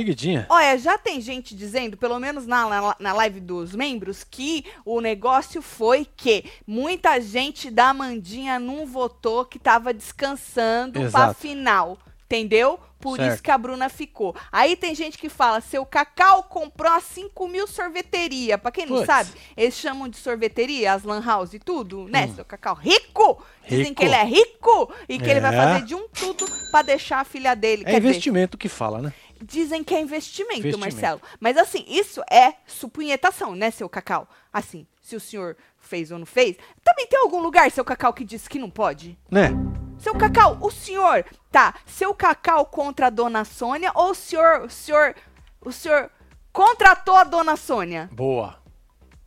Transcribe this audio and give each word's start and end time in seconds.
Seguidinha. 0.00 0.46
Olha, 0.50 0.76
já 0.76 0.98
tem 0.98 1.20
gente 1.22 1.54
dizendo, 1.54 1.96
pelo 1.96 2.18
menos 2.18 2.46
na, 2.46 2.68
na, 2.68 2.96
na 3.00 3.12
live 3.14 3.40
dos 3.40 3.74
membros, 3.74 4.22
que 4.22 4.64
o 4.84 5.00
negócio 5.00 5.62
foi 5.62 6.06
que 6.16 6.44
muita 6.66 7.18
gente 7.20 7.70
da 7.70 7.94
Mandinha 7.94 8.58
não 8.58 8.84
votou 8.86 9.46
que 9.46 9.58
tava 9.58 9.94
descansando 9.94 10.92
pra 11.00 11.02
Exato. 11.04 11.34
final. 11.40 11.98
Entendeu? 12.26 12.78
Por 12.98 13.16
Certo. 13.18 13.34
isso 13.34 13.42
que 13.42 13.50
a 13.52 13.56
Bruna 13.58 13.88
ficou. 13.88 14.34
Aí 14.50 14.74
tem 14.74 14.96
gente 14.96 15.16
que 15.16 15.28
fala, 15.28 15.60
seu 15.60 15.86
Cacau 15.86 16.42
comprou 16.42 16.90
a 16.90 17.00
5 17.00 17.46
mil 17.46 17.68
sorveteria. 17.68 18.58
Pra 18.58 18.72
quem 18.72 18.84
não 18.84 18.96
Puts. 18.96 19.06
sabe, 19.06 19.30
eles 19.56 19.74
chamam 19.76 20.08
de 20.08 20.16
sorveteria, 20.16 20.92
as 20.92 21.04
lan 21.04 21.22
house 21.24 21.54
e 21.54 21.58
tudo, 21.60 22.08
né? 22.08 22.26
Seu 22.34 22.44
Cacau 22.44 22.74
rico! 22.74 23.40
Dizem 23.62 23.78
Hum. 23.78 23.88
Rico. 23.90 23.94
que 23.94 24.04
ele 24.04 24.14
é 24.14 24.24
rico 24.24 24.92
e 25.08 25.18
que 25.20 25.30
ele 25.30 25.40
vai 25.40 25.54
É. 25.54 25.56
fazer 25.56 25.84
de 25.84 25.94
um 25.94 26.08
tudo 26.08 26.44
pra 26.72 26.82
deixar 26.82 27.20
a 27.20 27.24
filha 27.24 27.54
dele. 27.54 27.82
É 27.86 27.90
Quer 27.92 28.00
dizer, 28.00 28.08
investimento 28.08 28.58
que 28.58 28.68
fala, 28.68 29.00
né? 29.00 29.12
Dizem 29.42 29.84
que 29.84 29.94
é 29.94 30.00
investimento, 30.00 30.60
Investimento. 30.60 30.94
Marcelo. 30.94 31.22
Mas 31.38 31.56
assim, 31.56 31.84
isso 31.88 32.22
é 32.30 32.54
supunhetação, 32.66 33.54
né, 33.54 33.70
seu 33.70 33.88
Cacau? 33.88 34.28
Assim, 34.52 34.86
se 35.00 35.14
o 35.14 35.20
senhor 35.20 35.56
fez 35.78 36.10
ou 36.10 36.18
não 36.18 36.26
fez. 36.26 36.56
Também 36.82 37.06
tem 37.06 37.18
algum 37.18 37.40
lugar, 37.40 37.70
seu 37.70 37.84
Cacau, 37.84 38.12
que 38.12 38.24
diz 38.24 38.48
que 38.48 38.58
não 38.58 38.70
pode? 38.70 39.18
Né? 39.30 39.50
Seu 39.98 40.14
Cacau, 40.14 40.58
o 40.60 40.70
senhor, 40.70 41.24
tá, 41.50 41.74
seu 41.86 42.14
Cacau 42.14 42.66
contra 42.66 43.06
a 43.06 43.10
dona 43.10 43.44
Sônia 43.44 43.90
ou 43.94 44.10
o 44.10 44.14
senhor, 44.14 44.62
o 44.62 44.70
senhor, 44.70 45.14
o 45.60 45.72
senhor 45.72 46.10
contratou 46.52 47.14
a 47.14 47.24
dona 47.24 47.56
Sônia? 47.56 48.10
Boa. 48.12 48.58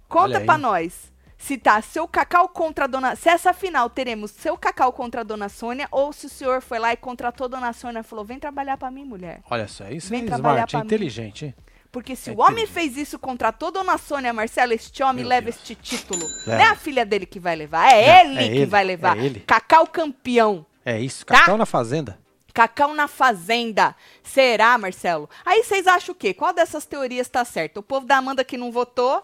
Conta 0.08 0.42
pra 0.42 0.58
nós. 0.58 1.09
Se 1.42 1.58
tá 1.58 1.82
seu 1.82 2.06
Cacau 2.08 2.50
contra 2.50 2.84
a 2.84 2.88
dona... 2.88 3.16
Se 3.16 3.30
essa 3.30 3.54
final 3.54 3.90
teremos 3.90 4.30
seu 4.30 4.58
Cacau 4.58 4.92
contra 4.92 5.22
a 5.22 5.24
dona 5.24 5.48
Sônia 5.48 5.88
ou 5.90 6.12
se 6.12 6.26
o 6.26 6.30
senhor 6.30 6.62
foi 6.62 6.78
lá 6.78 6.92
e 6.92 6.98
contratou 6.98 7.46
a 7.46 7.48
dona 7.48 7.72
Sônia 7.74 8.02
e 8.02 8.04
falou, 8.04 8.26
vem 8.26 8.38
trabalhar 8.38 8.76
pra 8.78 8.92
mim, 8.92 9.06
mulher. 9.06 9.40
Olha 9.50 9.68
só, 9.68 9.90
isso 9.90 10.10
Vem 10.10 10.24
é 10.24 10.26
trabalhar 10.26 10.68
smart, 10.68 10.76
é 10.76 10.80
inteligente, 10.80 11.46
hein? 11.46 11.56
Porque 11.92 12.14
se 12.16 12.30
É 12.30 12.34
o 12.34 12.40
homem 12.42 12.68
fez 12.68 12.98
isso 12.98 13.18
contra 13.18 13.52
toda 13.52 13.80
a 13.80 13.84
Dona 13.84 13.98
Sônia 13.98 14.34
Marcelo, 14.34 14.74
este 14.74 15.02
homem 15.02 15.24
Meu 15.24 15.30
leva 15.30 15.46
Deus. 15.46 15.56
este 15.56 15.74
título. 15.76 16.24
É. 16.46 16.50
Não 16.50 16.56
é 16.60 16.68
a 16.68 16.76
filha 16.76 17.04
dele 17.06 17.26
que 17.26 17.40
vai 17.40 17.56
levar, 17.56 17.90
é 17.92 18.24
Não, 18.26 18.32
ele 18.32 18.40
é 18.40 18.48
que 18.50 18.56
ele, 18.58 18.66
vai 18.68 18.84
levar. 18.84 19.18
é 19.18 19.26
ele. 19.26 19.40
Cacau 19.40 19.88
campeão. 19.88 20.66
É 20.86 21.00
isso, 21.00 21.26
Tá? 21.26 21.40
Cacau 21.40 21.58
na 21.58 21.66
fazenda. 21.66 22.20
Cacau 22.54 22.94
na 22.94 23.08
fazenda. 23.08 23.96
Será, 24.22 24.78
Marcelo? 24.78 25.30
Aí 25.46 25.64
vocês 25.64 25.88
acham 25.88 26.14
o 26.14 26.16
quê? 26.18 26.34
Qual 26.34 26.52
dessas 26.54 26.86
teorias 26.86 27.30
tá 27.30 27.46
certa? 27.46 27.80
O 27.80 27.84
povo 27.84 28.06
da 28.06 28.18
Amanda 28.18 28.44
que 28.44 28.58
não 28.58 28.72
votou, 28.72 29.24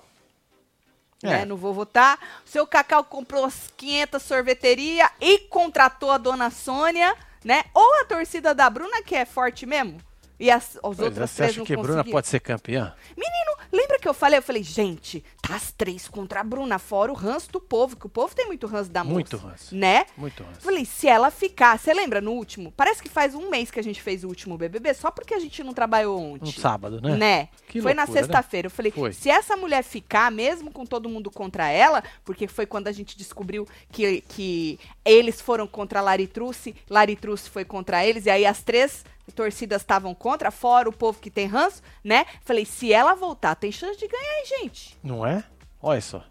né? 1.25 1.41
É. 1.41 1.45
Não 1.45 1.57
vou 1.57 1.73
votar. 1.73 2.17
O 2.45 2.49
seu 2.49 2.65
Cacau 2.67 3.03
comprou 3.03 3.45
as 3.45 3.71
500 3.75 4.21
sorveteria 4.21 5.09
e 5.19 5.39
contratou 5.39 6.11
a 6.11 6.17
dona 6.17 6.49
Sônia, 6.49 7.15
né? 7.43 7.63
Ou 7.73 8.01
a 8.01 8.05
torcida 8.05 8.53
da 8.53 8.69
Bruna, 8.69 9.01
que 9.03 9.15
é 9.15 9.25
forte 9.25 9.65
mesmo. 9.65 9.97
E 10.39 10.52
as, 10.52 10.75
as 10.75 10.81
Pois 10.81 11.00
é, 11.00 11.03
outras 11.03 11.30
você 11.31 11.44
acha 11.44 11.64
que 11.64 11.73
a 11.73 11.78
Bruna 11.78 12.03
pode 12.03 12.28
ser 12.28 12.39
campeã? 12.39 12.94
Menino, 13.16 13.58
lembra 13.72 14.00
que 14.00 14.08
eu 14.08 14.14
falei? 14.14 14.39
Eu 14.39 14.44
falei, 14.44 14.64
gente, 14.64 15.23
tá 15.41 15.55
as 15.55 15.72
três 15.72 16.08
contra 16.08 16.41
a 16.41 16.44
Bruna, 16.44 16.78
fora 16.78 17.11
o 17.11 17.16
ranço 17.16 17.52
do 17.52 17.59
povo, 17.59 17.95
que 17.95 18.05
o 18.05 18.09
povo 18.09 18.36
tem 18.36 18.45
muito 18.45 18.68
ranço 18.68 18.90
da 18.90 19.03
moça. 19.03 19.13
Muito 19.13 19.38
ranço. 19.38 19.75
Né? 19.75 20.06
Muito 20.18 20.44
ranço. 20.44 20.62
Falei, 20.62 20.85
se 20.85 21.07
ela 21.07 21.31
ficar, 21.31 21.79
você 21.79 21.94
lembra 21.94 22.19
no 22.19 22.31
último? 22.31 22.72
Parece 22.75 23.01
que 23.01 23.09
faz 23.09 23.34
um 23.34 23.50
mês 23.50 23.72
que 23.72 23.79
a 23.79 23.84
gente 23.84 24.01
fez 24.01 24.24
o 24.24 24.28
último 24.28 24.57
BBB, 24.57 24.94
só 24.94 25.09
porque 25.09 25.34
a 25.34 25.40
gente 25.40 25.63
não 25.63 25.74
trabalhou 25.74 26.19
ontem. 26.19 26.50
Um 26.50 26.51
sábado, 26.51 27.00
né? 27.01 27.16
Né? 27.16 27.50
Que 27.68 27.81
foi 27.81 27.94
na 27.94 28.03
loucura, 28.03 28.22
né? 28.22 28.28
sexta-feira. 28.28 28.66
Eu 28.68 28.72
falei, 28.72 28.91
Foi. 28.91 29.13
se 29.13 29.29
essa 29.29 29.56
mulher 29.56 29.84
ficar, 29.84 30.31
mesmo 30.31 30.72
com 30.72 30.85
todo 30.85 31.07
mundo 31.07 31.31
contra 31.31 31.69
ela, 31.69 32.03
porque 32.24 32.47
foi 32.47 32.66
quando 32.66 32.88
a 32.88 32.91
gente 32.91 33.18
descobriu 33.18 33.68
que, 33.91 34.22
que 34.22 34.79
eles 35.03 35.40
foram 35.40 35.68
contra 35.68 36.00
a 36.00 36.01
Laritruce, 36.01 36.75
Laritruce 36.90 37.50
foi 37.50 37.63
contra 37.63 38.06
eles, 38.06 38.25
e 38.25 38.29
aí 38.29 38.45
as 38.45 38.62
três 38.62 39.03
torcidas 39.34 39.81
estavam 39.81 40.13
contra, 40.13 40.52
fora 40.52 40.88
o 40.90 40.94
povo 40.94 41.19
que 41.19 41.31
tem 41.31 41.47
ranço, 41.47 41.81
né? 42.03 42.25
Falei, 42.44 42.66
se 42.66 42.91
ela 42.94 43.16
voltar, 43.16 43.56
tem 43.56 43.72
chance 43.72 43.97
de 44.00 44.08
ganhar, 44.08 44.38
hein, 44.40 44.46
gente? 44.62 44.97
Não 45.03 45.25
é? 45.25 45.44
Olha 45.81 46.02
só. 46.02 46.24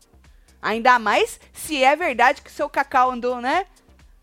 Ainda 0.63 0.99
mais 0.99 1.39
se 1.53 1.83
é 1.83 1.95
verdade 1.95 2.41
que 2.43 2.51
seu 2.51 2.69
Cacau 2.71 3.11
andou, 3.11 3.41
né? 3.41 3.67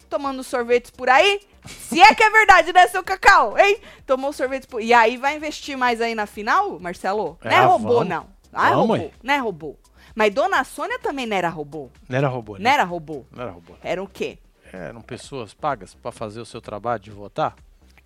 Tomando 0.10 0.44
sorvetes 0.44 0.90
por 0.92 1.10
aí. 1.10 1.42
Se 1.66 2.02
é 2.02 2.14
que 2.16 2.24
é 2.24 2.30
verdade, 2.30 2.74
né, 2.74 2.88
seu 2.88 3.04
Cacau? 3.04 3.58
Hein? 3.58 3.80
Tomou 4.06 4.34
sorvetes 4.34 4.66
por... 4.66 4.82
E 4.82 4.94
aí 4.94 5.16
vai 5.18 5.36
investir 5.38 5.78
mais 5.78 6.02
aí 6.02 6.16
na 6.16 6.26
final, 6.26 6.80
Marcelo? 6.80 7.38
Não 7.44 7.52
é 7.52 7.64
robô, 7.64 7.94
vamos. 7.96 8.08
não. 8.10 8.28
Ah, 8.52 8.70
é 8.70 8.74
Vamos 8.74 8.88
robô. 8.90 8.94
aí. 8.96 9.14
Não 9.22 9.34
é 9.34 9.38
robô. 9.38 9.76
Mas 10.16 10.34
Dona 10.34 10.64
Sônia 10.64 11.00
também 11.00 11.26
não 11.26 11.38
era 11.38 11.48
robô. 11.50 11.90
Não 12.10 12.18
era 12.18 12.28
robô, 12.28 12.54
né? 12.58 12.60
Não 12.64 12.72
era 12.72 12.84
robô. 12.84 13.26
Não 13.32 13.44
era 13.44 13.52
robô. 13.52 13.74
Era 13.82 14.04
o 14.04 14.08
quê? 14.08 14.40
Eram 14.74 15.02
pessoas 15.02 15.54
pagas 15.54 15.94
pra 15.94 16.12
fazer 16.12 16.42
o 16.42 16.46
seu 16.46 16.60
trabalho 16.60 17.00
de 17.02 17.12
votar? 17.12 17.56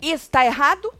Isso 0.00 0.30
tá 0.30 0.44
errado? 0.44 0.92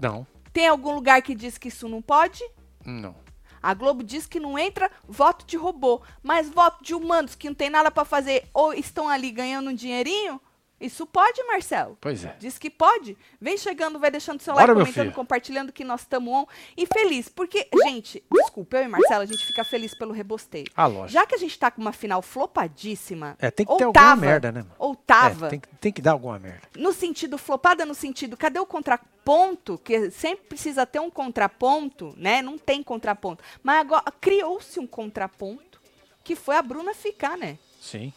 Não. 0.00 0.26
Tem 0.52 0.66
algum 0.66 0.92
lugar 0.92 1.22
que 1.22 1.34
diz 1.34 1.58
que 1.58 1.68
isso 1.68 1.88
não 1.88 2.00
pode? 2.00 2.42
Não. 2.84 3.14
A 3.62 3.74
Globo 3.74 4.02
diz 4.02 4.26
que 4.26 4.40
não 4.40 4.58
entra 4.58 4.90
voto 5.06 5.44
de 5.44 5.56
robô, 5.56 6.00
mas 6.22 6.48
voto 6.48 6.82
de 6.82 6.94
humanos 6.94 7.34
que 7.34 7.48
não 7.48 7.54
tem 7.54 7.68
nada 7.68 7.90
pra 7.90 8.04
fazer 8.04 8.48
ou 8.54 8.72
estão 8.72 9.08
ali 9.08 9.30
ganhando 9.30 9.70
um 9.70 9.74
dinheirinho? 9.74 10.40
Isso 10.80 11.04
pode, 11.06 11.42
Marcelo? 11.44 11.98
Pois 12.00 12.24
é. 12.24 12.36
Diz 12.38 12.56
que 12.56 12.70
pode. 12.70 13.18
Vem 13.40 13.58
chegando, 13.58 13.98
vai 13.98 14.10
deixando 14.12 14.40
seu 14.40 14.54
like, 14.54 14.72
comentando, 14.72 15.12
compartilhando 15.12 15.72
que 15.72 15.82
nós 15.82 16.02
estamos 16.02 16.32
on. 16.32 16.46
E 16.76 16.86
feliz, 16.86 17.28
porque, 17.28 17.68
gente, 17.84 18.22
desculpa, 18.32 18.76
eu 18.76 18.84
e 18.84 18.88
Marcelo, 18.88 19.22
a 19.22 19.26
gente 19.26 19.44
fica 19.44 19.64
feliz 19.64 19.96
pelo 19.98 20.12
rebosteio. 20.12 20.66
Ah, 20.76 20.86
lógico. 20.86 21.08
Já 21.12 21.26
que 21.26 21.34
a 21.34 21.38
gente 21.38 21.58
tá 21.58 21.68
com 21.70 21.80
uma 21.80 21.92
final 21.92 22.22
flopadíssima, 22.22 23.36
É, 23.40 23.50
tem 23.50 23.66
que 23.66 23.76
ter 23.76 23.84
alguma 23.84 23.92
tava, 24.04 24.20
merda, 24.20 24.52
né, 24.52 24.60
mano? 24.60 24.74
ou 24.78 24.94
tava, 24.94 25.46
É, 25.46 25.50
tem, 25.50 25.60
que- 25.60 25.68
tem 25.80 25.92
que 25.92 26.00
dar 26.02 26.12
alguma 26.12 26.38
merda. 26.38 26.62
no 26.76 26.92
sentido 26.92 27.36
flopada, 27.38 27.84
no 27.84 27.94
sentido, 27.94 28.36
cadê 28.36 28.60
o 28.60 28.66
contraponto? 28.66 29.78
Que 29.78 30.10
sempre 30.10 30.46
precisa 30.46 30.86
ter 30.86 31.00
um 31.00 31.10
contraponto, 31.10 32.14
né? 32.16 32.40
Não 32.40 32.56
tem 32.56 32.82
contraponto. 32.82 33.42
Mas 33.62 33.80
agora 33.80 34.04
criou-se 34.20 34.78
um 34.78 34.86
contraponto, 34.86 35.80
que 36.22 36.36
foi 36.36 36.56
a 36.56 36.62
Bruna 36.62 36.94
ficar, 36.94 37.36
né? 37.36 37.58
Sim. 37.80 38.12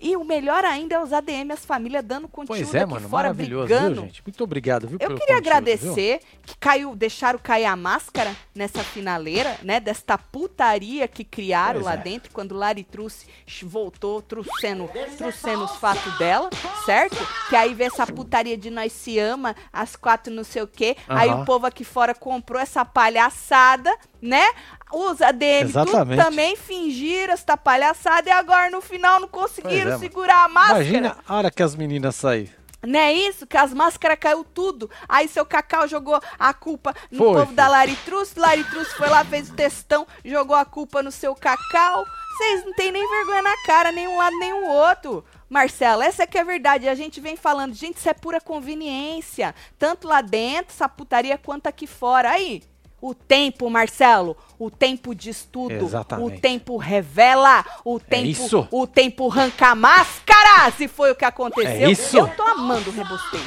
E 0.00 0.16
o 0.16 0.24
melhor 0.24 0.64
ainda 0.64 0.96
é 0.96 1.02
os 1.02 1.12
ADM, 1.12 1.50
as 1.52 1.64
famílias 1.64 2.04
dando 2.04 2.28
conteúdo 2.28 2.58
Pois 2.58 2.74
é, 2.74 2.80
aqui 2.82 2.90
mano. 2.90 3.08
fora, 3.08 3.28
Maravilhoso, 3.28 3.66
brigando. 3.66 3.94
viu, 3.94 4.04
gente? 4.04 4.22
Muito 4.26 4.44
obrigado, 4.44 4.86
viu, 4.88 4.98
Eu 5.00 5.08
queria 5.10 5.18
conteúdo, 5.18 5.28
viu? 5.28 5.36
agradecer 5.36 6.20
que 6.44 6.56
caiu, 6.58 6.94
deixaram 6.96 7.38
cair 7.38 7.64
a 7.66 7.76
máscara 7.76 8.34
nessa 8.54 8.82
finaleira, 8.82 9.56
né? 9.62 9.80
Desta 9.80 10.16
putaria 10.18 11.06
que 11.08 11.24
criaram 11.24 11.74
Pois 11.80 11.84
lá 11.86 11.94
é. 11.94 11.96
dentro, 11.98 12.30
quando 12.32 12.54
Lari 12.54 12.84
Truce 12.84 13.26
voltou, 13.62 14.20
trouxendo, 14.22 14.88
trouxendo 15.16 15.64
os 15.64 15.76
fatos 15.76 16.16
dela, 16.18 16.50
certo? 16.84 17.16
Que 17.48 17.56
aí 17.56 17.74
vê 17.74 17.84
essa 17.84 18.06
putaria 18.06 18.56
de 18.56 18.70
nós 18.70 18.92
se 18.92 19.18
ama, 19.18 19.54
as 19.72 19.96
quatro 19.96 20.32
não 20.32 20.44
sei 20.44 20.62
o 20.62 20.66
quê. 20.66 20.96
Aí 21.08 21.30
o 21.30 21.44
povo 21.44 21.66
aqui 21.66 21.84
fora 21.84 22.14
comprou 22.14 22.60
essa 22.60 22.84
palhaçada, 22.84 23.94
né? 24.20 24.44
Os 24.92 25.20
ADM 25.20 25.64
Exatamente. 25.64 26.22
também 26.22 26.54
fingiram 26.56 27.32
essa 27.32 27.56
palhaçada 27.56 28.28
e 28.28 28.32
agora 28.32 28.70
no 28.70 28.80
final 28.80 29.18
não 29.20 29.28
conseguiram 29.28 29.92
é, 29.94 29.98
segurar 29.98 30.44
a 30.44 30.48
máscara. 30.48 30.82
Imagina 30.84 31.16
a 31.26 31.36
hora 31.36 31.50
que 31.50 31.62
as 31.62 31.74
meninas 31.74 32.14
saírem. 32.14 32.54
Não 32.86 33.00
é 33.00 33.12
isso? 33.12 33.46
Que 33.46 33.56
as 33.56 33.74
máscaras 33.74 34.18
caiu 34.18 34.44
tudo. 34.44 34.88
Aí 35.08 35.26
seu 35.26 35.44
Cacau 35.44 35.88
jogou 35.88 36.20
a 36.38 36.54
culpa 36.54 36.94
no 37.10 37.18
Foi, 37.18 37.26
povo 37.26 37.44
filho. 37.46 37.56
da 37.56 37.66
Laritrus. 37.66 38.34
Laritrus 38.36 38.92
foi 38.92 39.08
lá, 39.08 39.24
fez 39.24 39.50
o 39.50 39.54
textão, 39.54 40.06
jogou 40.24 40.54
a 40.54 40.64
culpa 40.64 41.02
no 41.02 41.10
seu 41.10 41.34
Cacau. 41.34 42.04
Vocês 42.36 42.64
não 42.64 42.72
tem 42.74 42.92
nem 42.92 43.08
vergonha 43.08 43.42
na 43.42 43.56
cara, 43.64 43.90
nem 43.90 44.06
um 44.06 44.16
lado 44.16 44.38
nem 44.38 44.52
o 44.52 44.68
outro. 44.68 45.24
Marcelo, 45.48 46.02
essa 46.02 46.22
é 46.22 46.26
que 46.26 46.38
é 46.38 46.42
a 46.42 46.44
verdade. 46.44 46.88
A 46.88 46.94
gente 46.94 47.20
vem 47.20 47.34
falando, 47.34 47.74
gente, 47.74 47.96
isso 47.96 48.08
é 48.08 48.14
pura 48.14 48.40
conveniência. 48.40 49.54
Tanto 49.78 50.06
lá 50.06 50.20
dentro, 50.20 50.72
essa 50.72 50.88
putaria, 50.88 51.38
quanto 51.38 51.66
aqui 51.66 51.86
fora. 51.86 52.30
Aí, 52.30 52.62
o 53.00 53.14
tempo, 53.14 53.68
Marcelo, 53.68 54.36
o 54.58 54.70
tempo 54.70 55.14
diz 55.14 55.44
tudo. 55.44 55.72
Exatamente. 55.72 56.32
É 56.32 56.36
O 56.36 56.40
tempo 56.40 56.76
revela. 56.76 57.64
O 57.84 58.00
tempo, 58.00 58.26
isso. 58.26 58.68
o 58.70 58.86
tempo 58.86 59.30
arranca 59.30 59.68
a 59.68 59.74
máscara. 59.74 60.70
Se 60.76 60.88
foi 60.88 61.10
o 61.10 61.14
que 61.14 61.24
aconteceu. 61.24 61.70
É 61.70 61.90
isso. 61.90 62.16
Eu 62.16 62.28
tô 62.28 62.42
amando 62.42 62.90
o 62.90 62.92
rebosteio. 62.92 63.44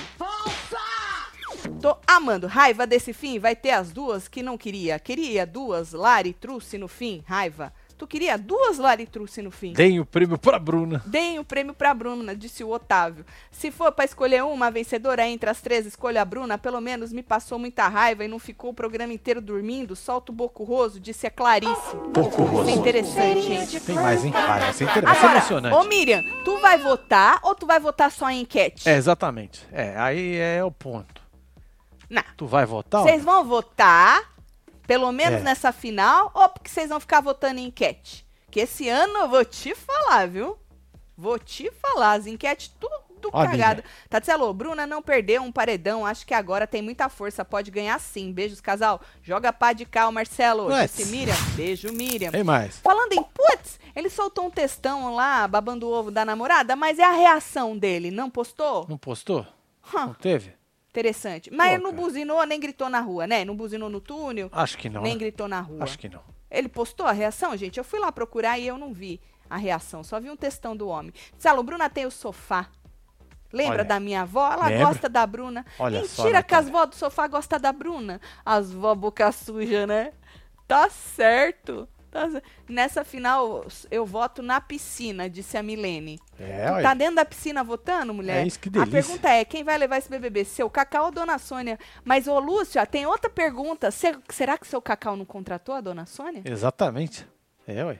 Tô 1.81 1.97
amando. 2.07 2.47
Raiva 2.47 2.85
desse 2.85 3.11
fim. 3.11 3.39
Vai 3.39 3.55
ter 3.55 3.71
as 3.71 3.91
duas 3.91 4.27
que 4.27 4.43
não 4.43 4.57
queria. 4.57 4.99
Queria 4.99 5.45
duas 5.45 5.93
Lari 5.93 6.33
Truce 6.33 6.77
no 6.77 6.87
fim. 6.87 7.23
Raiva. 7.25 7.73
Tu 7.99 8.07
queria 8.07 8.37
duas 8.37 8.77
Lari 8.77 9.05
Truce 9.05 9.41
no 9.41 9.51
fim. 9.51 9.73
Deem 9.73 9.99
o 9.99 10.05
prêmio 10.05 10.37
pra 10.37 10.57
Bruna. 10.57 11.03
Deem 11.05 11.37
o 11.37 11.43
prêmio 11.43 11.73
pra 11.73 11.93
Bruna, 11.93 12.33
disse 12.33 12.63
o 12.63 12.69
Otávio. 12.69 13.25
Se 13.51 13.71
for 13.71 13.91
pra 13.91 14.05
escolher 14.05 14.41
uma 14.41 14.71
vencedora 14.71 15.27
entre 15.27 15.49
as 15.49 15.59
três, 15.59 15.85
escolha 15.85 16.21
a 16.21 16.25
Bruna. 16.25 16.57
Pelo 16.57 16.79
menos 16.79 17.11
me 17.11 17.21
passou 17.21 17.59
muita 17.59 17.89
raiva 17.89 18.23
e 18.23 18.27
não 18.29 18.39
ficou 18.39 18.69
o 18.69 18.73
programa 18.73 19.11
inteiro 19.11 19.41
dormindo. 19.41 19.97
Solta 19.97 20.31
o 20.31 20.35
boco 20.35 20.63
roso, 20.63 20.97
disse 20.97 21.27
a 21.27 21.29
Clarice. 21.29 21.73
Pouco 22.13 22.41
Isso 22.61 22.69
é 22.69 22.71
interessante, 22.71 23.51
hein? 23.51 23.67
Tem 23.85 23.95
mais, 23.95 24.23
hein? 24.23 24.31
Vai, 24.31 24.59
vai 24.61 24.73
ser 24.73 24.83
inter- 24.85 25.03
vai 25.03 25.13
ser 25.15 25.19
Agora, 25.19 25.33
emocionante. 25.39 25.75
ô 25.75 25.83
Miriam, 25.83 26.23
tu 26.45 26.57
vai 26.59 26.77
votar 26.77 27.39
ou 27.43 27.53
tu 27.53 27.65
vai 27.65 27.81
votar 27.81 28.09
só 28.09 28.29
em 28.29 28.39
enquete? 28.43 28.87
É, 28.87 28.95
exatamente. 28.95 29.67
É, 29.73 29.93
aí 29.97 30.37
é 30.37 30.63
o 30.63 30.71
ponto. 30.71 31.21
Não. 32.09 32.23
Tu 32.37 32.47
vai 32.47 32.65
votar? 32.65 33.01
ou 33.01 33.07
Vocês 33.07 33.21
vão 33.25 33.43
votar, 33.43 34.21
pelo 34.89 35.11
menos 35.11 35.41
É. 35.41 35.43
nessa 35.43 35.71
final, 35.71 36.31
ou 36.33 36.49
porque 36.49 36.67
vocês 36.67 36.89
vão 36.89 36.99
ficar 36.99 37.21
votando 37.21 37.59
em 37.59 37.67
enquete? 37.67 38.25
Que 38.49 38.61
esse 38.61 38.89
ano 38.89 39.19
eu 39.19 39.29
vou 39.29 39.45
te 39.45 39.75
falar, 39.75 40.27
viu? 40.27 40.57
Vou 41.15 41.37
te 41.37 41.71
falar, 41.79 42.13
as 42.13 42.25
enquetes 42.25 42.69
tudo 42.79 43.29
Ó, 43.31 43.45
cagada. 43.45 43.83
Tatielo, 44.09 44.51
Bruna 44.51 44.87
não 44.87 44.99
perdeu 45.01 45.43
um 45.43 45.51
paredão. 45.51 46.05
Acho 46.05 46.25
que 46.25 46.33
agora 46.33 46.65
tem 46.65 46.81
muita 46.81 47.07
força. 47.07 47.45
Pode 47.45 47.69
ganhar 47.69 47.99
sim. 47.99 48.31
Beijos, 48.31 48.59
casal. 48.61 48.99
Joga 49.21 49.53
pá 49.53 49.73
de 49.73 49.85
cal, 49.85 50.11
Marcelo. 50.11 50.65
Putz. 50.67 50.95
Disse 50.95 51.11
Miriam. 51.11 51.35
Beijo, 51.53 51.91
Miriam. 51.93 52.31
Tem 52.31 52.43
mais. 52.43 52.79
Falando 52.79 53.13
em 53.13 53.21
putz, 53.21 53.79
ele 53.95 54.09
soltou 54.09 54.45
um 54.45 54.49
textão 54.49 55.13
lá, 55.13 55.47
babando 55.47 55.85
o 55.87 55.91
ovo 55.91 56.09
da 56.09 56.25
namorada, 56.25 56.75
mas 56.75 56.97
é 56.97 57.03
a 57.03 57.11
reação 57.11 57.77
dele. 57.77 58.09
Não 58.09 58.29
postou? 58.29 58.87
Não 58.89 58.97
postou? 58.97 59.45
Não 59.93 60.13
teve? 60.15 60.53
Interessante. 60.89 61.51
Mas 61.51 61.67
Pô, 61.69 61.73
ele 61.75 61.83
não 61.83 61.91
cara. 61.91 62.03
buzinou, 62.03 62.45
nem 62.45 62.59
gritou 62.59 62.89
na 62.89 62.99
rua, 62.99 63.27
né? 63.27 63.45
Não 63.45 63.55
buzinou 63.55 63.89
no 63.89 64.01
túnel, 64.01 64.49
Acho 64.51 64.77
que 64.77 64.89
não. 64.89 65.01
nem 65.01 65.13
né? 65.13 65.19
gritou 65.19 65.47
na 65.47 65.61
rua. 65.61 65.83
Acho 65.83 65.97
que 65.97 66.09
não. 66.09 66.21
Ele 66.49 66.67
postou 66.67 67.05
a 67.05 67.11
reação, 67.11 67.55
gente? 67.55 67.77
Eu 67.77 67.83
fui 67.83 67.99
lá 67.99 68.11
procurar 68.11 68.57
e 68.57 68.67
eu 68.67 68.77
não 68.77 68.93
vi 68.93 69.21
a 69.49 69.57
reação, 69.57 70.03
só 70.03 70.19
vi 70.19 70.29
um 70.29 70.35
textão 70.35 70.75
do 70.75 70.87
homem. 70.87 71.13
Salo, 71.37 71.63
Bruna 71.63 71.89
tem 71.89 72.05
o 72.05 72.11
sofá. 72.11 72.67
Lembra 73.51 73.77
Olha, 73.79 73.85
da 73.85 73.99
minha 73.99 74.21
avó? 74.21 74.51
Ela 74.51 74.67
lembro. 74.67 74.87
gosta 74.87 75.09
da 75.09 75.25
Bruna. 75.25 75.65
Olha 75.79 76.05
só, 76.05 76.21
Mentira 76.23 76.43
que 76.43 76.53
as 76.53 76.69
vó 76.69 76.85
do 76.85 76.95
sofá 76.95 77.27
gostam 77.27 77.59
da 77.59 77.71
Bruna. 77.71 78.21
As 78.45 78.71
vó 78.71 78.93
boca 78.93 79.31
suja, 79.31 79.87
né? 79.87 80.13
Tá 80.67 80.87
certo. 80.89 81.87
Tá 82.11 82.27
Nessa 82.67 83.03
final, 83.03 83.65
eu 83.91 84.05
voto 84.05 84.41
na 84.41 84.59
piscina, 84.59 85.29
disse 85.29 85.57
a 85.57 85.63
Milene. 85.63 86.19
É, 86.39 86.71
olha. 86.71 86.83
tá 86.83 86.93
dentro 86.93 87.15
da 87.15 87.25
piscina 87.25 87.63
votando, 87.63 88.13
mulher? 88.13 88.43
É 88.43 88.47
isso, 88.47 88.59
que 88.59 88.69
A 88.69 88.71
delícia. 88.71 88.91
pergunta 88.91 89.29
é, 89.29 89.45
quem 89.45 89.63
vai 89.63 89.77
levar 89.77 89.97
esse 89.97 90.09
BBB? 90.09 90.43
Seu 90.45 90.69
Cacau 90.69 91.05
ou 91.05 91.11
Dona 91.11 91.37
Sônia? 91.37 91.77
Mas, 92.03 92.27
ô 92.27 92.39
Lúcio, 92.39 92.85
tem 92.87 93.05
outra 93.05 93.29
pergunta. 93.29 93.91
Se- 93.91 94.17
será 94.29 94.57
que 94.57 94.67
seu 94.67 94.81
Cacau 94.81 95.15
não 95.15 95.25
contratou 95.25 95.75
a 95.75 95.81
Dona 95.81 96.05
Sônia? 96.05 96.41
Exatamente. 96.45 97.27
É, 97.67 97.83
ué. 97.85 97.99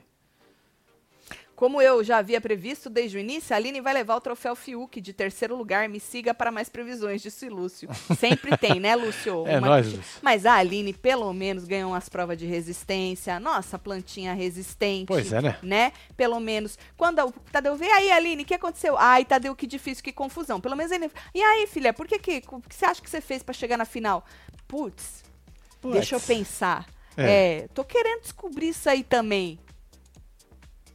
Como 1.60 1.82
eu 1.82 2.02
já 2.06 2.20
havia 2.20 2.40
previsto 2.40 2.90
desde 2.90 3.18
o 3.18 3.20
início, 3.20 3.54
a 3.54 3.58
Aline 3.58 3.82
vai 3.82 3.94
levar 3.94 4.16
o 4.16 4.22
troféu 4.22 4.56
Fiuk 4.56 5.02
de 5.02 5.12
terceiro 5.12 5.58
lugar. 5.58 5.90
Me 5.90 6.00
siga 6.00 6.34
para 6.34 6.54
mais 6.54 6.70
previsões, 6.70 7.22
disse 7.22 7.50
Lúcio. 7.50 7.90
Sempre 8.18 8.56
tem, 8.56 8.80
né, 8.80 8.96
Lúcio? 8.96 9.44
É 9.46 9.60
nóis, 9.60 9.88
Lúcio. 9.88 10.22
Mas 10.22 10.46
a 10.46 10.54
Aline, 10.54 10.94
pelo 10.94 11.34
menos, 11.34 11.66
ganhou 11.66 11.92
umas 11.92 12.08
provas 12.08 12.38
de 12.38 12.46
resistência. 12.46 13.42
Nossa, 13.42 13.78
plantinha 13.78 14.34
resistente. 14.34 15.08
Pois 15.08 15.34
é, 15.34 15.42
né? 15.42 15.58
Né? 15.62 15.92
Pelo 16.16 16.40
menos. 16.40 16.80
Quando 16.96 17.20
o 17.26 17.34
Tadeu 17.52 17.76
vê, 17.76 17.92
aí, 17.92 18.10
Aline, 18.10 18.44
o 18.44 18.46
que 18.46 18.54
aconteceu? 18.54 18.98
Ai, 18.98 19.26
Tadeu, 19.26 19.54
que 19.54 19.68
difícil, 19.68 20.02
que 20.02 20.14
confusão. 20.14 20.62
Pelo 20.62 20.78
menos 20.78 20.94
ele. 20.94 21.12
E 21.36 21.44
aí, 21.44 21.68
filha, 21.68 21.92
por 21.92 22.08
que 22.08 22.18
que. 22.20 22.42
O 22.54 22.62
que 22.62 22.74
você 22.74 22.86
acha 22.86 23.02
que 23.02 23.10
você 23.10 23.20
fez 23.20 23.44
para 23.44 23.54
chegar 23.54 23.76
na 23.76 23.84
final? 23.84 24.26
Putz, 24.66 25.26
deixa 25.92 26.16
eu 26.16 26.22
pensar. 26.22 26.88
É. 27.18 27.64
É, 27.64 27.68
tô 27.74 27.84
querendo 27.84 28.22
descobrir 28.22 28.70
isso 28.70 28.90
aí 28.90 29.04
também. 29.04 29.60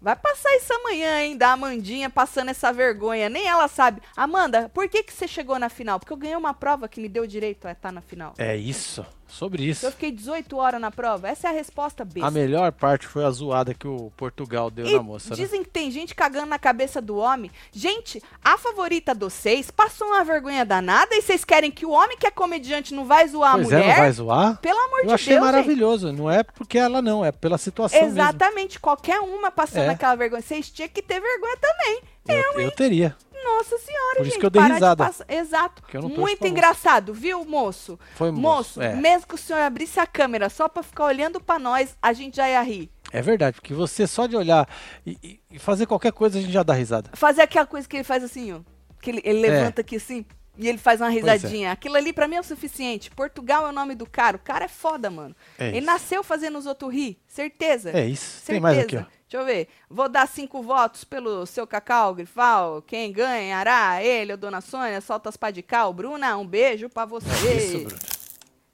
Vai 0.05 0.17
passar 0.17 0.55
isso 0.57 0.71
amanhã, 0.71 1.23
hein? 1.23 1.35
Da 1.35 1.53
Amandinha 1.53 2.11
passando 2.11 2.51
essa 2.51 2.71
vergonha. 2.71 3.31
Nem 3.31 3.49
ela 3.49 3.67
sabe. 3.69 4.03
Amanda, 4.15 4.71
por 4.75 4.87
que, 4.87 5.03
que 5.03 5.11
você 5.11 5.27
chegou 5.27 5.59
na 5.59 5.71
final? 5.71 5.99
Porque 5.99 6.13
eu 6.13 6.17
ganhei 6.19 6.37
uma 6.37 6.53
prova 6.53 6.87
que 6.87 7.01
me 7.01 7.09
deu 7.09 7.27
direito 7.27 7.67
a 7.67 7.73
estar 7.73 7.91
na 7.91 8.03
final. 8.03 8.35
É 8.37 8.55
isso. 8.55 9.07
Sobre 9.35 9.65
isso. 9.65 9.85
Eu 9.85 9.91
fiquei 9.91 10.13
18 10.13 10.57
horas 10.57 10.81
na 10.81 10.91
prova. 10.91 11.29
Essa 11.29 11.49
é 11.49 11.51
a 11.51 11.55
resposta 11.55 12.05
besta. 12.05 12.27
A 12.27 12.31
melhor 12.31 12.71
parte 12.73 13.07
foi 13.07 13.25
a 13.25 13.31
zoada 13.31 13.75
que 13.75 13.87
o 13.87 14.13
Portugal 14.17 14.71
deu 14.71 14.87
E 14.87 14.95
na 14.95 15.03
moça, 15.03 15.31
né? 15.31 15.37
dizem 15.37 15.63
que 15.65 15.69
tem 15.71 15.91
gente 15.91 16.15
cagando 16.15 16.47
na 16.47 16.59
cabeça 16.59 17.01
do 17.03 17.17
homem. 17.17 17.51
Gente, 17.73 18.23
a 18.45 18.57
favorita 18.57 19.15
dos 19.15 19.33
seis 19.33 19.71
passou 19.71 20.07
uma 20.09 20.23
vergonha 20.25 20.65
danada 20.65 21.15
e 21.15 21.21
vocês 21.23 21.45
querem 21.45 21.71
que 21.71 21.85
o 21.85 21.91
homem 21.91 22.17
que 22.17 22.27
é 22.27 22.31
comediante 22.31 22.95
não 22.95 23.05
vai 23.05 23.27
zoar 23.27 23.55
Pois 23.55 23.73
a 23.73 23.77
é, 23.77 23.79
mulher? 23.81 23.95
não 23.97 24.03
vai 24.03 24.13
zoar? 24.13 24.59
Pelo 24.61 24.79
amor 24.79 25.01
Eu 25.01 25.07
de 25.09 25.15
achei 25.15 25.35
Deus, 25.35 25.45
gente. 25.47 25.53
maravilhoso. 25.53 26.13
Não 26.13 26.31
é 26.31 26.43
porque 26.43 26.79
ela 26.79 27.03
não, 27.03 27.25
é 27.25 27.33
pela 27.33 27.59
situação 27.59 27.99
mesmo. 28.01 28.15
Exatamente, 28.19 28.79
qualquer 28.79 29.19
uma 29.21 29.51
passando 29.51 29.85
É. 29.85 29.91
aquela 29.91 30.15
vergonha. 30.15 30.43
Vocês 30.43 30.71
tinham 30.71 30.89
que 30.89 31.03
ter 31.03 31.21
vergonha 31.21 31.57
também. 31.61 32.01
Eu, 32.29 32.61
eu 32.61 32.71
teria. 32.71 33.17
Nossa 33.45 33.77
senhora, 33.79 34.17
Por 34.17 34.23
isso 34.23 34.31
gente. 34.31 34.41
que 34.41 34.47
eu 34.47 34.51
dei 34.51 34.63
risada. 34.63 35.11
Exato. 35.29 35.83
Muito 36.09 36.47
engraçado, 36.47 37.13
viu, 37.13 37.45
moço? 37.45 37.99
Foi 38.15 38.31
Moço, 38.31 38.41
moço. 38.81 38.83
é. 38.83 38.95
mesmo 38.97 39.27
que 39.29 39.35
o 39.35 39.39
senhor 39.39 39.61
abrisse 39.61 40.01
a 40.01 40.07
câmera 40.07 40.49
só 40.49 40.69
pra 40.69 40.83
ficar 40.83 41.05
olhando 41.05 41.41
pra 41.41 41.59
nós, 41.59 41.95
a 42.01 42.13
gente 42.15 42.37
já 42.37 42.49
ia 42.49 42.63
rir. 42.63 42.91
É 43.13 43.21
verdade, 43.21 43.57
porque 43.61 43.75
você 43.75 44.07
só 44.07 44.27
de 44.27 44.35
olhar 44.37 44.67
e, 45.07 45.41
e- 45.51 45.59
fazer 45.59 45.87
qualquer 45.87 46.13
coisa 46.13 46.39
a 46.39 46.41
gente 46.41 46.53
já 46.53 46.63
dá 46.63 46.73
risada. 46.73 47.11
Fazer 47.13 47.43
aquela 47.43 47.67
coisa 47.67 47.87
que 47.87 47.97
ele 47.97 48.05
faz 48.05 48.25
assim, 48.25 48.53
ó. 48.53 48.61
Que 49.01 49.11
ele, 49.11 49.21
ele 49.25 49.47
É. 49.47 49.51
levanta 49.51 49.83
aqui 49.83 49.97
assim 49.97 50.25
e 50.57 50.67
ele 50.67 50.79
faz 50.79 51.01
uma 51.01 51.11
é. 51.11 51.15
risadinha. 51.15 51.71
Aquilo 51.71 51.97
ali 51.97 52.13
pra 52.13 52.27
mim 52.27 52.37
é 52.37 52.41
o 52.41 52.45
suficiente. 52.45 53.11
Portugal 53.11 53.67
é 53.67 53.69
o 53.69 53.73
nome 53.73 53.95
do 53.95 54.07
cara. 54.07 54.37
O 54.37 54.41
cara 54.41 54.65
é 54.65 54.69
foda, 54.69 55.11
mano. 55.11 55.37
É 55.59 55.69
ele 55.69 55.79
isso. 55.79 55.87
nasceu 55.87 56.25
fazendo 56.25 56.59
os 56.59 56.65
outros 56.67 56.93
rir. 56.93 57.19
Certeza. 57.29 57.91
É 57.91 58.07
isso. 58.07 58.25
Certeza. 58.25 58.47
Tem 58.53 58.61
mais 58.61 58.79
aqui, 58.79 58.97
ó. 58.97 59.05
Deixa 59.35 59.43
eu 59.43 59.45
ver. 59.53 59.69
Vou 59.91 60.09
dar 60.09 60.29
cinco 60.29 60.63
votos 60.63 61.03
pelo 61.03 61.45
seu 61.45 61.67
Cacau, 61.67 62.15
Grifal. 62.15 62.81
Quem 62.83 63.11
ganhará? 63.11 64.01
Ele 64.01 64.31
ou 64.31 64.39
Dona 64.39 64.61
Sônia? 64.61 65.01
Solta 65.01 65.29
as 65.29 65.37
pá 65.37 65.51
de 65.51 65.61
cal. 65.61 65.93
Bruna, 65.93 66.37
um 66.37 66.47
beijo 66.47 66.89
pra 66.89 67.05
você. 67.05 67.27
Isso, 67.57 67.79
Bruno. 67.81 67.99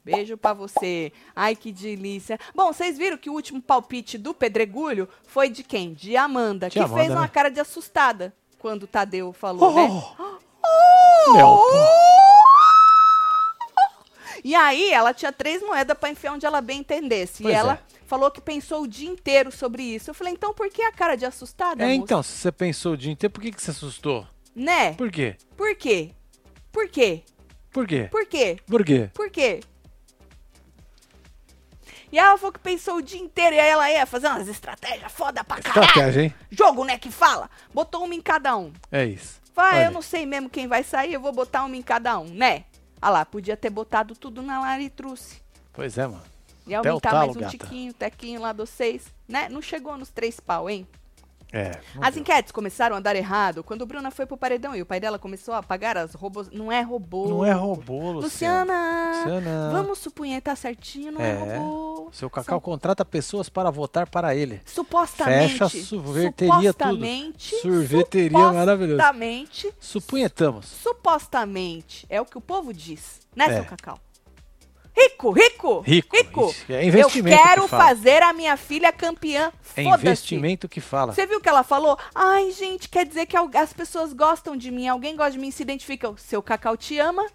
Beijo 0.05 0.37
pra 0.37 0.53
você. 0.53 1.13
Ai, 1.35 1.57
que 1.57 1.73
delícia. 1.73 2.39
Bom, 2.55 2.75
vocês 2.75 2.99
viram 2.99 3.17
que 3.17 3.31
o 3.31 3.33
último 3.33 3.63
palpite 3.63 4.19
do 4.19 4.35
Pedregulho 4.35 5.09
foi 5.27 5.49
de 5.49 5.63
quem? 5.63 5.95
De 5.95 6.15
Amanda, 6.15 6.69
De 6.69 6.75
que 6.75 6.79
Amanda, 6.79 7.01
fez 7.01 7.11
uma 7.11 7.23
né? 7.23 7.29
cara 7.29 7.49
de 7.49 7.59
assustada 7.59 8.35
quando 8.59 8.83
o 8.83 8.87
Tadeu 8.87 9.33
falou, 9.33 9.73
né? 9.73 9.89
Oh, 9.89 11.33
pô. 11.33 12.30
E 14.43 14.55
aí, 14.55 14.91
ela 14.91 15.13
tinha 15.13 15.33
três 15.33 15.63
moedas 15.63 15.97
pra 15.99 16.09
enfiar 16.11 16.33
onde 16.33 16.47
ela 16.47 16.61
bem 16.61 16.81
entendesse. 16.81 17.43
Pois 17.43 17.55
e 17.55 17.57
ela 17.59 17.75
é. 17.75 17.79
falou 18.07 18.31
que 18.31 18.41
pensou 18.41 18.83
o 18.83 18.89
dia 18.89 19.09
inteiro 19.09 19.51
sobre 19.53 19.83
isso. 19.83 20.11
Eu 20.11 20.15
falei, 20.15 20.33
então 20.33 20.53
por 20.55 20.69
que 20.71 20.83
a 20.83 20.93
cara 20.93 21.17
de 21.17 21.27
assustada, 21.27 21.83
É, 21.83 21.87
moça? 21.89 21.97
então, 21.97 22.23
se 22.23 22.33
você 22.33 22.53
pensou 22.53 22.93
o 22.93 22.97
dia 22.97 23.13
inteiro, 23.13 23.33
por 23.33 23.43
que, 23.43 23.53
que 23.53 23.63
você 23.63 23.71
assustou? 23.71 24.27
Né? 24.55 24.95
Por 24.95 25.11
quê? 25.11 25.37
Por 25.57 25.75
quê? 25.77 26.11
Por 26.73 26.89
quê? 26.89 27.23
Por 27.71 27.87
quê? 27.87 28.09
Por 28.11 28.27
quê? 28.27 28.59
Por 28.67 28.85
quê? 28.85 29.11
Por 29.15 29.31
quê? 29.31 29.61
E 32.13 32.19
ela 32.19 32.37
falou 32.37 32.53
que 32.53 32.59
pensou 32.59 32.97
o 32.97 33.03
dia 33.03 33.21
inteiro 33.21 33.55
e 33.55 33.61
aí 33.61 33.69
ela 33.69 33.89
ia 33.91 34.05
fazer 34.05 34.27
umas 34.27 34.49
estratégias 34.49 35.13
foda 35.13 35.45
pra 35.45 35.61
caralho. 35.61 35.87
Estratégia, 35.87 36.23
hein? 36.23 36.35
Jogo, 36.51 36.85
né, 36.85 36.99
que 36.99 37.11
fala. 37.11 37.49
Botou 37.73 38.05
uma 38.05 38.15
em 38.15 38.21
cada 38.21 38.57
um. 38.57 38.73
É 38.91 39.05
isso. 39.05 39.41
Vai, 39.55 39.87
eu 39.87 39.91
não 39.93 40.03
sei 40.03 40.27
mesmo 40.27 40.49
quem 40.51 40.67
vai 40.67 40.83
sair, 40.83 41.13
eu 41.13 41.21
vou 41.21 41.33
botar 41.33 41.65
uma 41.65 41.77
em 41.77 41.83
cada 41.83 42.19
um, 42.19 42.25
né? 42.25 42.65
Ah 43.01 43.11
lá, 43.11 43.25
podia 43.25 43.57
ter 43.57 43.71
botado 43.71 44.15
tudo 44.15 44.43
na 44.43 44.61
Laritruce. 44.61 45.41
Pois 45.73 45.97
é, 45.97 46.07
mano. 46.07 46.23
E 46.67 46.75
aumentar 46.75 47.15
mais 47.15 47.37
um 47.37 47.41
gata. 47.41 47.51
tiquinho, 47.51 47.93
tequinho 47.93 48.41
lá 48.41 48.53
dos 48.53 48.69
seis, 48.69 49.07
né? 49.27 49.49
Não 49.49 49.63
chegou 49.63 49.97
nos 49.97 50.11
três 50.11 50.39
pau, 50.39 50.69
hein? 50.69 50.87
É. 51.53 51.73
As 52.01 52.15
deu. 52.15 52.21
enquetes 52.23 52.53
começaram 52.53 52.95
a 52.97 53.01
dar 53.01 53.17
errado 53.17 53.65
quando 53.65 53.85
Bruna 53.85 54.11
foi 54.11 54.25
pro 54.27 54.37
paredão 54.37 54.75
e 54.77 54.83
o 54.83 54.87
pai 54.87 55.01
dela 55.01 55.19
começou 55.19 55.53
a 55.55 55.59
apagar 55.59 55.97
as 55.97 56.15
robôs. 56.15 56.49
Não 56.51 56.71
é 56.71 56.81
robô. 56.81 57.29
Não 57.29 57.45
é 57.45 57.53
robô, 57.53 58.13
Luciana. 58.13 59.13
Luciana, 59.25 59.71
vamos 59.73 59.99
supunhar 59.99 60.41
tá 60.41 60.55
certinho, 60.55 61.13
não 61.13 61.21
é, 61.21 61.31
É. 61.31 61.57
robô. 61.59 62.09
Seu 62.13 62.29
Cacau 62.31 62.61
contrata 62.61 63.05
pessoas 63.05 63.49
para 63.49 63.71
votar 63.71 64.09
para 64.09 64.35
ele. 64.35 64.61
Supostamente. 64.65 65.53
Fecha 65.59 65.65
a 65.67 65.69
sorveteria 65.69 66.73
tudo. 66.73 66.73
supostamente, 66.73 67.57
Sorveteria 67.57 68.39
maravilhosa. 68.53 68.97
Supostamente, 69.03 69.75
Supunhetamos. 69.81 70.67
supostamente, 70.67 72.07
é 72.09 72.21
o 72.21 72.25
que 72.25 72.39
o 72.39 72.41
povo 72.41 72.73
diz, 72.73 73.21
né, 73.35 73.47
É. 73.47 73.55
seu 73.55 73.65
Cacau? 73.65 73.99
Rico, 75.03 75.31
rico, 75.31 75.81
Rico, 75.81 76.17
rico. 76.17 76.55
é 76.69 76.85
investimento 76.85 77.37
Eu 77.37 77.43
quero 77.43 77.63
que 77.63 77.69
fazer 77.69 78.23
a 78.23 78.33
minha 78.33 78.57
filha 78.57 78.93
campeã. 78.93 79.53
É 79.77 79.83
investimento 79.83 80.69
que 80.69 80.81
fala. 80.81 81.13
Você 81.13 81.27
viu 81.27 81.39
o 81.39 81.41
que 81.41 81.49
ela 81.49 81.63
falou? 81.63 81.99
Ai, 82.15 82.51
gente, 82.51 82.89
quer 82.89 83.07
dizer 83.07 83.27
que 83.27 83.37
as 83.37 83.73
pessoas 83.73 84.13
gostam 84.13 84.57
de 84.57 84.71
mim, 84.71 84.89
alguém 84.89 85.17
gosta 85.17 85.33
de 85.33 85.39
mim, 85.39 85.51
se 85.51 85.63
identifica. 85.63 86.13
Seu 86.19 86.43
Cacau 86.43 86.77
te 86.77 86.99
ama, 86.99 87.27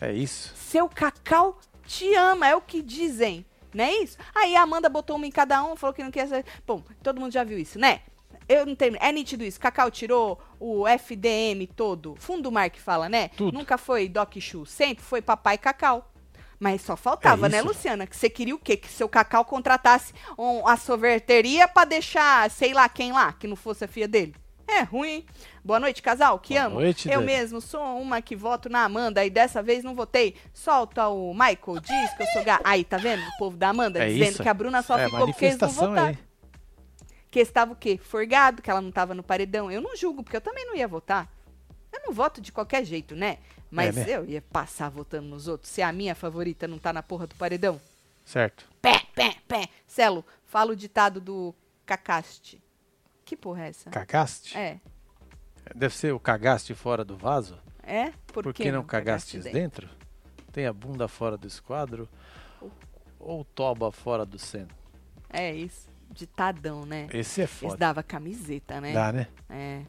É 0.00 0.12
isso. 0.12 0.52
seu 0.56 0.88
Cacau 0.88 1.58
te 1.86 2.14
ama, 2.14 2.46
é 2.48 2.54
o 2.54 2.60
que 2.60 2.80
dizem. 2.82 3.44
Não 3.72 3.84
é 3.84 3.92
isso? 3.96 4.16
Aí 4.34 4.54
a 4.54 4.62
Amanda 4.62 4.88
botou 4.88 5.16
uma 5.16 5.26
em 5.26 5.32
cada 5.32 5.62
um, 5.64 5.74
falou 5.74 5.92
que 5.92 6.04
não 6.04 6.10
quer 6.10 6.28
ser. 6.28 6.44
Bom, 6.64 6.82
todo 7.02 7.20
mundo 7.20 7.32
já 7.32 7.42
viu 7.42 7.58
isso, 7.58 7.78
né? 7.78 8.00
Eu 8.48 8.64
não 8.66 8.76
tenho. 8.76 8.96
É 9.00 9.10
nítido 9.10 9.42
isso. 9.42 9.58
Cacau 9.58 9.90
tirou 9.90 10.38
o 10.60 10.86
FDM 10.86 11.66
todo. 11.74 12.14
Fundo 12.18 12.42
do 12.42 12.52
mar 12.52 12.70
que 12.70 12.80
fala, 12.80 13.08
né? 13.08 13.28
Tudo. 13.36 13.56
Nunca 13.56 13.76
foi 13.78 14.08
Doc 14.08 14.36
Chu. 14.38 14.64
Sempre 14.66 15.02
foi 15.02 15.20
papai 15.22 15.58
Cacau. 15.58 16.08
Mas 16.58 16.82
só 16.82 16.96
faltava, 16.96 17.46
É 17.46 17.48
né. 17.50 17.62
Luciana? 17.62 18.06
Que 18.06 18.16
você 18.16 18.30
queria 18.30 18.54
o 18.54 18.58
quê? 18.58 18.76
Que 18.76 18.88
seu 18.88 19.08
Cacau 19.08 19.44
contratasse 19.44 20.12
um, 20.38 20.66
a 20.66 20.76
sorveteria 20.76 21.66
pra 21.68 21.84
deixar, 21.84 22.50
sei 22.50 22.72
lá 22.72 22.88
quem 22.88 23.12
lá, 23.12 23.32
que 23.32 23.46
não 23.46 23.56
fosse 23.56 23.84
a 23.84 23.88
filha 23.88 24.08
dele. 24.08 24.34
É 24.66 24.80
ruim, 24.82 25.08
hein? 25.08 25.26
Boa 25.62 25.78
noite, 25.78 26.00
casal. 26.00 26.38
Que 26.38 26.54
Boa 26.54 26.66
amo. 26.66 26.76
noite, 26.80 27.06
Eu 27.08 27.20
Dani. 27.20 27.26
mesmo 27.26 27.60
sou 27.60 27.82
uma 28.00 28.22
que 28.22 28.34
voto 28.34 28.68
na 28.70 28.82
Amanda 28.84 29.22
e 29.24 29.28
dessa 29.28 29.62
vez 29.62 29.84
não 29.84 29.94
votei. 29.94 30.36
Solta 30.54 31.06
o 31.08 31.34
Michael, 31.34 31.80
diz 31.82 32.14
que 32.16 32.22
eu 32.22 32.26
sou 32.28 32.42
ga... 32.42 32.60
Aí, 32.64 32.82
tá 32.82 32.96
vendo? 32.96 33.22
O 33.28 33.36
povo 33.38 33.56
da 33.58 33.68
Amanda 33.68 34.02
É 34.02 34.08
dizendo 34.08 34.30
isso. 34.30 34.42
que 34.42 34.48
a 34.48 34.54
Bruna 34.54 34.80
só 34.82 34.96
é, 34.98 35.04
ficou 35.04 35.26
porque 35.26 35.44
eles 35.44 35.58
não 35.58 35.68
votaram. 35.68 36.06
aí. 36.08 36.18
Que 37.30 37.40
estava 37.40 37.72
o 37.72 37.76
quê? 37.76 37.98
Forgado, 38.02 38.62
que 38.62 38.70
ela 38.70 38.80
não 38.80 38.90
tava 38.90 39.12
no 39.12 39.22
paredão. 39.22 39.70
Eu 39.70 39.82
não 39.82 39.94
julgo, 39.96 40.22
porque 40.22 40.36
eu 40.36 40.40
também 40.40 40.64
não 40.64 40.74
ia 40.74 40.88
votar. 40.88 41.28
Eu 41.92 42.00
não 42.06 42.12
voto 42.12 42.40
de 42.40 42.50
qualquer 42.50 42.84
jeito, 42.84 43.14
né? 43.14 43.38
Mas 43.74 43.96
né? 43.96 44.04
eu 44.08 44.24
ia 44.24 44.40
passar 44.40 44.88
votando 44.88 45.28
nos 45.28 45.48
outros 45.48 45.70
se 45.70 45.82
a 45.82 45.92
minha 45.92 46.14
favorita 46.14 46.68
não 46.68 46.78
tá 46.78 46.92
na 46.92 47.02
porra 47.02 47.26
do 47.26 47.34
paredão. 47.34 47.80
Certo. 48.24 48.68
Pé, 48.80 49.02
pé, 49.14 49.34
pé. 49.48 49.68
Celo, 49.86 50.24
fala 50.46 50.72
o 50.72 50.76
ditado 50.76 51.20
do 51.20 51.52
Cacaste. 51.84 52.62
Que 53.24 53.36
porra 53.36 53.64
é 53.64 53.68
essa? 53.70 53.90
Cacaste? 53.90 54.56
É. 54.56 54.78
Deve 55.74 55.94
ser 55.94 56.12
o 56.12 56.20
cagaste 56.20 56.74
fora 56.74 57.04
do 57.04 57.16
vaso? 57.16 57.58
É? 57.82 58.12
Por, 58.26 58.44
Por 58.44 58.54
que, 58.54 58.70
não 58.70 58.84
cagastes 58.84 59.44
dentro? 59.44 59.88
Tem 60.52 60.66
a 60.66 60.72
bunda 60.72 61.08
fora 61.08 61.36
do 61.36 61.46
esquadro? 61.46 62.08
Ou 63.18 63.44
toba 63.44 63.90
fora 63.90 64.24
do 64.24 64.38
seno? 64.38 64.68
É 65.28 65.52
isso. 65.52 65.88
Ditadão, 66.10 66.86
né? 66.86 67.08
Esse 67.12 67.40
é 67.40 67.44
Eles 67.44 67.54
foda. 67.54 67.76
dava 67.76 68.02
camiseta, 68.02 68.80
né? 68.80 68.92
Dá, 68.92 69.12
né? 69.12 69.26
É. 69.48 69.82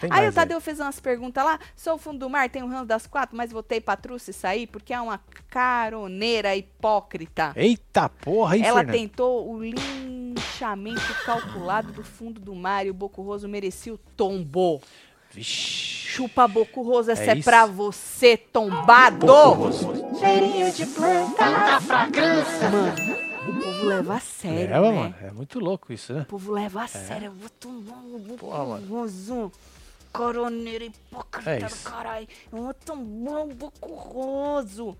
Tem 0.00 0.10
Aí 0.12 0.28
o 0.28 0.32
Tadeu 0.32 0.60
fez 0.60 0.80
umas 0.80 1.00
perguntas 1.00 1.44
lá. 1.44 1.58
Sou 1.76 1.94
o 1.94 1.98
fundo 1.98 2.18
do 2.18 2.30
mar, 2.30 2.48
tenho 2.48 2.66
o 2.66 2.68
ranço 2.68 2.86
das 2.86 3.06
quatro, 3.06 3.36
mas 3.36 3.52
votei 3.52 3.80
pra 3.80 3.96
Truce 3.96 4.32
sair 4.32 4.66
porque 4.66 4.92
é 4.92 5.00
uma 5.00 5.20
caroneira 5.50 6.54
hipócrita. 6.56 7.52
Eita 7.56 8.08
porra, 8.08 8.56
hein, 8.56 8.64
Ela 8.64 8.84
tentou 8.84 9.50
o 9.50 9.62
linchamento 9.62 11.00
calculado 11.24 11.92
do 11.92 12.04
fundo 12.04 12.40
do 12.40 12.54
mar 12.54 12.86
e 12.86 12.90
o 12.90 12.94
Bocurroso 12.94 13.48
merecia 13.48 13.92
o 13.92 13.98
tombo. 14.16 14.80
Vixe. 15.30 15.98
Chupa 16.08 16.48
Bocurroso, 16.48 17.10
essa 17.10 17.30
é, 17.30 17.36
isso. 17.36 17.44
pra 17.44 17.66
você, 17.66 18.36
tombado! 18.36 19.26
Cheirinho 20.18 20.72
de 20.72 20.86
planta 20.86 21.50
da 21.50 21.80
fragrância. 21.80 22.70
Mano, 22.70 22.94
o 23.48 23.62
povo 23.62 23.86
leva 23.86 24.14
a 24.14 24.20
sério, 24.20 24.74
Leva, 24.74 24.90
né? 24.90 24.98
mano. 24.98 25.14
É 25.22 25.30
muito 25.30 25.60
louco 25.60 25.92
isso, 25.92 26.12
né? 26.12 26.22
O 26.22 26.24
povo 26.24 26.52
leva 26.52 26.82
a 26.82 26.88
sério. 26.88 27.26
Eu 27.26 27.32
vou 27.32 27.48
tomar 27.50 27.98
o 27.98 28.36
Porra, 28.38 28.64
mano. 28.64 28.86
Coroneiro 30.12 30.84
hipócrita 30.84 31.50
É 31.50 31.58
do 31.60 31.76
caralho. 31.76 32.28
Eu 32.52 32.62
vou 32.62 32.74
tomar 32.74 33.40
o 33.42 33.48
Bocurroso. 33.54 34.96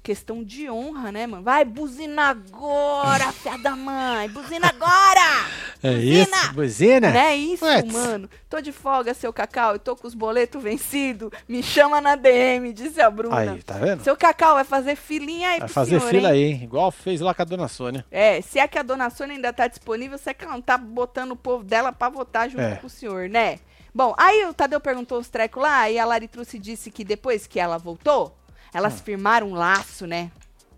Questão 0.00 0.42
de 0.42 0.70
honra, 0.70 1.12
né, 1.12 1.26
mano? 1.26 1.42
Vai, 1.42 1.66
buzina 1.66 2.30
agora, 2.30 3.30
fia 3.34 3.58
da 3.58 3.76
mãe. 3.76 4.28
Buzina 4.30 4.68
agora! 4.68 5.20
É 5.80 5.92
Buzina! 5.94 6.24
isso, 6.24 6.52
buzina? 6.54 7.10
Não 7.12 7.20
é 7.20 7.36
isso, 7.36 7.64
Ué, 7.64 7.84
mano. 7.84 8.28
Tô 8.50 8.60
de 8.60 8.72
folga, 8.72 9.14
seu 9.14 9.32
Cacau, 9.32 9.76
e 9.76 9.78
tô 9.78 9.94
com 9.94 10.08
os 10.08 10.14
boletos 10.14 10.60
vencidos. 10.60 11.30
Me 11.46 11.62
chama 11.62 12.00
na 12.00 12.16
DM, 12.16 12.72
disse 12.72 13.00
a 13.00 13.08
Bruna. 13.08 13.52
Aí, 13.52 13.62
tá 13.62 13.74
vendo? 13.74 14.02
Seu 14.02 14.16
Cacau 14.16 14.54
vai 14.56 14.64
fazer 14.64 14.96
filinha 14.96 15.50
aí 15.50 15.60
Vai 15.60 15.68
fazer 15.68 16.00
senhor, 16.00 16.10
fila 16.10 16.34
hein? 16.36 16.42
aí, 16.46 16.52
hein? 16.54 16.60
Igual 16.64 16.90
fez 16.90 17.20
lá 17.20 17.32
com 17.32 17.42
a 17.42 17.44
dona 17.44 17.68
Sônia. 17.68 18.04
É, 18.10 18.40
se 18.40 18.58
é 18.58 18.66
que 18.66 18.76
a 18.76 18.82
dona 18.82 19.08
Sônia 19.08 19.36
ainda 19.36 19.52
tá 19.52 19.68
disponível, 19.68 20.18
você 20.18 20.34
que 20.34 20.44
ela 20.44 20.54
não 20.54 20.60
tá 20.60 20.76
botando 20.76 21.30
o 21.30 21.36
povo 21.36 21.62
dela 21.62 21.92
pra 21.92 22.08
votar 22.08 22.50
junto 22.50 22.60
É. 22.60 22.74
com 22.74 22.88
o 22.88 22.90
senhor, 22.90 23.28
né? 23.28 23.60
Bom, 23.98 24.14
aí 24.16 24.46
o 24.46 24.54
Tadeu 24.54 24.78
perguntou 24.78 25.18
os 25.18 25.28
trecos 25.28 25.60
lá, 25.60 25.90
e 25.90 25.98
a 25.98 26.04
Laritruce 26.04 26.56
disse 26.56 26.88
que 26.88 27.02
depois 27.02 27.48
que 27.48 27.58
ela 27.58 27.78
voltou, 27.78 28.32
elas 28.72 29.00
firmaram 29.00 29.48
um 29.48 29.54
laço, 29.54 30.06
né? 30.06 30.30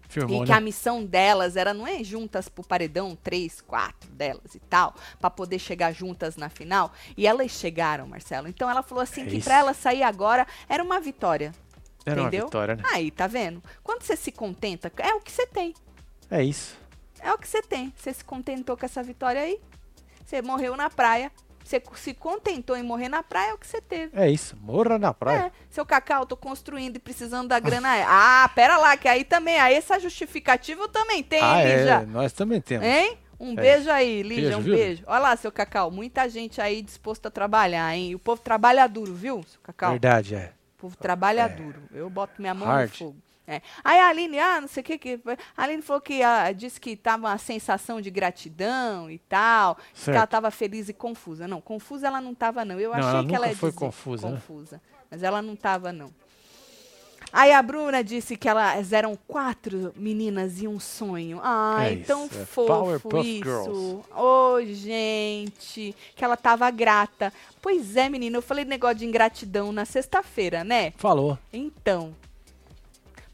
Firmou, 0.08 0.42
e 0.42 0.46
que 0.46 0.52
né? 0.52 0.56
a 0.56 0.60
missão 0.60 1.04
delas 1.04 1.54
era 1.54 1.74
não 1.74 1.86
é 1.86 2.02
juntas 2.02 2.48
pro 2.48 2.64
paredão, 2.64 3.14
três, 3.14 3.60
quatro 3.60 4.10
delas 4.12 4.54
e 4.54 4.58
tal, 4.58 4.94
pra 5.20 5.28
poder 5.28 5.58
chegar 5.58 5.92
juntas 5.92 6.36
na 6.36 6.48
final. 6.48 6.94
E 7.14 7.26
elas 7.26 7.50
chegaram, 7.50 8.06
Marcelo. 8.06 8.48
Então 8.48 8.70
ela 8.70 8.82
falou 8.82 9.02
assim 9.02 9.20
É 9.20 9.26
que 9.26 9.42
pra 9.42 9.58
ela 9.58 9.74
sair 9.74 10.02
agora 10.02 10.46
era 10.66 10.82
uma 10.82 10.98
vitória. 10.98 11.52
Era 12.06 12.22
entendeu? 12.22 12.44
uma 12.44 12.46
vitória, 12.46 12.76
né? 12.76 12.82
Aí, 12.90 13.10
tá 13.10 13.26
vendo? 13.26 13.62
Quando 13.82 14.02
você 14.02 14.16
se 14.16 14.32
contenta, 14.32 14.90
é 14.96 15.12
o 15.12 15.20
que 15.20 15.30
você 15.30 15.46
tem. 15.46 15.74
É 16.30 16.42
isso. 16.42 16.74
É 17.20 17.30
o 17.34 17.36
que 17.36 17.46
você 17.46 17.60
tem. 17.60 17.92
Você 17.98 18.14
se 18.14 18.24
contentou 18.24 18.78
com 18.78 18.86
essa 18.86 19.02
vitória 19.02 19.42
aí. 19.42 19.60
Você 20.24 20.40
morreu 20.40 20.74
na 20.74 20.88
praia. 20.88 21.30
Você 21.70 21.80
se 21.94 22.14
contentou 22.14 22.76
em 22.76 22.82
morrer 22.82 23.08
na 23.08 23.22
praia, 23.22 23.50
é 23.50 23.54
o 23.54 23.58
que 23.58 23.66
você 23.66 23.80
teve. 23.80 24.10
É 24.18 24.28
isso. 24.28 24.56
Morra 24.60 24.98
na 24.98 25.14
praia. 25.14 25.46
É, 25.46 25.52
seu 25.68 25.86
Cacau, 25.86 26.26
tô 26.26 26.36
construindo 26.36 26.96
e 26.96 26.98
precisando 26.98 27.46
da 27.48 27.60
grana. 27.60 27.88
ah, 28.08 28.50
pera 28.56 28.76
lá, 28.76 28.96
que 28.96 29.06
aí 29.06 29.22
também, 29.22 29.58
aí 29.60 29.74
essa 29.76 29.98
justificativa 30.00 30.82
eu 30.82 30.88
também 30.88 31.22
tenho, 31.22 31.44
ah, 31.44 31.62
hein, 31.62 31.68
é. 31.70 32.06
Nós 32.06 32.32
também 32.32 32.60
temos. 32.60 32.84
Hein? 32.84 33.16
Um 33.38 33.52
É. 33.52 33.54
beijo 33.62 33.88
aí, 33.90 34.22
Lígia, 34.22 34.42
Beijo, 34.42 34.58
um 34.58 34.62
viu? 34.62 34.74
beijo. 34.74 35.04
Olha 35.06 35.18
lá, 35.20 35.36
seu 35.36 35.52
Cacau, 35.52 35.90
muita 35.92 36.28
gente 36.28 36.60
aí 36.60 36.82
disposta 36.82 37.28
a 37.28 37.30
trabalhar, 37.30 37.94
hein? 37.96 38.14
O 38.14 38.18
povo 38.18 38.42
trabalha 38.42 38.86
duro, 38.88 39.14
viu, 39.14 39.42
seu 39.48 39.60
Cacau? 39.62 39.92
Verdade, 39.92 40.34
é. 40.34 40.52
O 40.76 40.80
povo 40.80 40.96
trabalha 40.96 41.46
duro. 41.48 41.80
Eu 41.94 42.10
boto 42.10 42.34
minha 42.40 42.52
mão 42.52 42.66
Hard. 42.66 42.90
no 42.90 42.96
fogo. 42.96 43.16
É. 43.50 43.60
Aí 43.82 43.98
a 43.98 44.08
Aline, 44.08 44.38
ah, 44.38 44.60
não 44.60 44.68
sei 44.68 44.80
o 44.80 44.84
que, 44.84 44.96
que. 44.96 45.20
A 45.56 45.62
Aline 45.64 45.82
falou 45.82 46.00
que 46.00 46.22
ah, 46.22 46.52
disse 46.52 46.80
que 46.80 46.94
tava 46.94 47.26
uma 47.26 47.38
sensação 47.38 48.00
de 48.00 48.08
gratidão 48.10 49.10
e 49.10 49.18
tal. 49.18 49.74
disse 49.92 50.04
Que 50.04 50.10
ela 50.10 50.18
Certo. 50.20 50.30
tava 50.30 50.50
feliz 50.52 50.88
e 50.88 50.92
confusa. 50.92 51.48
Não, 51.48 51.60
confusa 51.60 52.06
ela 52.06 52.20
não 52.20 52.32
tava, 52.32 52.64
não. 52.64 52.78
Eu 52.78 52.90
Não, 52.92 52.98
achei 52.98 53.10
ela 53.18 53.24
que 53.28 53.34
ela 53.34 53.48
ia 53.48 53.56
foi 53.56 53.70
dizer 53.70 53.80
confusa, 53.80 54.28
né? 54.30 54.34
confusa. 54.36 54.80
Mas 55.10 55.22
ela 55.24 55.42
não 55.42 55.56
tava, 55.56 55.92
não. 55.92 56.12
Aí 57.32 57.52
a 57.52 57.62
Bruna 57.62 58.02
disse 58.02 58.36
que 58.36 58.48
elas 58.48 58.92
eram 58.92 59.16
quatro 59.28 59.92
meninas 59.96 60.60
e 60.60 60.66
um 60.66 60.80
sonho. 60.80 61.40
Ai, 61.42 61.88
É 61.88 61.92
isso, 61.94 62.06
tão 62.06 62.24
é 62.24 62.28
fofo 62.44 63.18
isso. 63.18 64.04
Ô, 64.16 64.60
gente, 64.64 65.94
que 66.16 66.24
ela 66.24 66.36
tava 66.36 66.68
grata. 66.72 67.32
Pois 67.62 67.96
é, 67.96 68.08
menina, 68.08 68.36
eu 68.36 68.42
falei 68.42 68.64
negócio 68.64 68.96
de 68.98 69.06
ingratidão 69.06 69.70
na 69.70 69.84
sexta-feira, 69.84 70.64
né? 70.64 70.92
Falou. 70.96 71.38
Então, 71.52 72.14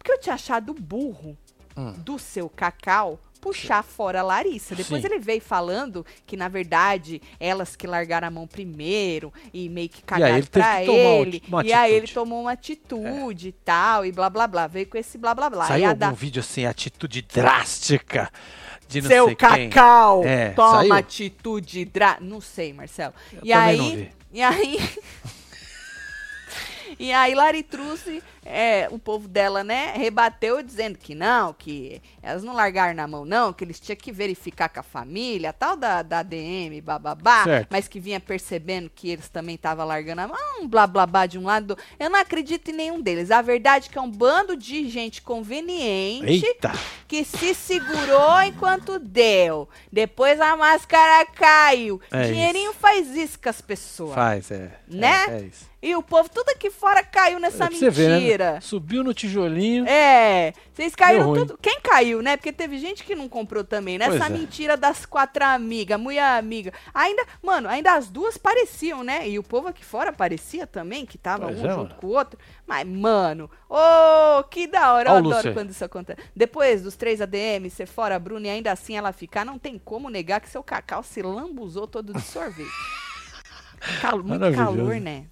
porque 0.06 0.12
eu 0.12 0.18
tinha 0.20 0.34
achado 0.34 0.72
burro 0.74 1.36
Hum. 1.78 1.92
do 1.98 2.18
seu 2.18 2.48
Cacau 2.48 3.20
puxar 3.38 3.82
fora 3.84 4.20
a 4.20 4.22
Larissa. 4.22 4.74
Depois 4.74 5.02
Sim. 5.02 5.08
ele 5.08 5.18
veio 5.18 5.42
falando 5.42 6.06
que, 6.24 6.34
na 6.36 6.48
verdade, 6.48 7.20
elas 7.38 7.76
que 7.76 7.86
largaram 7.86 8.26
a 8.26 8.30
mão 8.30 8.46
primeiro 8.46 9.30
e 9.52 9.68
meio 9.68 9.88
que 9.90 10.02
cagaram 10.02 10.38
ele 10.38 10.46
pra 10.46 10.80
que 10.82 10.88
uma 10.88 10.96
ele. 10.96 11.36
ati- 11.36 11.44
uma 11.48 11.64
e 11.66 11.72
aí 11.74 11.92
ele 11.92 12.08
tomou 12.08 12.40
uma 12.40 12.52
atitude 12.52 13.48
e 13.48 13.52
tal, 13.52 14.06
e 14.06 14.10
blá 14.10 14.30
blá 14.30 14.46
blá. 14.46 14.66
Veio 14.66 14.86
com 14.86 14.96
esse 14.96 15.18
blá 15.18 15.34
blá 15.34 15.50
blá. 15.50 15.66
Saiu 15.66 15.88
algum 15.88 15.98
da... 15.98 16.10
vídeo 16.12 16.40
assim, 16.40 16.64
atitude 16.64 17.20
drástica 17.22 18.32
de 18.88 19.02
não 19.02 19.08
Seu 19.10 19.26
sei. 19.26 19.36
Cacau, 19.36 20.24
É, 20.24 20.50
toma 20.50 20.78
saiu? 20.78 20.92
atitude 20.94 21.84
dra... 21.84 22.16
Não 22.22 22.40
sei, 22.40 22.72
Marcelo. 22.72 23.12
Eu 23.32 23.40
e 23.44 23.52
aí, 23.52 24.10
e 24.32 24.40
aí, 24.42 24.78
e 26.98 27.12
aí 27.12 27.34
Laritruce, 27.34 28.22
é, 28.44 28.88
o 28.90 28.98
povo 28.98 29.26
dela, 29.28 29.64
né, 29.64 29.92
rebateu 29.96 30.62
dizendo 30.62 30.98
que 30.98 31.14
não, 31.14 31.52
que 31.52 32.00
elas 32.22 32.42
não 32.44 32.54
largaram 32.54 32.94
na 32.94 33.06
mão 33.06 33.24
não, 33.24 33.52
que 33.52 33.64
eles 33.64 33.80
tinham 33.80 33.96
que 33.96 34.12
verificar 34.12 34.68
com 34.68 34.80
a 34.80 34.82
família, 34.82 35.52
tal 35.52 35.76
da, 35.76 36.02
da 36.02 36.22
DM, 36.22 36.80
bababá, 36.80 37.44
Certo. 37.44 37.68
mas 37.70 37.88
que 37.88 37.98
vinha 37.98 38.20
percebendo 38.20 38.90
que 38.94 39.10
eles 39.10 39.28
também 39.28 39.54
estavam 39.56 39.84
largando 39.86 40.20
a 40.22 40.28
mão, 40.28 40.60
um 40.62 40.68
blá 40.68 40.86
blá 40.86 41.06
blá 41.06 41.26
de 41.26 41.38
um 41.38 41.44
lado. 41.44 41.74
do- 41.74 41.78
Eu 41.98 42.08
não 42.10 42.18
acredito 42.20 42.70
em 42.70 42.74
nenhum 42.74 43.00
deles. 43.00 43.30
A 43.30 43.42
verdade 43.42 43.88
é 43.88 43.92
que 43.92 43.98
é 43.98 44.00
um 44.00 44.10
bando 44.10 44.56
de 44.56 44.88
gente 44.88 45.20
conveniente 45.22 46.44
Eita! 46.46 46.72
que 47.08 47.24
se 47.24 47.54
segurou 47.54 48.40
enquanto 48.42 48.98
deu. 48.98 49.68
Depois 49.92 50.40
a 50.40 50.56
máscara 50.56 51.26
caiu. 51.26 52.00
É 52.10 52.22
Dinheirinho 52.28 52.72
faz 52.72 53.14
isso 53.16 53.38
com 53.40 53.48
as 53.48 53.60
pessoas. 53.60 54.14
Faz, 54.14 54.50
é. 54.50 54.70
Né? 54.88 55.24
É, 55.28 55.30
é 55.32 55.40
isso. 55.42 55.66
E 55.86 55.94
o 55.94 56.02
povo 56.02 56.28
tudo 56.28 56.48
aqui 56.48 56.68
fora 56.68 57.00
caiu 57.00 57.38
nessa 57.38 57.66
É 57.66 57.70
você 57.70 57.88
ver, 57.90 58.08
mentira. 58.18 58.52
né? 58.54 58.60
Subiu 58.60 59.04
no 59.04 59.14
tijolinho. 59.14 59.86
É, 59.86 60.52
vocês 60.74 60.96
caíram 60.96 61.32
tudo. 61.32 61.56
Quem 61.62 61.80
caiu, 61.80 62.20
né? 62.22 62.36
Porque 62.36 62.52
teve 62.52 62.76
gente 62.78 63.04
que 63.04 63.14
não 63.14 63.28
comprou 63.28 63.62
também, 63.62 63.96
né? 63.96 64.06
Pois 64.08 64.20
Essa 64.20 64.26
é. 64.26 64.36
mentira 64.36 64.76
das 64.76 65.06
quatro 65.06 65.44
amigas, 65.44 66.00
mulher 66.00 66.24
amiga. 66.38 66.72
Ainda, 66.92 67.24
mano, 67.40 67.68
ainda 67.68 67.92
as 67.94 68.08
duas 68.08 68.36
pareciam, 68.36 69.04
né? 69.04 69.28
E 69.28 69.38
o 69.38 69.44
povo 69.44 69.68
aqui 69.68 69.84
fora 69.84 70.12
parecia 70.12 70.66
também, 70.66 71.06
que 71.06 71.16
tava 71.16 71.46
Pois 71.46 71.60
um 71.60 71.66
é, 71.66 71.70
junto 71.70 71.82
mano. 71.90 71.94
com 72.00 72.06
o 72.08 72.10
outro. 72.10 72.36
Mas, 72.66 72.84
mano, 72.84 73.48
ô, 73.70 74.42
que 74.50 74.66
da 74.66 74.92
hora. 74.92 75.10
Eu 75.10 75.14
Ó 75.14 75.16
adoro 75.18 75.52
quando 75.52 75.70
isso 75.70 75.84
acontece. 75.84 76.20
Depois 76.34 76.82
dos 76.82 76.96
três 76.96 77.20
ADM, 77.20 77.70
ser 77.70 77.86
fora 77.86 78.16
a 78.16 78.18
Bruna 78.18 78.48
e 78.48 78.50
ainda 78.50 78.72
assim 78.72 78.96
ela 78.96 79.12
ficar, 79.12 79.44
não 79.44 79.56
tem 79.56 79.78
como 79.78 80.10
negar 80.10 80.40
que 80.40 80.48
seu 80.48 80.64
cacau 80.64 81.04
se 81.04 81.22
lambuzou 81.22 81.86
todo 81.86 82.12
de 82.12 82.22
sorvete. 82.22 82.68
Cal- 84.00 84.18
muito 84.22 84.52
calor, 84.56 84.96
né? 85.00 85.26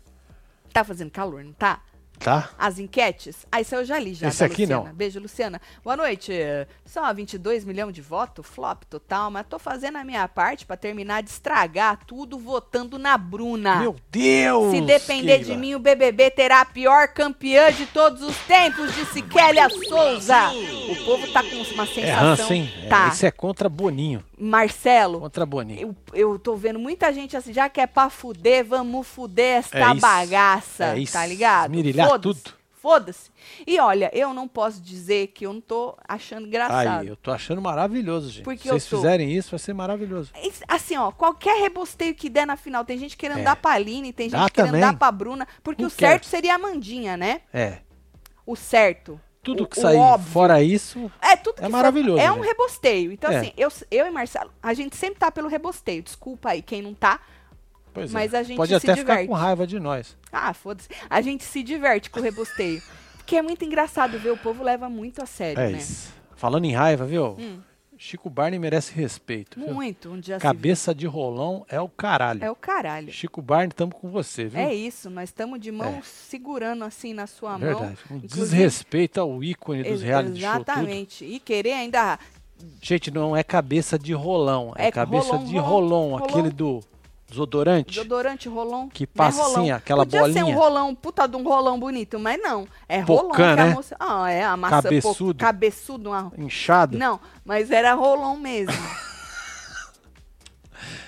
Tá 0.75 0.83
fazendo 0.85 1.11
calor, 1.11 1.43
não 1.45 1.53
tá? 1.53 1.81
Tá? 2.17 2.51
as 2.57 2.79
enquetes. 2.79 3.45
Ah, 3.51 3.61
isso 3.61 3.75
eu 3.75 3.85
já 3.85 3.99
li 3.99 4.15
já. 4.15 4.29
Esse 4.29 4.39
da 4.39 4.47
aqui 4.47 4.63
Luciana. 4.63 4.85
não. 4.85 4.95
Beijo, 4.95 5.19
Luciana. 5.21 5.61
Boa 5.83 5.97
noite. 5.97 6.33
Só 6.87 7.13
22 7.13 7.65
milhões 7.65 7.93
de 7.93 8.01
votos, 8.01 8.47
flop 8.47 8.85
total, 8.89 9.33
mas 9.33 9.45
tô 9.49 9.59
fazendo 9.59 9.97
a 9.99 10.05
minha 10.05 10.27
parte 10.29 10.65
pra 10.65 10.77
terminar 10.77 11.25
de 11.25 11.31
estragar 11.31 11.99
tudo 12.07 12.39
votando 12.39 13.01
na 13.01 13.19
Bruna. 13.19 13.77
Meu 13.81 13.97
Deus! 14.13 14.71
Se 14.71 14.81
depender 14.83 15.39
de 15.39 15.47
Keila. 15.47 15.61
mim, 15.61 15.75
o 15.75 15.81
BBB 15.81 16.31
terá 16.31 16.61
a 16.61 16.65
pior 16.65 17.09
campeã 17.09 17.73
de 17.73 17.85
todos 17.87 18.23
os 18.23 18.37
tempos, 18.47 18.95
disse 18.95 19.21
Kélia 19.21 19.69
Souza. 19.69 20.51
O 20.89 21.05
povo 21.05 21.27
tá 21.33 21.43
com 21.43 21.57
uma 21.57 21.83
É 21.83 21.87
sensação. 21.87 22.17
ranço, 22.21 22.53
hein? 22.55 22.73
É, 22.85 22.87
Tá. 22.87 23.09
Isso 23.09 23.27
é 23.27 23.31
contra 23.33 23.69
Boninho. 23.69 24.25
Marcelo, 24.39 25.21
Contra 25.21 25.47
Boninho. 25.47 25.97
eu, 26.13 26.33
eu 26.33 26.39
tô 26.39 26.57
vendo 26.57 26.79
muita 26.79 27.13
gente 27.13 27.37
assim, 27.37 27.53
já 27.53 27.69
que 27.69 27.81
é 27.81 27.87
pra 27.87 28.11
fuder, 28.11 28.65
vamos 28.65 29.07
fuder 29.07 29.59
esta 29.59 29.79
É 29.79 29.93
isso. 29.93 30.01
bagaça, 30.01 30.85
É 30.95 30.99
isso. 30.99 31.13
tá 31.13 31.25
ligado? 31.27 31.71
Esmirilhar 31.71 32.09
Foda-se, 32.09 32.43
tudo. 32.43 32.55
Foda-se. 32.83 33.31
E 33.67 33.81
olha, 33.81 34.11
eu 34.13 34.35
não 34.35 34.47
posso 34.47 34.79
dizer 34.83 35.29
que 35.29 35.47
eu 35.47 35.55
não 35.55 35.61
tô 35.61 35.97
achando 36.07 36.47
engraçado. 36.47 37.01
Aí, 37.01 37.09
eu 37.09 37.17
tô 37.17 37.31
achando 37.31 37.63
maravilhoso, 37.63 38.31
gente. 38.31 38.45
Porque 38.45 38.65
Se 38.65 38.69
vocês 38.69 38.87
tô- 38.89 38.97
fizerem 38.97 39.33
isso, 39.33 39.51
vai 39.53 39.59
ser 39.59 39.73
maravilhoso. 39.73 40.31
Assim, 40.69 40.95
ó, 40.99 41.11
qualquer 41.11 41.59
rebosteio 41.63 42.15
que 42.15 42.29
der 42.29 42.47
na 42.47 42.57
final, 42.59 42.85
tem 42.85 42.99
gente 42.99 43.17
querendo 43.17 43.39
É. 43.39 43.43
dar 43.45 43.57
pra 43.57 43.71
Aline, 43.73 44.13
tem 44.13 44.29
gente 44.29 44.39
Dá 44.39 44.51
querendo 44.51 44.73
também. 44.73 44.81
dar 44.83 44.99
pra 44.99 45.11
Bruna, 45.11 45.49
porque 45.63 45.83
o 45.83 45.89
certo 45.89 46.27
seria 46.27 46.57
a 46.57 46.59
Mandinha, 46.59 47.17
né? 47.17 47.41
É. 47.55 47.79
O 48.45 48.55
certo. 48.55 49.19
Tudo 49.45 49.67
que 49.67 49.79
o 49.79 49.83
sair 49.83 49.97
óbvio. 49.97 50.33
fora 50.33 50.63
isso, 50.63 51.11
É 51.21 51.37
tudo 51.37 51.57
É 51.63 51.69
maravilhoso, 51.69 52.19
É 52.21 52.31
um 52.33 52.37
gente. 52.37 52.47
rebosteio. 52.47 53.13
Então, 53.13 53.31
É. 53.31 53.37
assim, 53.39 53.53
eu, 53.57 53.69
eu 53.91 54.07
e 54.07 54.11
Marcelo, 54.11 54.51
a 54.63 54.73
gente 54.75 54.97
sempre 54.97 55.19
tá 55.21 55.31
pelo 55.31 55.49
rebosteio. 55.49 56.03
Desculpa 56.03 56.51
aí 56.51 56.63
quem 56.63 56.81
não 56.83 56.95
tá. 56.95 57.21
Pois 57.93 58.11
é. 58.11 58.15
Mas 58.15 58.35
a 58.35 58.43
gente 58.43 58.57
Pode 58.57 58.71
se 58.71 58.75
até 58.75 58.95
diverte. 58.95 59.23
ficar 59.23 59.27
com 59.29 59.35
raiva 59.35 59.67
de 59.67 59.79
nós. 59.79 60.17
Ah, 60.33 60.53
foda-se. 60.53 60.89
A 61.09 61.21
gente 61.21 61.45
se 61.45 61.63
diverte 61.63 62.11
com 62.11 62.19
o 62.19 62.23
rebosteio. 62.23 62.83
Porque 63.19 63.37
é 63.37 63.43
muito 63.43 63.65
engraçado 63.65 64.19
ver, 64.19 64.31
o 64.33 64.37
povo 64.37 64.63
leva 64.65 64.89
muito 64.89 65.23
a 65.23 65.27
sério, 65.27 65.61
É 65.63 65.71
né? 65.71 65.79
isso. 65.79 66.13
Falando 66.37 66.65
em 66.65 66.73
raiva, 66.73 67.05
viu? 67.07 67.37
Hum. 67.39 67.61
Chico 68.07 68.29
Barney 68.29 68.59
merece 68.59 68.93
respeito. 68.93 69.59
viu? 69.59 69.73
Muito, 69.73 70.11
um 70.11 70.21
dia 70.21 70.39
Cabeça 70.39 70.95
de 70.95 71.07
rolão 71.07 71.65
é 71.71 71.81
o 71.81 71.89
caralho. 71.89 72.45
É 72.45 72.51
o 72.51 72.55
caralho. 72.55 73.11
Chico 73.11 73.41
Barney, 73.41 73.71
tamo 73.75 73.95
com 73.95 74.11
você, 74.11 74.45
viu? 74.45 74.61
É 74.61 74.75
isso, 74.75 75.09
nós 75.09 75.31
estamos 75.31 75.59
de 75.59 75.73
mão 75.73 75.89
É. 75.89 76.03
segurando 76.03 76.85
assim 76.85 77.15
na 77.15 77.27
sua 77.27 77.53
mão. 77.53 77.61
Verdade. 77.61 77.97
Um 78.11 78.19
desrespeito 78.19 79.19
ao 79.23 79.43
ícone 79.43 79.83
dos 79.85 80.03
reality 80.03 80.39
show. 80.39 80.51
Tudo. 80.51 80.63
Exatamente. 80.71 81.25
E 81.25 81.41
querer 81.41 81.73
ainda. 81.73 82.19
Gente, 82.83 83.11
não 83.11 83.35
é 83.35 83.43
cabeça 83.43 83.99
de 83.99 84.13
rolão, 84.13 84.75
é, 84.77 84.89
É 84.89 84.93
cabeça 84.93 85.39
de 85.39 85.57
rolão. 85.57 86.17
aquele 86.19 86.51
do 86.51 86.81
desodorante. 87.35 87.91
Desodorante, 87.95 88.49
rolão. 88.49 88.89
Que 88.89 89.05
é 89.05 89.07
passa 89.07 89.43
assim, 89.47 89.71
aquela 89.71 90.05
Podia 90.05 90.21
ser 90.33 90.43
um 90.43 90.47
bolinha. 90.47 90.55
rolão, 90.57 90.95
puta 90.95 91.27
de 91.27 91.37
um 91.37 91.43
rolão 91.43 91.79
bonito, 91.79 92.19
mas 92.19 92.41
não. 92.41 92.67
É 92.89 93.01
rolão 93.01 93.33
que 93.33 93.43
a 93.43 93.57
né? 93.57 93.75
moça. 93.75 93.97
Ah, 94.01 94.31
é 94.31 94.45
a 94.45 94.57
massa 94.57 94.83
Cabeçudo. 94.83 95.35
po- 95.35 95.41
cabeçudo. 95.41 96.11
Uma... 96.11 96.33
Inchado. 96.39 96.97
Não, 96.97 97.21
mas 97.45 97.71
era 97.71 97.93
rolão 97.95 98.37
mesmo. 98.37 98.73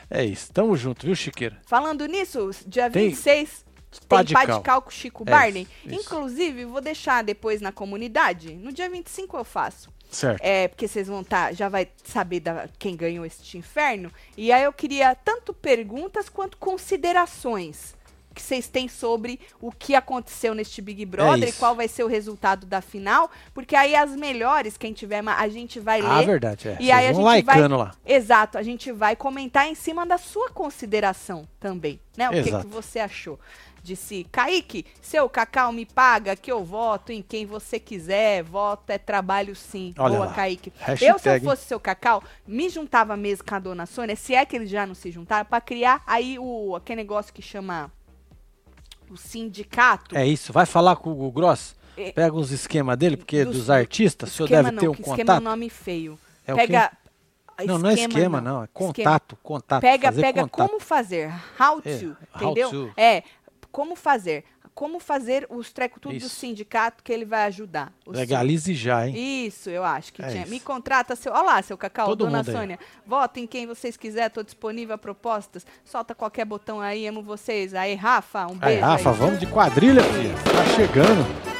É 0.09 0.25
isso. 0.25 0.52
Tamo 0.52 0.76
junto, 0.76 1.04
viu, 1.04 1.16
Chiqueira? 1.16 1.59
Falando 1.66 2.06
nisso, 2.06 2.50
dia 2.66 2.88
Tem 2.88 3.09
26 3.09 3.64
pá 4.09 4.23
tem 4.23 4.35
pá 4.35 4.45
de 4.45 4.61
cal. 4.62 4.83
com 4.83 4.90
Chico 4.90 5.25
É, 5.26 5.30
Barney. 5.30 5.66
isso. 5.85 5.95
Inclusive, 6.00 6.64
vou 6.64 6.80
deixar 6.80 7.25
depois 7.25 7.61
na 7.61 7.73
comunidade. 7.73 8.54
No 8.54 8.71
dia 8.73 8.88
25 8.88 9.37
eu 9.37 9.45
faço. 9.45 9.90
Certo. 10.10 10.40
É, 10.42 10.68
porque 10.68 10.86
vocês 10.88 11.08
vão 11.08 11.20
estar, 11.20 11.52
já 11.54 11.68
vai 11.68 11.88
saber 12.04 12.40
da, 12.40 12.68
quem 12.78 12.96
ganhou 12.96 13.25
este 13.26 13.58
inferno. 13.58 14.10
E 14.36 14.50
aí 14.52 14.62
eu 14.64 14.72
queria 14.72 15.14
tanto 15.14 15.52
perguntas 15.52 16.28
quanto 16.28 16.56
considerações 16.56 17.94
que 18.34 18.42
vocês 18.42 18.68
têm 18.68 18.86
sobre 18.86 19.40
o 19.62 19.72
que 19.72 19.94
aconteceu 19.94 20.54
neste 20.54 20.82
Big 20.82 21.06
Brother 21.06 21.48
e 21.48 21.50
isso. 21.50 21.58
qual 21.58 21.75
vai 21.75 21.88
ser 21.88 22.04
o 22.04 22.06
resultado 22.06 22.66
da 22.66 22.82
final, 22.82 23.30
porque 23.54 23.75
aí 23.75 23.96
as 23.96 24.14
melhores, 24.14 24.76
quem 24.76 24.92
tiver, 24.92 25.22
a 25.26 25.48
gente 25.48 25.80
vai 25.80 26.02
Ah, 26.02 26.18
ler. 26.18 26.26
verdade. 26.26 26.68
É. 26.68 26.76
E 26.78 26.90
aí 26.92 27.08
a 27.08 27.12
Vocês 27.14 27.26
gente 27.36 27.44
vai- 27.46 27.68
lá. 27.68 27.94
Exato, 28.04 28.58
a 28.58 28.62
gente 28.62 28.92
vai 28.92 29.16
comentar 29.16 29.66
em 29.66 29.75
cima 29.75 30.04
da 30.04 30.18
sua 30.18 30.50
consideração 30.50 31.48
também, 31.58 31.98
né? 32.14 32.28
O 32.28 32.32
que, 32.34 32.42
que 32.60 32.66
você 32.66 32.98
achou? 32.98 33.40
Disse, 33.87 34.26
Kaique, 34.33 34.85
seu 35.00 35.28
Cacau 35.28 35.71
me 35.73 35.87
paga 35.87 36.35
que 36.35 36.50
eu 36.50 36.64
voto 36.64 37.12
em 37.12 37.23
quem 37.23 37.47
você 37.47 37.78
quiser, 37.78 38.43
voto 38.43 38.90
é 38.90 38.99
trabalho 38.99 39.55
sim. 39.55 39.95
Olha 39.97 40.14
Boa, 40.16 40.26
lá. 40.26 40.33
Kaique. 40.35 40.73
Hashtag, 40.78 41.05
eu, 41.12 41.19
se 41.21 41.28
eu 41.28 41.40
fosse 41.40 41.64
seu 41.66 41.78
Cacau, 41.78 42.23
me 42.47 42.69
juntava 42.69 43.16
mesmo 43.16 43.45
com 43.47 43.55
a 43.55 43.59
dona 43.61 43.87
Sônia, 43.87 44.16
se 44.16 44.35
é 44.35 44.45
que 44.45 44.57
eles 44.57 44.69
já 44.69 44.85
não 44.85 44.95
se 44.95 45.11
juntaram, 45.12 45.45
pra 45.47 45.61
criar 45.61 46.02
aí 46.05 46.37
o, 46.38 46.75
aquele 46.75 46.97
negócio 47.02 47.33
que 47.33 47.40
chama 47.40 47.93
o 49.09 49.16
sindicato. 49.16 50.16
É 50.16 50.26
isso. 50.26 50.52
Vai 50.52 50.66
falar 50.66 50.97
com 50.97 51.11
o 51.11 51.12
Hugo 51.12 51.31
Gross? 51.31 51.76
É. 51.97 52.12
Pega 52.12 52.35
uns 52.37 52.50
esquemas 52.50 52.97
dele, 52.99 53.16
porque 53.16 53.45
Dos- 53.45 53.57
dos, 53.57 53.71
artistas, 53.71 54.31
o 54.31 54.33
senhor 54.35 54.47
esquema 54.47 54.62
deve 54.64 54.75
não, 54.75 54.81
ter 54.81 54.88
um 54.88 54.93
que 54.93 55.00
esquema 55.00 55.16
é 55.16 55.23
um 55.23 55.26
contato. 55.26 55.43
nome 55.45 55.71
feio. 55.71 56.19
É 56.47 56.52
o 56.52 56.57
Pega. 56.57 56.93
Não, 57.64 57.78
não 57.78 57.88
é 57.88 57.95
esquema, 57.95 58.38
não. 58.38 58.61
É 58.61 58.64
Esquema. 58.66 58.69
contato, 58.93 59.39
contato. 59.43 59.80
Pega, 59.80 60.13
pega 60.13 60.43
contato. 60.43 60.69
como 60.69 60.78
fazer. 60.78 61.32
How 61.58 61.80
to, 61.80 61.89
É, 61.89 61.95
how 62.45 62.50
entendeu? 62.52 62.71
to. 62.71 62.93
É, 62.99 63.23
como 63.76 63.95
fazer. 63.95 64.43
Como 64.75 64.99
fazer 64.99 65.47
os 65.50 65.71
trecos 65.71 65.99
tudo 66.00 66.19
do 66.19 66.28
sindicato 66.30 67.04
que 67.04 67.12
ele 67.12 67.26
vai 67.26 67.45
ajudar. 67.45 67.93
Legalize 68.06 68.73
já, 68.75 69.06
hein? 69.06 69.47
Isso, 69.47 69.69
eu 69.69 69.84
acho 69.84 70.12
que 70.15 70.23
É 70.23 70.28
tinha. 70.28 70.43
isso. 70.43 70.50
Me 70.50 70.60
contrata, 70.60 71.15
seu. 71.15 71.30
Olha 71.32 71.43
lá, 71.43 71.62
seu 71.62 71.76
Cacau, 71.76 72.06
Todo 72.08 72.25
dona 72.25 72.39
mundo 72.39 72.49
aí. 72.49 72.54
Sônia. 72.56 72.78
Vota 73.06 73.39
em 73.39 73.47
quem 73.47 73.67
vocês 73.67 73.99
quiserem, 73.99 74.30
tô 74.30 74.43
disponível 74.43 74.95
a 74.95 74.99
propostas. 74.99 75.67
Solta 75.84 76.15
qualquer 76.15 76.47
botão 76.47 76.80
aí, 76.80 77.06
amo 77.06 77.23
vocês. 77.23 77.75
Aí, 77.75 77.95
Rafa, 77.95 78.47
um 78.47 78.52
Aí, 78.52 78.76
beijo. 78.76 78.80
Rafa, 78.86 79.10
aí. 79.10 79.17
vamos 79.17 79.41
de 79.41 79.47
quadrilha, 79.47 80.02
filha. 80.02 80.34
Tá 80.34 80.65
chegando. 80.75 81.55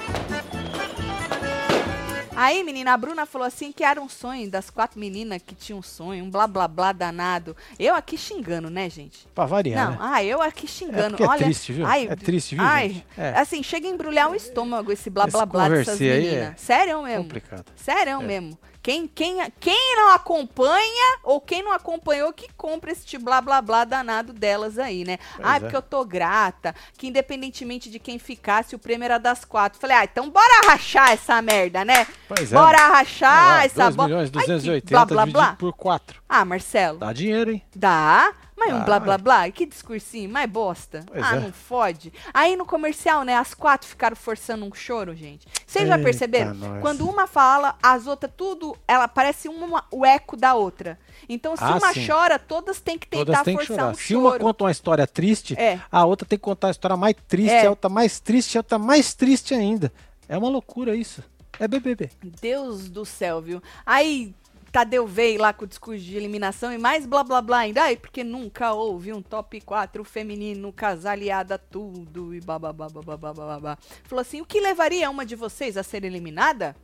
Aí, 2.37 2.62
menina, 2.62 2.92
a 2.92 2.96
Bruna 2.96 3.25
falou 3.27 3.46
assim 3.46 3.72
que 3.72 3.83
era 3.83 4.01
um 4.01 4.09
sonho 4.09 4.49
das 4.51 4.70
quatro 4.70 4.99
meninas 5.01 5.40
que 5.44 5.55
tinham 5.55 5.79
um 5.79 5.83
sonho, 5.83 6.25
um 6.25 6.31
blá 6.31 6.46
blá 6.46 6.68
blá 6.68 6.92
danado. 6.92 7.57
Eu 7.79 7.94
aqui 7.94 8.16
xingando, 8.18 8.68
né, 8.70 8.88
gente? 8.90 9.27
Pra 9.35 9.46
variar, 9.46 9.85
Não, 9.85 9.90
né? 9.92 9.99
ah, 10.01 10.25
eu 10.25 10.40
aqui 10.42 10.66
É 10.66 10.68
xingando. 10.68 11.22
é 11.22 11.27
Olha, 11.27 11.44
triste, 11.44 11.72
viu? 11.72 11.87
ai, 11.87 12.07
é 12.09 12.16
triste, 12.16 12.55
viu, 12.55 12.64
ai? 12.64 13.03
É 13.16 13.31
Assim, 13.40 13.62
chega 13.62 13.87
a 13.88 13.90
embrulhar 13.90 14.31
o 14.31 14.35
estômago 14.35 14.92
esse 14.92 15.09
blá 15.11 15.25
Esse 15.25 15.33
blá 15.33 15.46
blá 15.46 15.68
dessas 15.68 16.01
aí 16.01 16.09
meninas. 16.09 16.37
é 16.53 16.55
Sério 16.57 17.03
mesmo. 17.03 17.25
complicado. 17.25 17.64
Sério 17.77 18.20
É. 18.20 18.25
mesmo. 18.25 18.59
Quem, 18.87 19.09
quem, 19.09 19.38
quem 19.59 19.96
não 19.96 20.12
acompanha 20.12 21.18
ou 21.25 21.40
quem 21.40 21.61
não 21.61 21.72
acompanhou 21.72 22.33
que 22.33 22.49
compra 22.57 22.92
esse 22.92 23.18
blá 23.18 23.40
blá 23.40 23.61
blá 23.61 23.85
danado 23.85 24.33
delas 24.33 24.79
aí, 24.79 25.05
né? 25.05 25.18
Pois 25.35 25.44
Ai, 25.44 25.57
é. 25.57 25.61
porque 25.61 25.75
eu 25.75 25.83
tô 25.83 26.05
grata, 26.05 26.72
que 26.96 27.09
independentemente 27.09 27.90
de 27.90 27.99
quem 27.99 28.16
ficasse, 28.16 28.77
o 28.77 28.79
prêmio 28.79 29.05
era 29.05 29.18
das 29.18 29.44
quatro. 29.44 29.81
Falei, 29.81 29.96
ah, 29.96 30.05
então 30.05 30.31
bora 30.31 30.68
rachar 30.68 31.11
essa 31.11 31.42
merda, 31.42 31.85
né? 31.85 32.07
Pois 32.29 32.53
é. 32.53 32.55
Bora 32.55 32.79
Olha 32.79 32.88
rachar 32.99 33.49
lá, 33.57 33.64
essa 33.64 33.83
2 33.87 33.96
bola. 33.96 34.09
milhões 34.09 34.29
Ai, 34.29 34.40
que 34.40 34.46
280 34.46 34.87
blá 34.88 35.05
blá 35.05 35.27
blá. 35.27 35.57
por 35.57 35.72
4. 35.72 36.22
Ah, 36.28 36.44
Marcelo, 36.44 36.98
Dá 36.98 37.12
dinheiro, 37.12 37.52
hein? 37.52 37.62
Dá, 37.74 38.34
mas 38.56 38.72
um 38.72 38.84
blá 38.84 38.98
blá 38.98 39.16
blá, 39.16 39.50
que 39.50 39.64
discursinho, 39.64 40.28
mais 40.28 40.50
bosta. 40.50 41.04
Pois 41.06 41.22
ah, 41.24 41.36
é. 41.36 41.40
não 41.40 41.52
fode. 41.52 42.12
Aí 42.34 42.56
no 42.56 42.66
comercial, 42.66 43.22
né, 43.22 43.36
as 43.36 43.54
quatro 43.54 43.86
ficaram 43.88 44.16
forçando 44.16 44.64
um 44.64 44.74
choro, 44.74 45.14
gente. 45.14 45.46
Vocês 45.64 45.86
já 45.86 45.96
perceberam? 45.98 46.52
nós. 46.54 46.80
Quando 46.80 47.08
uma 47.08 47.26
fala, 47.28 47.76
as 47.82 48.06
outras 48.08 48.32
tudo, 48.36 48.76
ela 48.88 49.06
parece 49.06 49.48
uma, 49.48 49.84
o 49.90 50.04
eco 50.04 50.36
da 50.36 50.54
outra. 50.54 50.98
Então 51.28 51.56
se 51.56 51.62
Ah, 51.62 51.76
uma 51.76 51.92
sim. 51.92 52.04
chora, 52.06 52.38
todas 52.38 52.80
têm 52.80 52.98
que 52.98 53.06
tentar 53.06 53.24
Todas 53.24 53.42
têm 53.42 53.56
que 53.56 53.66
forçar 53.66 53.84
chorar. 53.84 53.92
um 53.92 53.98
Se 53.98 54.16
uma 54.16 54.30
choro. 54.30 54.44
conta 54.44 54.64
uma 54.64 54.70
história 54.72 55.06
triste, 55.06 55.54
É. 55.58 55.80
a 55.92 56.04
outra 56.04 56.26
tem 56.26 56.38
que 56.38 56.44
contar 56.44 56.68
a 56.68 56.70
história 56.72 56.96
mais 56.96 57.14
triste, 57.28 57.52
É. 57.52 57.66
a 57.66 57.70
outra 57.70 57.88
mais 57.88 58.18
triste, 58.18 58.56
a 58.58 58.60
outra 58.60 58.78
mais 58.78 59.14
triste 59.14 59.54
ainda. 59.54 59.92
É 60.28 60.36
uma 60.36 60.48
loucura 60.48 60.96
isso. 60.96 61.22
É 61.58 61.66
BBB. 61.68 62.10
Deus 62.40 62.88
do 62.90 63.04
céu, 63.04 63.40
viu? 63.40 63.62
Aí 63.86 64.34
Tadeu 64.76 65.06
veio 65.06 65.40
lá 65.40 65.54
com 65.54 65.64
o 65.64 65.66
discurso 65.66 66.04
de 66.04 66.18
eliminação 66.18 66.70
e 66.70 66.76
mais 66.76 67.06
blá 67.06 67.24
blá 67.24 67.40
blá 67.40 67.60
ainda. 67.60 67.84
Ai, 67.84 67.96
porque 67.96 68.22
nunca 68.22 68.74
houve 68.74 69.10
um 69.10 69.22
top 69.22 69.58
4 69.62 70.04
feminino 70.04 70.70
casaliada 70.70 71.56
tudo 71.56 72.34
e 72.34 72.42
bababá, 72.42 72.86
bababá, 72.86 73.32
bababá. 73.32 73.78
Falou 74.04 74.20
assim, 74.20 74.42
o 74.42 74.44
que 74.44 74.60
levaria 74.60 75.08
uma 75.08 75.24
de 75.24 75.34
vocês 75.34 75.78
a 75.78 75.82
ser 75.82 76.04
eliminada? 76.04 76.76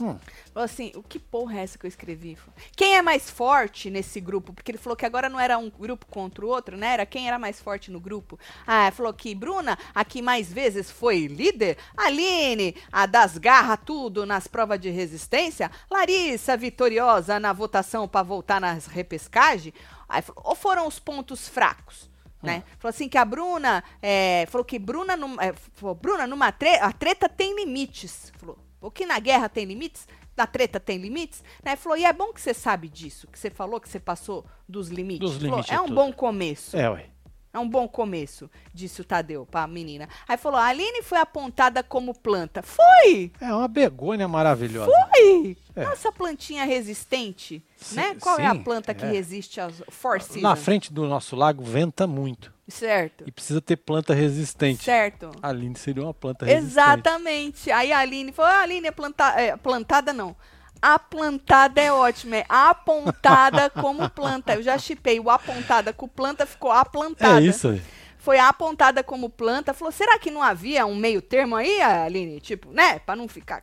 Hum. 0.00 0.16
Falou 0.54 0.64
assim, 0.64 0.92
o 0.94 1.02
que 1.02 1.18
porra 1.18 1.58
é 1.58 1.62
essa 1.64 1.76
que 1.76 1.84
eu 1.84 1.88
escrevi? 1.88 2.38
Quem 2.76 2.96
é 2.96 3.02
mais 3.02 3.28
forte 3.28 3.90
nesse 3.90 4.20
grupo? 4.20 4.52
Porque 4.52 4.70
ele 4.70 4.78
falou 4.78 4.96
que 4.96 5.04
agora 5.04 5.28
não 5.28 5.40
era 5.40 5.58
um 5.58 5.68
grupo 5.68 6.06
contra 6.06 6.44
o 6.46 6.48
outro, 6.48 6.76
né? 6.76 6.92
Era 6.94 7.04
quem 7.06 7.26
era 7.26 7.36
mais 7.38 7.60
forte 7.60 7.90
no 7.90 7.98
grupo. 7.98 8.38
Ah, 8.64 8.90
falou 8.92 9.12
que 9.12 9.34
Bruna, 9.34 9.76
a 9.92 10.04
que 10.04 10.22
mais 10.22 10.52
vezes 10.52 10.88
foi 10.88 11.26
líder. 11.26 11.76
Aline, 11.96 12.76
a 12.92 13.06
das 13.06 13.36
garras 13.38 13.80
tudo 13.84 14.24
nas 14.24 14.46
provas 14.46 14.78
de 14.80 14.88
resistência. 14.88 15.68
Larissa, 15.90 16.56
vitoriosa 16.56 17.40
na 17.40 17.52
votação 17.52 18.06
para 18.06 18.22
voltar 18.22 18.60
nas 18.60 18.86
repescagem. 18.86 19.74
Aí 20.08 20.22
falou, 20.22 20.42
ou 20.46 20.54
foram 20.54 20.86
os 20.86 21.00
pontos 21.00 21.48
fracos? 21.48 22.08
Né? 22.40 22.62
Falou 22.78 22.90
assim 22.90 23.08
que 23.08 23.18
a 23.18 23.24
Bruna, 23.24 23.82
é, 24.00 24.46
falou 24.48 24.64
que 24.64 24.78
Bruna, 24.78 25.16
num- 25.16 25.40
é, 25.40 25.52
falou, 25.74 25.96
Bruna 25.96 26.24
numa 26.24 26.52
treta, 26.52 26.84
a 26.84 26.92
treta 26.92 27.28
tem 27.28 27.52
limites. 27.56 28.32
Falou, 28.38 28.56
o 28.80 28.90
que 28.90 29.06
na 29.06 29.18
guerra 29.18 29.48
tem 29.48 29.64
limites, 29.64 30.06
na 30.36 30.46
treta 30.46 30.78
tem 30.78 30.98
limites, 30.98 31.42
né? 31.64 31.74
Falou, 31.76 31.98
e 31.98 32.04
é 32.04 32.12
bom 32.12 32.32
que 32.32 32.40
você 32.40 32.54
sabe 32.54 32.88
disso, 32.88 33.26
que 33.26 33.38
você 33.38 33.50
falou 33.50 33.80
que 33.80 33.88
você 33.88 33.98
passou 33.98 34.44
dos 34.68 34.88
limites. 34.88 35.20
Dos 35.20 35.36
Falou, 35.38 35.50
limites 35.50 35.72
é 35.72 35.80
um 35.80 35.84
tudo. 35.86 35.94
bom 35.94 36.12
começo. 36.12 36.76
É, 36.76 36.88
ué. 36.88 37.06
É 37.52 37.58
um 37.58 37.68
bom 37.68 37.88
começo, 37.88 38.48
disse 38.74 39.00
o 39.00 39.04
Tadeu 39.04 39.46
pra 39.46 39.66
menina. 39.66 40.06
Aí 40.28 40.36
falou, 40.36 40.60
a 40.60 40.66
Aline 40.66 41.02
foi 41.02 41.18
apontada 41.18 41.82
como 41.82 42.14
planta. 42.14 42.62
Foi! 42.62 43.32
É 43.40 43.52
uma 43.52 43.66
begônia 43.66 44.28
maravilhosa. 44.28 44.92
Foi! 44.92 45.56
É. 45.74 45.84
Nossa 45.84 46.12
plantinha 46.12 46.64
resistente, 46.64 47.64
Sim, 47.76 47.96
né? 47.96 48.16
Qual 48.20 48.38
é 48.38 48.46
a 48.46 48.52
sim, 48.52 48.62
planta 48.62 48.94
que 48.94 49.04
é. 49.04 49.10
resiste 49.10 49.60
às 49.60 49.82
four 49.88 50.20
seasons? 50.20 50.42
Na 50.42 50.54
frente 50.56 50.92
do 50.92 51.06
nosso 51.08 51.34
lago 51.34 51.64
venta 51.64 52.06
muito. 52.06 52.52
Certo. 52.68 53.24
E 53.26 53.32
precisa 53.32 53.60
ter 53.62 53.76
planta 53.76 54.12
resistente. 54.12 54.84
Certo. 54.84 55.30
A 55.42 55.48
Aline 55.48 55.76
seria 55.76 56.02
uma 56.02 56.12
planta 56.12 56.44
resistente. 56.44 56.72
Exatamente. 56.72 57.70
Aí 57.70 57.90
a 57.90 57.98
Aline 58.00 58.30
falou: 58.30 58.50
a 58.52 58.60
Aline 58.60 58.88
é, 58.88 58.90
planta 58.90 59.24
é 59.40 59.56
plantada, 59.56 60.12
não. 60.12 60.36
A 60.80 60.98
plantada 60.98 61.80
é 61.80 61.90
ótima, 61.90 62.36
é 62.36 62.46
apontada 62.48 63.70
como 63.80 64.08
planta. 64.10 64.54
Eu 64.54 64.62
já 64.62 64.78
chipei 64.78 65.18
o 65.18 65.30
apontada 65.30 65.92
com 65.92 66.06
planta, 66.06 66.46
ficou 66.46 66.70
aplantada. 66.70 67.40
É 67.40 67.44
isso, 67.44 67.68
ué. 67.68 67.80
Foi 68.18 68.38
apontada 68.38 69.02
como 69.02 69.30
planta. 69.30 69.72
Falou: 69.72 69.90
será 69.90 70.18
que 70.18 70.30
não 70.30 70.42
havia 70.42 70.84
um 70.84 70.94
meio 70.94 71.22
termo 71.22 71.56
aí, 71.56 71.80
Aline? 71.80 72.38
Tipo, 72.38 72.70
né? 72.70 72.98
Pra 72.98 73.16
não 73.16 73.26
ficar. 73.26 73.62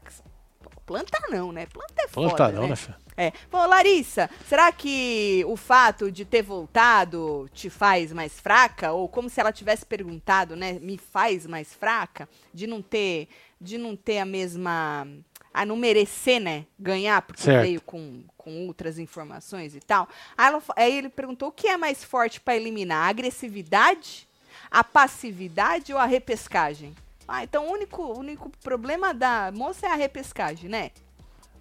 Planta 0.86 1.20
não, 1.30 1.52
né? 1.52 1.68
Planta 1.68 1.94
é 2.00 2.08
foda. 2.08 2.36
Planta 2.36 2.52
não, 2.52 2.64
né? 2.64 2.70
né, 2.70 2.76
filho? 2.76 3.05
É. 3.18 3.32
Falou, 3.50 3.68
Larissa, 3.70 4.30
será 4.48 4.72
que 4.72 5.44
o 5.48 5.56
fato 5.56 6.12
de 6.12 6.26
ter 6.26 6.42
voltado 6.42 7.50
te 7.54 7.70
faz 7.70 8.12
mais 8.12 8.40
fraca? 8.40 8.92
Ou 8.92 9.08
como 9.08 9.30
se 9.30 9.40
ela 9.40 9.52
tivesse 9.52 9.86
perguntado, 9.86 10.56
né? 10.56 10.74
Me 10.82 10.98
faz 10.98 11.46
mais 11.46 11.74
fraca? 11.74 12.28
De 12.54 12.68
não 12.68 12.82
ter, 12.82 13.30
de 13.60 13.78
não 13.78 13.96
ter 13.96 14.20
a 14.20 14.26
mesma 14.26 15.08
a 15.54 15.66
não 15.66 15.78
merecer, 15.78 16.42
né, 16.42 16.66
ganhar, 16.78 17.22
porque 17.22 17.44
Certo. 17.44 17.62
veio 17.62 17.80
com, 17.80 18.24
com 18.38 18.68
outras 18.68 19.00
informações 19.00 19.74
e 19.74 19.80
tal. 19.80 20.06
Aí, 20.38 20.48
ela 20.48 20.62
aí 20.76 20.98
ele 20.98 21.08
perguntou 21.08 21.48
o 21.48 21.52
que 21.52 21.70
é 21.70 21.78
mais 21.78 22.04
forte 22.04 22.42
para 22.42 22.58
eliminar, 22.58 23.06
a 23.06 23.08
agressividade, 23.08 24.28
a 24.70 24.84
passividade 24.84 25.94
ou 25.94 26.00
a 26.00 26.06
repescagem? 26.06 26.94
Ah, 27.26 27.42
então 27.42 27.68
o 27.68 27.72
único, 27.72 28.02
o 28.02 28.20
único 28.20 28.52
problema 28.62 29.14
da 29.14 29.50
moça 29.56 29.88
é 29.88 29.92
a 29.92 29.96
repescagem, 29.96 30.70
né? 30.70 30.92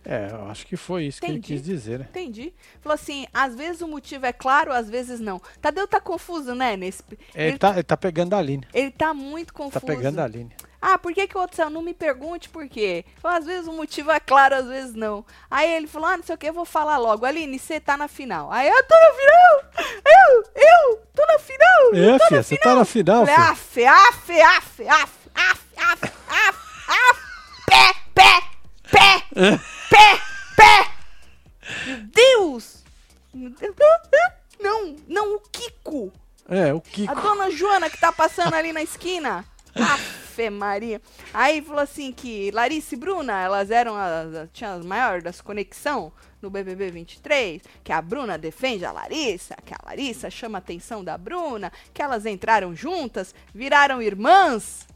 É, 0.05 0.29
eu 0.31 0.51
acho 0.51 0.67
que 0.67 0.77
foi 0.77 1.05
isso 1.05 1.19
Entendi. 1.25 1.41
que 1.41 1.53
ele 1.53 1.61
quis 1.61 1.67
dizer, 1.67 1.99
né? 1.99 2.07
Entendi. 2.11 2.53
Falou 2.81 2.95
assim, 2.95 3.27
às 3.33 3.55
vezes 3.55 3.81
o 3.81 3.89
motivo 3.89 4.27
é 4.27 4.33
claro, 4.33 4.73
às 4.73 4.89
vezes 4.89 5.19
não. 5.19 5.41
Tadeu 5.63 5.89
tá 5.89 6.01
confuso, 6.01 6.55
né? 6.55 6.77
Nesse... 6.77 7.03
Ele, 7.35 7.49
ele, 7.49 7.59
tá, 7.59 7.71
ele 7.71 7.83
tá 7.83 7.97
pegando 7.97 8.35
a 8.35 8.43
linha. 8.43 8.63
Ele 8.73 8.91
tá 8.91 9.15
muito 9.15 9.53
tá 9.53 9.59
confuso. 9.59 9.87
Tá 9.87 9.93
pegando 9.93 10.19
a 10.21 10.27
linha. 10.27 10.51
Ah, 10.87 10.99
por 10.99 11.15
que, 11.15 11.27
que 11.27 11.35
o 11.35 11.41
outro 11.41 11.57
saiu? 11.57 11.71
Não 11.71 11.81
me 11.81 11.95
pergunte 11.95 12.51
por 12.51 12.69
quê. 12.69 13.07
Falou, 13.17 13.39
às 13.39 13.47
vezes 13.47 13.67
o 13.67 13.73
motivo 13.73 14.11
é 14.11 14.21
claro, 14.21 14.55
às 14.55 14.67
vezes 14.67 14.95
não. 14.95 15.25
Aí 15.51 15.73
ele 15.73 15.87
falou, 15.87 16.09
ah, 16.09 16.19
não 16.19 16.23
sei 16.23 16.35
o 16.35 16.39
que, 16.39 16.47
eu 16.47 16.53
vou 16.53 16.67
falar 16.67 16.99
logo. 16.99 17.25
Aline, 17.25 17.59
você 17.59 17.81
tá 17.81 17.97
na 17.97 18.07
final. 18.07 18.53
Aí 18.53 18.69
eu 18.69 18.85
tô 18.85 18.95
na 18.95 19.11
final! 19.15 19.85
Eu, 20.05 20.45
eu, 20.55 21.03
tô 21.15 21.25
na 21.27 21.39
final! 21.39 21.95
É, 21.95 22.19
tô 22.19 22.27
filha, 22.27 22.43
você 22.43 22.57
tá 22.59 22.75
na 22.75 22.85
final, 22.85 23.25
filha. 23.25 23.39
Af, 23.39 23.79
af, 23.79 24.31
af, 24.31 24.81
af, 24.87 25.11
af, 25.35 25.61
af, 25.79 26.11
af, 26.29 26.55
af, 26.89 27.17
pé, 27.67 27.95
pé, 28.15 28.43
pé! 28.93 29.61
pé, 29.95 30.21
pé. 30.57 30.91
Meu 31.87 32.03
Deus! 32.03 32.85
Meu 33.33 33.51
Deus. 33.51 33.73
Não, 34.61 34.97
não, 35.09 35.35
o 35.37 35.41
Kiko. 35.41 36.13
É, 36.49 36.73
o 36.73 36.79
A 36.79 36.81
Kiko. 36.81 37.15
dona 37.21 37.51
Joana 37.51 37.91
que 37.91 37.99
tá 37.99 38.13
passando 38.13 38.55
ali 38.55 38.73
na 38.73 38.83
esquina. 38.83 39.45
Afe 39.75 40.51
Maria. 40.51 41.01
Aí 41.33 41.61
falou 41.61 41.81
assim 41.83 42.13
que 42.13 42.51
Larissa 42.53 42.95
e 42.95 42.99
Bruna, 42.99 43.41
elas 43.43 43.71
eram 43.71 43.97
as, 43.97 44.49
tinham 44.53 44.79
as 44.79 44.85
maiores 44.87 45.25
das 45.25 45.41
conexão 45.41 46.13
no 46.41 46.49
BBB 46.51 46.91
23, 46.91 47.63
que 47.83 47.93
a 47.93 48.01
Bruna 48.01 48.39
defende 48.39 48.85
a 48.85 48.93
Larissa, 48.93 49.57
que 49.65 49.75
a 49.75 49.79
Larissa 49.85 50.31
chama 50.31 50.59
a 50.59 50.61
atenção 50.61 51.03
da 51.03 51.17
Bruna, 51.19 51.73
que 51.93 52.03
elas 52.03 52.25
entraram 52.27 52.75
juntas, 52.77 53.35
viraram 53.53 54.01
irmãs. 54.01 54.87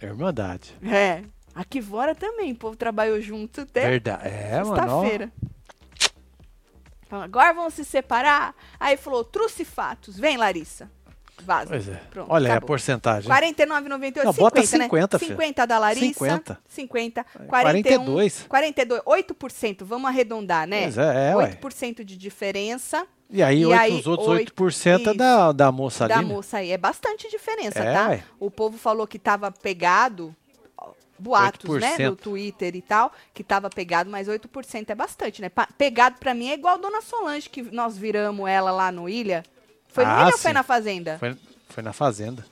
É 0.00 0.06
Irmandade. 0.06 0.76
É. 0.84 1.22
Aqui 1.54 1.80
fora 1.80 2.14
também, 2.14 2.52
o 2.52 2.56
povo 2.56 2.76
trabalhou 2.76 3.20
junto 3.20 3.60
até 3.62 3.88
Verdade. 3.88 4.26
É, 4.26 4.62
sexta-feira. 4.64 5.32
Agora 7.10 7.52
vão 7.52 7.70
se 7.70 7.84
separar. 7.84 8.54
Aí 8.80 8.96
falou, 8.96 9.22
truce 9.22 9.64
fatos. 9.64 10.18
Vem, 10.18 10.36
Larissa. 10.36 10.90
Vaza. 11.42 11.68
Pois 11.70 11.88
é. 11.88 12.00
Pronto, 12.10 12.32
Olha 12.32 12.46
aí 12.46 12.50
a 12.50 12.54
acabou. 12.54 12.68
porcentagem. 12.68 13.28
49,98. 13.30 14.24
Não, 14.24 14.32
50, 14.32 14.40
bota 14.40 14.60
né? 14.60 14.66
50, 14.84 15.18
filha. 15.18 15.30
50 15.32 15.66
da 15.66 15.78
Larissa. 15.78 16.06
50. 16.06 16.58
50. 16.68 17.26
42. 17.48 18.46
42. 18.48 19.02
8%. 19.04 19.84
Vamos 19.84 20.08
arredondar, 20.08 20.66
né? 20.66 20.82
Pois 20.84 20.98
é, 20.98 21.30
é, 21.32 21.36
ué. 21.36 21.50
8% 21.60 22.04
de 22.04 22.16
diferença 22.16 23.06
E 23.30 23.42
aí, 23.42 23.60
E 23.62 23.66
oito- 23.66 23.80
aí, 23.80 23.92
os 23.98 24.06
outros 24.06 24.28
oito- 24.28 24.52
8% 24.54 25.10
é 25.10 25.14
da, 25.14 25.52
da 25.52 25.72
moça 25.72 26.06
da 26.08 26.18
ali. 26.18 26.26
né? 26.28 26.34
moça 26.34 26.58
aí. 26.58 26.70
É 26.72 26.78
bastante 26.78 27.28
diferença, 27.28 27.80
É, 27.80 27.92
tá? 27.92 28.08
ué. 28.10 28.22
O 28.40 28.50
povo 28.50 28.78
falou 28.78 29.06
que 29.06 29.18
tava 29.18 29.50
pegado. 29.50 30.34
Boatos, 31.18 31.80
né? 31.80 31.96
8%. 31.96 32.10
No 32.10 32.16
Twitter 32.16 32.74
e 32.76 32.82
tal, 32.82 33.12
que 33.32 33.44
tava 33.44 33.70
pegado, 33.70 34.10
mas 34.10 34.28
8% 34.28 34.90
é 34.90 34.94
bastante, 34.94 35.40
né? 35.40 35.48
Pa- 35.48 35.68
pegado 35.78 36.16
pra 36.18 36.34
mim 36.34 36.48
é 36.48 36.54
igual 36.54 36.74
a 36.74 36.78
Dona 36.78 37.00
Solange, 37.00 37.48
que 37.48 37.62
nós 37.62 37.96
viramos 37.96 38.48
ela 38.48 38.70
lá 38.70 38.90
no 38.92 39.08
Ilha. 39.08 39.44
Foi 39.88 40.04
no 40.04 40.10
Ah, 40.10 40.22
Ilha 40.22 40.32
ou 40.32 40.38
foi 40.38 40.52
na 40.52 40.62
Fazenda? 40.62 41.18
Foi, 41.18 41.36
foi 41.68 41.82
na 41.82 41.92
Fazenda. 41.92 42.44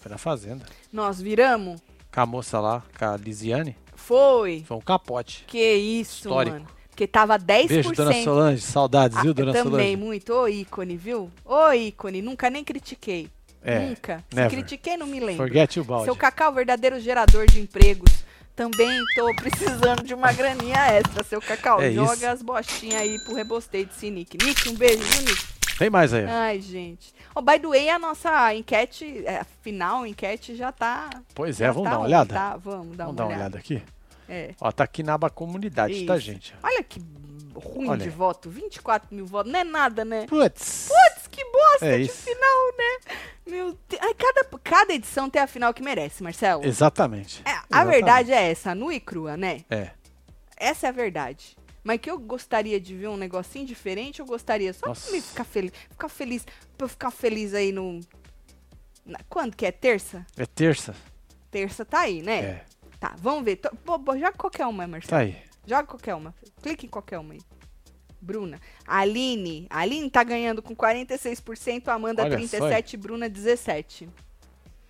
Foi 0.00 0.10
na 0.10 0.18
Fazenda. 0.18 0.64
Nós 0.92 1.20
viramos? 1.20 1.80
Com 2.12 2.20
a 2.20 2.26
moça 2.26 2.60
lá, 2.60 2.82
com 2.98 3.04
a 3.04 3.16
Lisiane. 3.16 3.76
Foi. 3.94 4.64
Foi 4.66 4.76
um 4.76 4.80
capote. 4.80 5.44
Que 5.46 5.74
isso, 5.74 6.28
Histórico. 6.28 6.56
mano. 6.56 6.68
Porque 6.90 7.06
tava 7.08 7.36
10%. 7.38 7.68
Beijo, 7.68 7.92
dona 7.92 8.12
Solange. 8.22 8.62
Saudades, 8.62 9.20
viu, 9.20 9.32
Ah, 9.32 9.34
dona 9.34 9.52
também, 9.52 9.70
Solange? 9.72 9.96
muito. 9.96 10.32
Ô, 10.32 10.46
ícone, 10.46 10.96
viu? 10.96 11.28
Ô, 11.44 11.72
ícone. 11.72 12.22
Nunca 12.22 12.48
nem 12.48 12.62
critiquei. 12.62 13.28
É, 13.64 13.78
Nunca. 13.80 14.22
Se 14.28 14.36
never. 14.36 14.50
critiquei, 14.50 14.96
não 14.96 15.06
me 15.06 15.18
lembro. 15.18 15.36
Forget 15.36 15.80
balde. 15.82 16.04
Seu 16.04 16.14
Cacau, 16.14 16.52
verdadeiro 16.52 17.00
gerador 17.00 17.46
de 17.46 17.60
empregos. 17.60 18.12
Também 18.54 19.00
tô 19.16 19.34
precisando 19.34 20.02
de 20.04 20.14
uma 20.14 20.32
graninha 20.32 20.86
extra, 20.92 21.24
seu 21.24 21.40
Cacau. 21.40 21.80
É 21.80 21.90
Joga 21.90 22.14
isso. 22.14 22.26
as 22.26 22.42
bostinhas 22.42 23.00
aí 23.00 23.18
pro 23.24 23.34
rebosteio 23.34 23.86
desse 23.86 24.10
Nick. 24.10 24.36
Nick, 24.44 24.68
um 24.68 24.74
beijo, 24.74 25.02
Nick? 25.22 25.54
Tem 25.78 25.90
mais 25.90 26.12
aí. 26.14 26.24
Ai, 26.24 26.60
gente. 26.60 27.12
Oh, 27.34 27.42
by 27.42 27.58
the 27.58 27.66
way, 27.66 27.88
a 27.88 27.98
nossa 27.98 28.54
enquete, 28.54 29.24
é, 29.26 29.38
a 29.38 29.46
final 29.62 30.06
enquete 30.06 30.54
já 30.54 30.70
tá. 30.70 31.10
Pois 31.34 31.60
é, 31.60 31.66
vamos 31.72 31.84
tá 31.84 31.90
dar 31.90 31.96
uma 31.98 32.04
olhada? 32.06 32.34
Tá? 32.34 32.56
Vamos 32.56 32.96
dar 32.96 33.06
Vamos 33.06 33.10
uma 33.10 33.12
dar 33.16 33.24
uma 33.24 33.26
olhada. 33.28 33.40
olhada 33.42 33.58
aqui. 33.58 33.82
É. 34.28 34.54
Ó, 34.60 34.70
tá 34.70 34.84
aqui 34.84 35.02
na 35.02 35.14
aba 35.14 35.28
comunidade, 35.28 36.06
tá, 36.06 36.16
Isso. 36.16 36.26
gente? 36.26 36.54
Olha 36.62 36.82
que 36.82 37.02
ruim 37.54 37.88
Olha 37.88 38.02
de 38.02 38.10
voto. 38.10 38.48
24 38.48 39.14
mil 39.14 39.26
votos. 39.26 39.52
Não 39.52 39.58
é 39.60 39.64
nada, 39.64 40.04
né? 40.04 40.26
Putz. 40.26 40.88
Putz, 40.88 41.23
que 41.34 41.44
bosta 41.50 41.86
É 41.86 41.96
de 41.98 42.04
isso. 42.04 42.22
final, 42.22 42.66
né? 42.78 43.16
Meu 43.46 43.78
Deus. 43.88 44.02
Ai, 44.02 44.14
cada, 44.14 44.44
cada 44.62 44.92
edição 44.94 45.28
tem 45.28 45.40
a 45.42 45.46
final 45.46 45.72
que 45.74 45.82
merece, 45.82 46.22
Marcelo. 46.22 46.64
Exatamente. 46.64 47.42
É, 47.44 47.50
a 47.50 47.52
Exatamente. 47.64 47.90
verdade 47.94 48.32
é 48.32 48.50
essa, 48.50 48.74
nua 48.74 48.94
e 48.94 49.00
crua, 49.00 49.36
né? 49.36 49.64
É. 49.70 49.90
Essa 50.56 50.86
é 50.86 50.88
a 50.90 50.92
verdade. 50.92 51.56
Mas 51.82 52.00
que 52.00 52.10
eu 52.10 52.18
gostaria 52.18 52.80
de 52.80 52.94
ver 52.96 53.08
um 53.08 53.16
negocinho 53.16 53.66
diferente, 53.66 54.20
eu 54.20 54.26
gostaria 54.26 54.72
só 54.72 54.86
Nossa. 54.86 55.02
pra 55.08 55.12
me 55.16 55.20
ficar 55.20 55.44
feliz. 55.44 55.72
Ficar 55.90 56.08
feliz. 56.08 56.46
Pra 56.78 56.84
eu 56.84 56.88
ficar 56.88 57.10
feliz 57.10 57.52
aí 57.52 57.72
no. 57.72 58.00
na- 59.04 59.20
quando 59.28 59.54
que 59.56 59.66
é? 59.66 59.72
Terça? 59.72 60.24
É 60.36 60.46
terça? 60.46 60.94
Terça 61.50 61.84
tá 61.84 62.00
aí, 62.00 62.22
né? 62.22 62.38
É. 62.38 62.64
Tá, 62.98 63.14
vamos 63.18 63.44
ver. 63.44 63.56
Tô- 63.56 63.70
Pô, 63.84 63.98
pô, 63.98 64.14
joga 64.16 64.32
qualquer 64.32 64.64
uma, 64.66 64.86
Marcelo. 64.86 65.10
Tá 65.10 65.18
aí. 65.18 65.36
Joga 65.66 65.84
qualquer 65.86 66.14
uma. 66.14 66.34
Clique 66.62 66.86
em 66.86 66.88
qualquer 66.88 67.18
uma 67.18 67.34
aí. 67.34 67.40
Bruna. 68.24 68.60
Aline. 68.86 69.66
Aline 69.70 70.10
tá 70.10 70.24
ganhando 70.24 70.62
com 70.62 70.74
46%, 70.74 71.88
Amanda 71.88 72.22
Olha 72.24 72.38
só 72.48 72.58
37%, 72.68 72.96
Bruna 72.96 73.28
17%. 73.28 74.08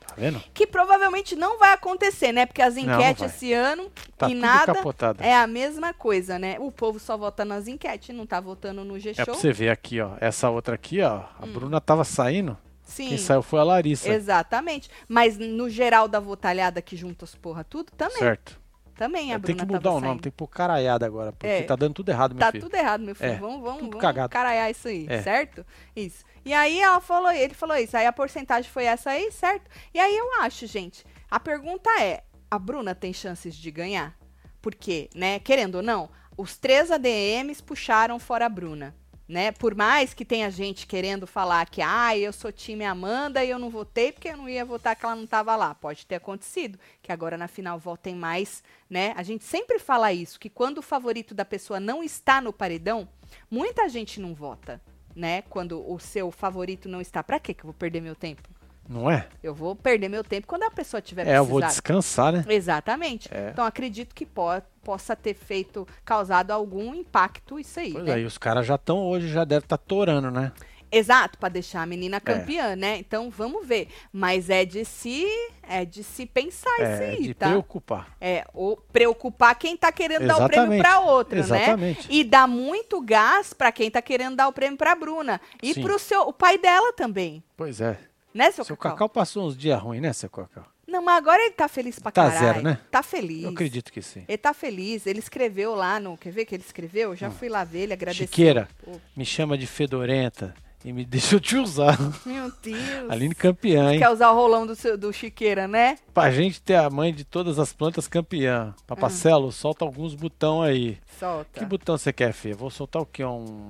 Tá 0.07 0.15
vendo? 0.17 0.43
Que 0.53 0.67
provavelmente 0.67 1.35
não 1.35 1.59
vai 1.59 1.73
acontecer, 1.73 2.31
né? 2.31 2.45
Porque 2.45 2.61
as 2.61 2.75
não 2.77 2.83
enquetes 2.83 3.21
vai. 3.21 3.29
esse 3.29 3.53
ano 3.55 3.91
Tá 4.19 4.29
e 4.29 4.35
nada 4.35 4.75
capotado. 4.75 5.23
é 5.23 5.35
a 5.35 5.47
mesma 5.47 5.95
coisa, 5.95 6.39
né? 6.39 6.57
O 6.61 6.71
povo 6.71 6.99
só 6.99 7.17
vota 7.17 7.43
nas 7.45 7.67
enquetes, 7.67 8.15
não 8.15 8.27
tá 8.27 8.39
votando 8.39 8.85
no 8.85 8.97
É 8.97 9.01
pra 9.01 9.13
G-Show. 9.15 9.35
você 9.35 9.51
ver 9.53 9.71
aqui, 9.71 10.01
ó. 10.01 10.13
Essa 10.21 10.51
outra 10.51 10.75
aqui, 10.75 11.01
ó. 11.01 11.23
A 11.41 11.47
Bruna 11.47 11.81
tava 11.81 12.05
saindo. 12.05 12.57
Sim. 12.83 13.09
Quem 13.09 13.19
saiu 13.19 13.43
foi 13.43 13.61
a 13.61 13.65
Larissa. 13.65 14.11
Exatamente. 14.11 14.91
Mas 15.09 15.39
no 15.39 15.71
geral 15.71 16.07
da 16.07 16.21
votalhada 16.21 16.83
que 16.83 16.97
junta 16.97 17.25
as 17.25 17.35
porra 17.35 17.65
tudo, 17.65 17.91
também. 17.97 18.19
Certo. 18.19 18.61
Também 18.97 19.33
a 19.33 19.39
Tem 19.41 19.55
Bruna 19.57 19.67
que 19.67 19.73
mudar 19.75 19.91
o 19.91 19.95
nome, 19.95 20.07
saindo. 20.07 20.23
tem 20.23 20.31
que 20.33 20.37
pôr 20.37 20.47
caraiada 20.49 21.05
agora. 21.05 21.33
Porque 21.33 21.47
É. 21.47 21.63
tá 21.63 21.75
dando 21.75 21.95
tudo 21.95 22.09
errado, 22.11 22.33
meu 22.35 22.41
Tá 22.41 22.53
filho. 22.53 22.63
tudo 22.65 22.75
errado, 22.77 23.01
meu 23.03 23.15
filho. 23.15 23.33
É, 23.33 23.37
Vamos, 23.37 23.61
vamos, 23.61 23.79
tudo 23.81 23.91
vamos 23.91 24.01
cagado. 24.01 24.29
caraiar 24.29 24.71
isso 24.71 24.87
aí, 24.89 25.07
É. 25.09 25.21
certo? 25.23 25.67
Isso. 25.97 26.25
E 26.45 26.53
aí 26.55 26.79
ela 26.81 27.01
falou, 27.01 27.31
ele 27.33 27.55
falou 27.55 27.77
isso. 27.77 27.97
Aí 27.97 28.07
a 28.07 28.13
porcentagem 28.13 28.71
foi 28.71 28.85
essa 28.85 29.11
aí, 29.11 29.33
certo? 29.33 29.69
E 29.93 29.99
aí 29.99 30.17
eu 30.17 30.41
acho, 30.43 30.67
gente, 30.67 31.05
a 31.31 31.41
pergunta 31.41 31.91
é, 32.01 32.23
a 32.51 32.59
Bruna 32.59 32.95
tem 32.95 33.13
chances 33.13 33.55
de 33.57 33.71
ganhar? 33.71 34.15
Porque, 34.63 35.11
né, 35.15 35.39
querendo 35.41 35.77
ou 35.77 35.83
não, 35.83 36.09
os 36.37 36.57
três 36.57 36.91
ADMs 36.91 37.63
puxaram 37.63 38.19
fora 38.19 38.47
a 38.47 38.49
Bruna. 38.49 38.95
Né? 39.27 39.53
Por 39.53 39.75
mais 39.75 40.13
que 40.13 40.25
tenha 40.25 40.51
gente 40.51 40.87
querendo 40.87 41.27
falar 41.27 41.67
que 41.71 41.81
ah, 41.81 42.17
eu 42.17 42.31
sou 42.31 42.53
time 42.53 42.85
Amanda 42.85 43.43
e 43.43 43.49
eu 43.49 43.59
não 43.59 43.71
votei 43.71 44.13
porque 44.13 44.29
eu 44.29 44.37
não 44.37 44.49
ia 44.49 44.65
votar 44.65 44.95
que 44.95 45.05
ela 45.05 45.17
não 45.17 45.25
estava 45.25 45.57
lá. 45.57 45.75
Pode 45.75 46.05
ter 46.05 46.17
acontecido, 46.17 46.79
que 47.03 47.11
agora 47.11 47.39
na 47.39 47.49
final 47.49 47.79
votem 47.79 48.15
mais, 48.15 48.63
né? 48.89 49.15
A 49.17 49.23
gente 49.23 49.45
sempre 49.45 49.79
fala 49.79 50.13
isso, 50.13 50.39
que 50.39 50.51
quando 50.51 50.79
o 50.79 50.83
favorito 50.83 51.35
da 51.35 51.45
pessoa 51.45 51.81
não 51.81 52.03
está 52.03 52.41
no 52.41 52.53
paredão, 52.53 53.09
muita 53.51 53.89
gente 53.89 54.21
não 54.21 54.35
vota, 54.35 54.81
né? 55.17 55.41
Quando 55.43 55.91
o 55.91 55.99
seu 55.99 56.31
favorito 56.31 56.87
não 56.87 57.01
está. 57.01 57.23
Quê 57.41 57.55
que 57.55 57.63
eu 57.63 57.69
vou 57.69 57.75
perder 57.75 58.03
meu 58.03 58.15
tempo? 58.15 58.54
Não 58.89 59.11
é? 59.11 59.27
Eu 59.43 59.55
vou 59.55 59.75
perder 59.75 60.09
meu 60.09 60.23
tempo 60.23 60.47
quando 60.47 60.65
a 60.65 60.71
pessoa 60.71 61.01
tiver 61.01 61.27
É, 61.27 61.39
eu 61.39 61.45
vou 61.45 61.61
descansar, 61.61 62.33
né? 62.33 62.45
Exatamente. 62.49 63.29
É. 63.33 63.51
Então 63.51 63.65
acredito 63.65 64.15
que 64.15 64.27
po 64.27 64.45
possa 64.83 65.17
ter 65.17 65.33
feito, 65.33 65.89
causado 66.05 66.51
algum 66.51 66.95
impacto 66.95 67.59
isso 67.59 67.81
aí, 67.81 67.93
Pois 67.93 68.05
né? 68.05 68.13
aí, 68.13 68.25
os 68.27 68.37
caras 68.37 68.67
já 68.67 68.75
estão 68.75 68.99
hoje, 68.99 69.29
já 69.29 69.43
devem 69.43 69.65
estar 69.65 69.79
torando, 69.79 70.31
né? 70.31 70.53
Exato, 70.93 71.39
para 71.39 71.49
deixar 71.49 71.83
a 71.83 71.87
menina 71.87 72.21
campeã, 72.21 72.77
né? 72.77 72.99
Então 72.99 73.29
vamos 73.29 73.67
ver. 73.67 73.89
Mas 74.13 74.49
é 74.49 74.65
de 74.65 74.85
se, 74.85 75.27
é 75.69 75.85
de 75.85 76.05
se 76.05 76.25
pensar 76.25 76.71
isso 76.75 77.03
É, 77.03 77.09
aí, 77.09 77.23
de 77.23 77.35
tá? 77.35 77.49
preocupar. 77.49 78.15
É, 78.21 78.45
ou 78.55 78.77
preocupar 78.93 79.57
quem 79.57 79.77
tá 79.77 79.91
querendo 79.91 80.27
dar 80.27 80.37
o 80.37 80.47
prêmio 80.47 80.73
Exatamente. 80.75 80.83
pra 80.83 81.01
outra, 81.01 81.37
né? 81.37 81.41
Exatamente. 81.41 82.07
E 82.09 82.23
dá 82.23 82.47
muito 82.47 83.01
gás 83.01 83.53
pra 83.53 83.73
quem 83.73 83.91
tá 83.91 84.01
querendo 84.01 84.37
dar 84.37 84.47
o 84.47 84.53
prêmio 84.53 84.77
pra 84.79 84.95
Bruna. 84.95 85.41
E 85.61 85.75
Sim. 85.75 85.83
pro 85.83 85.99
seu, 85.99 86.29
o 86.29 86.33
pai 86.33 86.59
dela 86.59 86.93
também. 86.93 87.43
Pois 87.57 87.81
é. 87.81 87.99
Né, 88.35 88.51
seu, 88.51 88.65
Seu 88.65 88.77
Cacau? 88.77 88.93
Cacau 88.97 89.09
passou 89.09 89.47
uns 89.47 89.57
dias 89.57 89.81
ruins, 89.81 90.03
né, 90.03 90.13
seu 90.13 90.29
Cacau? 90.29 90.65
Não, 90.87 91.01
mas 91.03 91.17
agora 91.17 91.41
ele 91.43 91.53
tá 91.55 91.69
feliz 91.69 91.99
pra 91.99 92.11
Tá 92.11 92.29
caralho. 92.31 92.47
zero, 92.47 92.63
né? 92.63 92.79
Tá 92.91 93.03
feliz. 93.03 93.45
Eu 93.45 93.51
acredito 93.51 93.93
que 93.93 94.03
sim. 94.03 94.25
Ele 94.29 94.39
tá 94.39 94.53
feliz. 94.53 95.07
Ele 95.07 95.19
escreveu 95.19 95.75
lá 95.75 95.99
no. 95.99 96.17
Quer 96.17 96.31
ver 96.31 96.45
que 96.45 96.55
ele 96.55 96.63
escreveu? 96.65 97.17
Já 97.17 97.31
fui 97.31 97.49
lá 97.49 97.65
ver, 97.65 97.81
ele 97.81 97.93
agradeceu. 97.95 98.27
Chiqueira, 98.27 98.69
Pô, 98.85 98.93
me 99.17 99.25
chama 99.25 99.57
de 99.59 99.67
fedorenta 99.67 100.55
e 100.85 100.93
me 100.93 101.03
deixou 101.07 101.41
te 101.41 101.57
usar. 101.57 101.97
Meu 102.27 102.53
Deus. 102.63 103.11
Aline 103.11 103.35
campeã, 103.35 103.93
hein? 103.93 103.99
Quer 103.99 104.11
usar 104.11 104.31
o 104.31 104.35
rolão 104.35 104.67
do, 104.67 104.77
seu, 104.77 104.97
do 104.99 105.13
Chiqueira, 105.13 105.67
né? 105.67 105.97
Pra 106.13 106.31
gente 106.31 106.61
ter 106.61 106.75
a 106.77 106.89
mãe 106.91 107.13
de 107.15 107.25
todas 107.25 107.59
as 107.59 107.73
plantas 107.73 108.07
campeã. 108.07 108.75
Papacelo, 108.87 109.51
solta 109.51 109.85
alguns 109.85 110.15
botão 110.15 110.61
aí. 110.63 110.99
Solta. 111.19 111.59
Que 111.59 111.65
botão 111.65 111.97
você 111.97 112.13
quer, 112.13 112.33
Fê? 112.33 112.53
Vou 112.53 112.71
soltar 112.71 113.01
o 113.03 113.07
quê? 113.07 113.25
Um... 113.25 113.67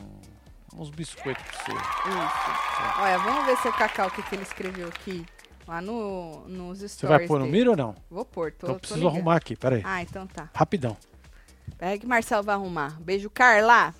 Uns 0.76 0.90
biscoitos 0.90 1.44
pra 1.44 1.58
você. 1.64 1.72
Isso. 1.72 3.00
Olha, 3.00 3.18
vamos 3.18 3.46
ver 3.46 3.56
se 3.58 3.68
o 3.68 3.72
Cacau, 3.72 4.08
o 4.08 4.10
que, 4.10 4.22
que 4.22 4.34
ele 4.34 4.42
escreveu 4.42 4.88
aqui. 4.88 5.24
Lá 5.66 5.80
no, 5.80 6.46
nos 6.46 6.78
stories 6.78 6.92
Você 6.92 7.06
vai 7.06 7.26
pôr 7.26 7.38
no 7.38 7.46
dele. 7.46 7.56
miro 7.58 7.70
ou 7.70 7.76
não? 7.76 7.94
Vou 8.10 8.24
pôr, 8.24 8.52
tô, 8.52 8.66
tô 8.66 8.74
preciso 8.74 8.98
ligando. 9.00 9.14
arrumar 9.16 9.36
aqui, 9.36 9.56
peraí. 9.56 9.80
Ah, 9.84 10.02
então 10.02 10.26
tá. 10.26 10.48
Rapidão. 10.54 10.94
Pega 11.78 11.98
que 11.98 12.06
Marcelo 12.06 12.42
vai 12.42 12.54
arrumar. 12.54 13.00
Beijo, 13.00 13.30
Carla. 13.30 13.94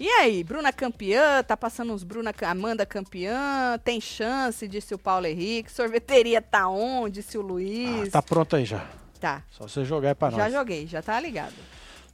E 0.00 0.08
aí, 0.08 0.42
Bruna 0.42 0.72
campeã, 0.72 1.42
tá 1.42 1.54
passando 1.56 1.92
uns 1.92 2.02
Bruna, 2.02 2.32
Amanda 2.48 2.86
campeã, 2.86 3.78
tem 3.84 4.00
chance, 4.00 4.66
disse 4.66 4.94
o 4.94 4.98
Paulo 4.98 5.26
Henrique. 5.26 5.70
Sorveteria 5.70 6.40
tá 6.40 6.66
on, 6.68 7.08
disse 7.10 7.36
o 7.36 7.40
Ah, 7.42 7.44
Luiz. 7.44 8.10
tá 8.10 8.22
pronto 8.22 8.56
aí 8.56 8.64
já. 8.64 8.86
Tá, 9.20 9.42
Só 9.50 9.68
você 9.68 9.84
jogar 9.84 10.08
aí 10.08 10.14
pra 10.14 10.30
já 10.30 10.36
nós. 10.38 10.52
joguei, 10.52 10.86
já 10.86 11.02
tá 11.02 11.20
ligado. 11.20 11.54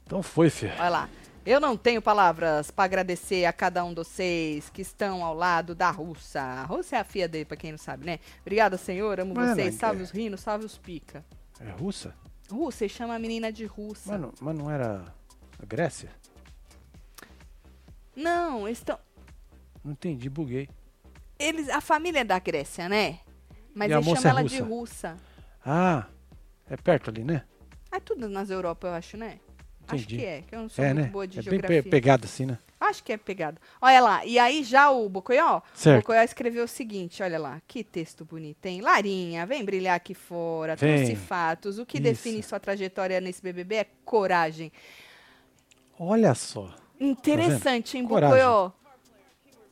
Então 0.05 0.21
foi, 0.21 0.49
Fê. 0.49 0.71
Olha 0.77 0.89
lá. 0.89 1.09
Eu 1.49 1.59
não 1.59 1.75
tenho 1.75 1.99
palavras 1.99 2.69
para 2.69 2.83
agradecer 2.83 3.43
a 3.45 3.51
cada 3.51 3.83
um 3.83 3.89
de 3.89 3.95
vocês 3.95 4.69
que 4.69 4.83
estão 4.83 5.25
ao 5.25 5.33
lado 5.33 5.73
da 5.73 5.89
Russa. 5.89 6.39
A 6.39 6.63
Russa 6.63 6.97
é 6.97 6.99
a 6.99 7.03
filha 7.03 7.27
dele, 7.27 7.43
pra 7.43 7.57
quem 7.57 7.71
não 7.71 7.77
sabe, 7.79 8.05
né? 8.05 8.19
Obrigada, 8.41 8.77
senhor. 8.77 9.19
Amo 9.19 9.33
Mas 9.35 9.55
vocês. 9.55 9.73
não 9.73 9.79
Salve 9.79 10.01
é. 10.01 10.03
os 10.03 10.11
rinos, 10.11 10.41
salve 10.41 10.65
os 10.65 10.77
pica. 10.77 11.25
É 11.59 11.71
russa? 11.71 12.13
Russa, 12.51 12.85
e 12.85 12.89
chama 12.89 13.15
a 13.15 13.19
menina 13.19 13.51
de 13.51 13.65
russa. 13.65 14.11
Mas 14.11 14.21
não, 14.21 14.31
mas 14.39 14.55
não 14.59 14.69
era 14.69 15.03
a 15.59 15.65
Grécia? 15.65 16.11
Não, 18.15 18.67
eles 18.67 18.77
estão. 18.77 18.99
Não 19.83 19.93
entendi, 19.93 20.29
buguei. 20.29 20.69
Eles, 21.39 21.67
a 21.69 21.81
família 21.81 22.19
é 22.19 22.23
da 22.23 22.37
Grécia, 22.37 22.87
né? 22.87 23.21
Mas 23.73 23.89
E 23.89 23.93
a 23.93 23.95
eles 23.97 24.05
moça 24.05 24.21
chamam 24.21 24.37
é 24.37 24.41
ela 24.41 24.47
de 24.49 24.59
russa? 24.59 25.13
russa. 25.13 25.17
Ah, 25.65 26.05
é 26.69 26.77
perto 26.77 27.09
ali, 27.09 27.23
né? 27.23 27.43
É 27.91 27.99
tudo 27.99 28.29
nas 28.29 28.51
Europa, 28.51 28.85
eu 28.85 28.93
acho, 28.93 29.17
né? 29.17 29.39
Acho 29.91 29.95
Entendi. 30.03 30.17
que 30.17 30.25
é, 30.25 30.41
que 30.47 30.55
eu 30.55 30.59
não 30.61 30.69
sou 30.69 30.83
É, 30.85 30.93
muito 30.93 31.05
né? 31.05 31.11
boa 31.11 31.27
de 31.27 31.39
é 31.39 31.41
bem 31.41 31.51
geografia. 31.51 31.83
pe 31.83 31.89
pegado 31.89 32.25
assim, 32.25 32.45
né? 32.45 32.57
Acho 32.79 33.03
que 33.03 33.11
é 33.11 33.17
pegado. 33.17 33.59
Olha 33.81 33.99
lá, 33.99 34.25
e 34.25 34.39
aí 34.39 34.63
já 34.63 34.89
o 34.89 35.09
Bocoió, 35.09 35.57
o 35.57 35.61
Certo. 35.73 36.01
Bocoió 36.01 36.21
escreveu 36.23 36.63
o 36.63 36.67
seguinte, 36.67 37.21
olha 37.21 37.37
lá, 37.37 37.61
que 37.67 37.83
texto 37.83 38.23
bonito, 38.23 38.65
hein? 38.65 38.79
Larinha, 38.81 39.45
vem 39.45 39.65
brilhar 39.65 39.95
aqui 39.95 40.13
fora, 40.13 40.75
Vem. 40.77 40.95
trouxe 40.95 41.15
fatos. 41.15 41.77
O 41.77 41.85
que 41.85 41.97
Isso. 41.97 42.03
define 42.03 42.41
sua 42.41 42.59
trajetória 42.59 43.19
nesse 43.19 43.41
BBB 43.41 43.75
é 43.75 43.85
coragem. 44.05 44.71
Olha 45.99 46.33
só. 46.33 46.73
Interessante, 46.99 47.97
hein, 47.97 48.03
Tá 48.03 48.09
Coragem. 48.09 48.37
Bocoió? 48.37 48.71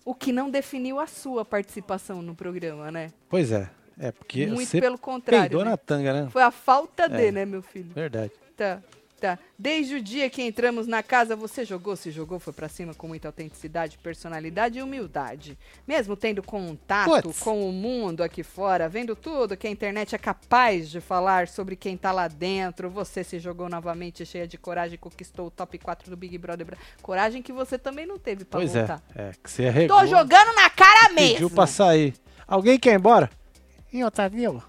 O 0.04 0.14
que 0.14 0.32
não 0.32 0.50
definiu 0.50 1.00
a 1.00 1.08
sua 1.08 1.44
participação 1.46 2.22
no 2.22 2.34
programa, 2.36 2.92
né? 2.92 3.12
Pois 3.30 3.52
é. 3.52 3.70
É 4.00 4.12
porque 4.12 4.46
Muito 4.46 4.70
pelo 4.80 4.98
contrário. 4.98 5.50
peidou 5.50 5.64
né? 5.66 5.72
na 5.72 5.78
tanga, 5.78 6.14
né? 6.14 6.30
Foi 6.30 6.44
a 6.44 6.52
falta 6.52 7.04
É. 7.06 7.08
de, 7.10 7.32
né, 7.32 7.46
meu 7.46 7.62
filho? 7.62 7.92
Verdade. 7.94 8.32
Tá, 8.56 8.82
tá. 9.18 9.40
Desde 9.58 9.96
o 9.96 10.02
dia 10.02 10.30
que 10.30 10.42
entramos 10.42 10.88
na 10.88 11.02
casa, 11.04 11.36
você 11.36 11.66
jogou, 11.66 11.96
se 11.96 12.12
jogou, 12.12 12.40
foi 12.40 12.54
pra 12.54 12.70
cima 12.70 12.94
com 12.94 13.08
muita 13.08 13.28
autenticidade, 13.28 13.98
personalidade 13.98 14.80
e 14.80 14.82
humildade. 14.82 15.58
Mesmo 15.88 16.16
tendo 16.16 16.42
contato 16.44 17.24
Puts. 17.24 17.40
com 17.40 17.68
o 17.68 17.72
mundo 17.72 18.22
aqui 18.24 18.44
fora, 18.44 18.88
vendo 18.88 19.16
tudo 19.16 19.58
que 19.58 19.68
a 19.68 19.70
internet 19.70 20.14
é 20.16 20.18
capaz 20.18 20.90
de 20.90 21.02
falar 21.02 21.48
sobre 21.48 21.76
quem 21.76 21.98
tá 21.98 22.12
lá 22.12 22.28
dentro, 22.28 22.90
você 22.90 23.24
se 23.24 23.40
jogou 23.40 23.68
novamente 23.68 24.26
cheia 24.26 24.48
de 24.48 24.58
coragem 24.58 24.98
conquistou 24.98 25.48
o 25.48 25.52
top 25.52 25.78
4 25.78 26.10
do 26.10 26.16
Big 26.18 26.38
Brother. 26.38 26.78
Coragem 27.02 27.42
que 27.42 27.52
você 27.52 27.78
também 27.78 28.06
não 28.06 28.18
teve 28.18 28.46
pra 28.46 28.60
Pois 28.60 28.74
voltar. 28.74 29.02
é. 29.16 29.30
É 29.30 29.32
que 29.44 29.50
você 29.50 29.66
arregou. 29.68 29.98
Tô 30.00 30.06
jogando 30.06 30.56
na 30.56 30.70
cara 30.70 31.10
Pediu 31.10 31.40
mesmo. 31.42 31.50
pra 31.50 31.66
sair. 31.68 32.14
Alguém 32.48 32.80
quer 32.80 32.92
ir 32.94 32.96
embora? 32.96 33.30
E 33.92 34.04
Otávio? 34.04 34.62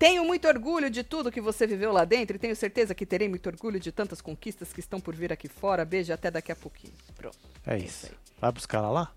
Tenho 0.00 0.24
muito 0.24 0.48
orgulho 0.48 0.88
de 0.88 1.04
tudo 1.04 1.30
que 1.30 1.42
você 1.42 1.66
viveu 1.66 1.92
lá 1.92 2.06
dentro 2.06 2.34
e 2.34 2.38
tenho 2.38 2.56
certeza 2.56 2.94
que 2.94 3.04
terei 3.04 3.28
muito 3.28 3.46
orgulho 3.48 3.78
de 3.78 3.92
tantas 3.92 4.22
conquistas 4.22 4.72
que 4.72 4.80
estão 4.80 4.98
por 4.98 5.14
vir 5.14 5.30
aqui 5.30 5.46
fora. 5.46 5.84
Beijo 5.84 6.10
até 6.10 6.30
daqui 6.30 6.50
a 6.50 6.56
pouquinho. 6.56 6.94
Pronto. 7.14 7.36
É 7.66 7.76
isso 7.76 8.06
isso. 8.06 8.14
Vai 8.40 8.50
buscar 8.50 8.78
ela 8.78 8.88
lá? 8.90 9.12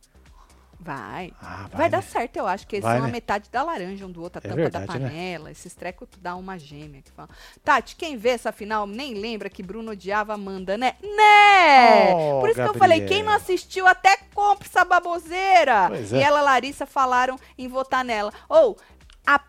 Vai. 0.77 1.31
Ah, 1.41 1.69
Vai, 1.71 1.89
dar 1.89 1.99
né? 1.99 2.03
certo, 2.03 2.35
eu 2.35 2.45
acho, 2.45 2.67
que 2.67 2.75
eles 2.75 2.83
Vai, 2.83 2.97
são 2.97 3.03
a 3.05 3.07
né? 3.07 3.13
metade 3.13 3.49
da 3.49 3.63
laranja 3.63 4.05
um 4.05 4.11
do 4.11 4.21
outro, 4.21 4.39
a 4.39 4.45
É 4.45 4.49
tampa 4.49 4.55
verdade, 4.57 4.85
da 4.87 4.99
né? 4.99 5.07
panela. 5.07 5.49
Esses 5.51 5.73
trecos 5.73 6.09
dá 6.19 6.35
uma 6.35 6.59
gêmea 6.59 7.01
que 7.01 7.11
fala. 7.11 7.29
Tati, 7.63 7.95
quem 7.95 8.17
vê 8.17 8.29
essa 8.31 8.51
final 8.51 8.85
nem 8.85 9.13
lembra 9.13 9.49
que 9.49 9.63
Bruno 9.63 9.91
odiava 9.91 10.33
Amanda, 10.33 10.77
né? 10.77 10.95
Né! 11.01 12.13
Oh, 12.13 12.41
Por 12.41 12.49
isso 12.49 12.61
que 12.61 12.67
eu 12.67 12.73
falei, 12.73 12.99
Gabriel. 12.99 13.07
quem 13.07 13.23
não 13.23 13.31
assistiu 13.31 13.87
até 13.87 14.17
compra 14.35 14.67
essa 14.67 14.83
baboseira. 14.83 15.87
Pois 15.87 16.11
E 16.11 16.17
é. 16.17 16.21
ela, 16.21 16.41
Larissa, 16.41 16.85
falaram 16.85 17.39
em 17.57 17.69
votar 17.69 18.03
nela. 18.03 18.33
Ou, 18.49 18.77
a... 19.25 19.39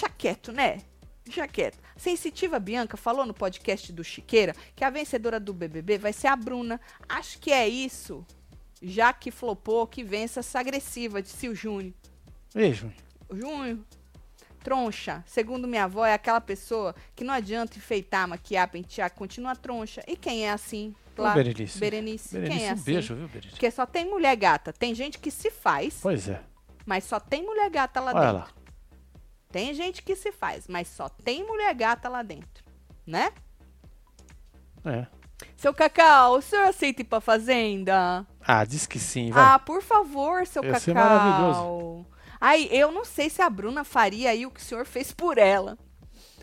Chaqueto, 0.00 0.52
né? 0.52 0.82
Chaqueto. 1.30 1.78
Sensitiva 1.96 2.58
Bianca 2.58 2.98
falou 2.98 3.24
no 3.24 3.32
podcast 3.32 3.90
do 3.94 4.04
Chiqueira 4.04 4.54
que 4.74 4.84
a 4.84 4.90
vencedora 4.90 5.40
do 5.40 5.54
BBB 5.54 5.96
vai 5.96 6.12
ser 6.12 6.26
a 6.26 6.36
Bruna. 6.36 6.78
Acho 7.08 7.38
que 7.38 7.50
é 7.50 7.66
isso. 7.66 8.24
Já 8.82 9.10
que 9.14 9.30
flopou, 9.30 9.86
que 9.86 10.04
vença 10.04 10.40
essa 10.40 10.60
agressiva, 10.60 11.22
disse 11.22 11.48
o 11.48 11.54
Júnior. 11.54 11.94
Beijo. 12.54 12.92
Júnior, 13.32 13.78
troncha, 14.62 15.24
segundo 15.26 15.66
minha 15.66 15.84
avó, 15.84 16.04
é 16.04 16.12
aquela 16.12 16.42
pessoa 16.42 16.94
que 17.14 17.24
não 17.24 17.32
adianta 17.32 17.78
enfeitar, 17.78 18.28
maquiar, 18.28 18.68
pentear, 18.68 19.10
continua 19.10 19.56
troncha. 19.56 20.02
E 20.06 20.14
quem 20.14 20.46
é 20.46 20.52
assim? 20.52 20.94
Ô, 21.16 21.22
Berenice. 21.32 21.78
Berenice. 21.78 22.34
Berenice, 22.34 22.58
quem 22.58 22.66
é 22.66 22.70
um 22.70 22.74
assim? 22.74 22.84
beijo, 22.84 23.14
viu, 23.14 23.28
Berenice? 23.28 23.50
Porque 23.52 23.70
só 23.70 23.86
tem 23.86 24.04
mulher 24.04 24.36
gata. 24.36 24.74
Tem 24.74 24.94
gente 24.94 25.18
que 25.18 25.30
se 25.30 25.50
faz, 25.50 25.98
Pois 26.02 26.28
é. 26.28 26.42
mas 26.84 27.04
só 27.04 27.18
tem 27.18 27.42
mulher 27.42 27.70
gata 27.70 27.98
lá 28.00 28.12
Olha 28.12 28.20
dentro. 28.20 28.36
lá. 28.40 28.65
Tem 29.56 29.72
gente 29.72 30.02
que 30.02 30.14
se 30.14 30.30
faz, 30.30 30.68
mas 30.68 30.86
só 30.86 31.08
tem 31.08 31.42
mulher 31.42 31.74
gata 31.74 32.10
lá 32.10 32.22
dentro. 32.22 32.62
Né? 33.06 33.32
É. 34.84 35.06
Seu 35.56 35.72
Cacau, 35.72 36.36
o 36.36 36.42
senhor 36.42 36.66
aceita 36.66 37.00
ir 37.00 37.06
pra 37.06 37.22
fazenda? 37.22 38.26
Ah, 38.46 38.66
diz 38.66 38.86
que 38.86 38.98
sim, 38.98 39.30
vai. 39.30 39.42
Ah, 39.42 39.58
por 39.58 39.80
favor, 39.80 40.46
seu 40.46 40.62
Ia 40.62 40.72
Cacau. 40.72 40.84
ser 40.84 40.94
maravilhoso. 40.94 42.06
Ai, 42.38 42.68
eu 42.70 42.92
não 42.92 43.02
sei 43.02 43.30
se 43.30 43.40
a 43.40 43.48
Bruna 43.48 43.82
faria 43.82 44.28
aí 44.28 44.44
o 44.44 44.50
que 44.50 44.60
o 44.60 44.62
senhor 44.62 44.84
fez 44.84 45.10
por 45.10 45.38
ela. 45.38 45.78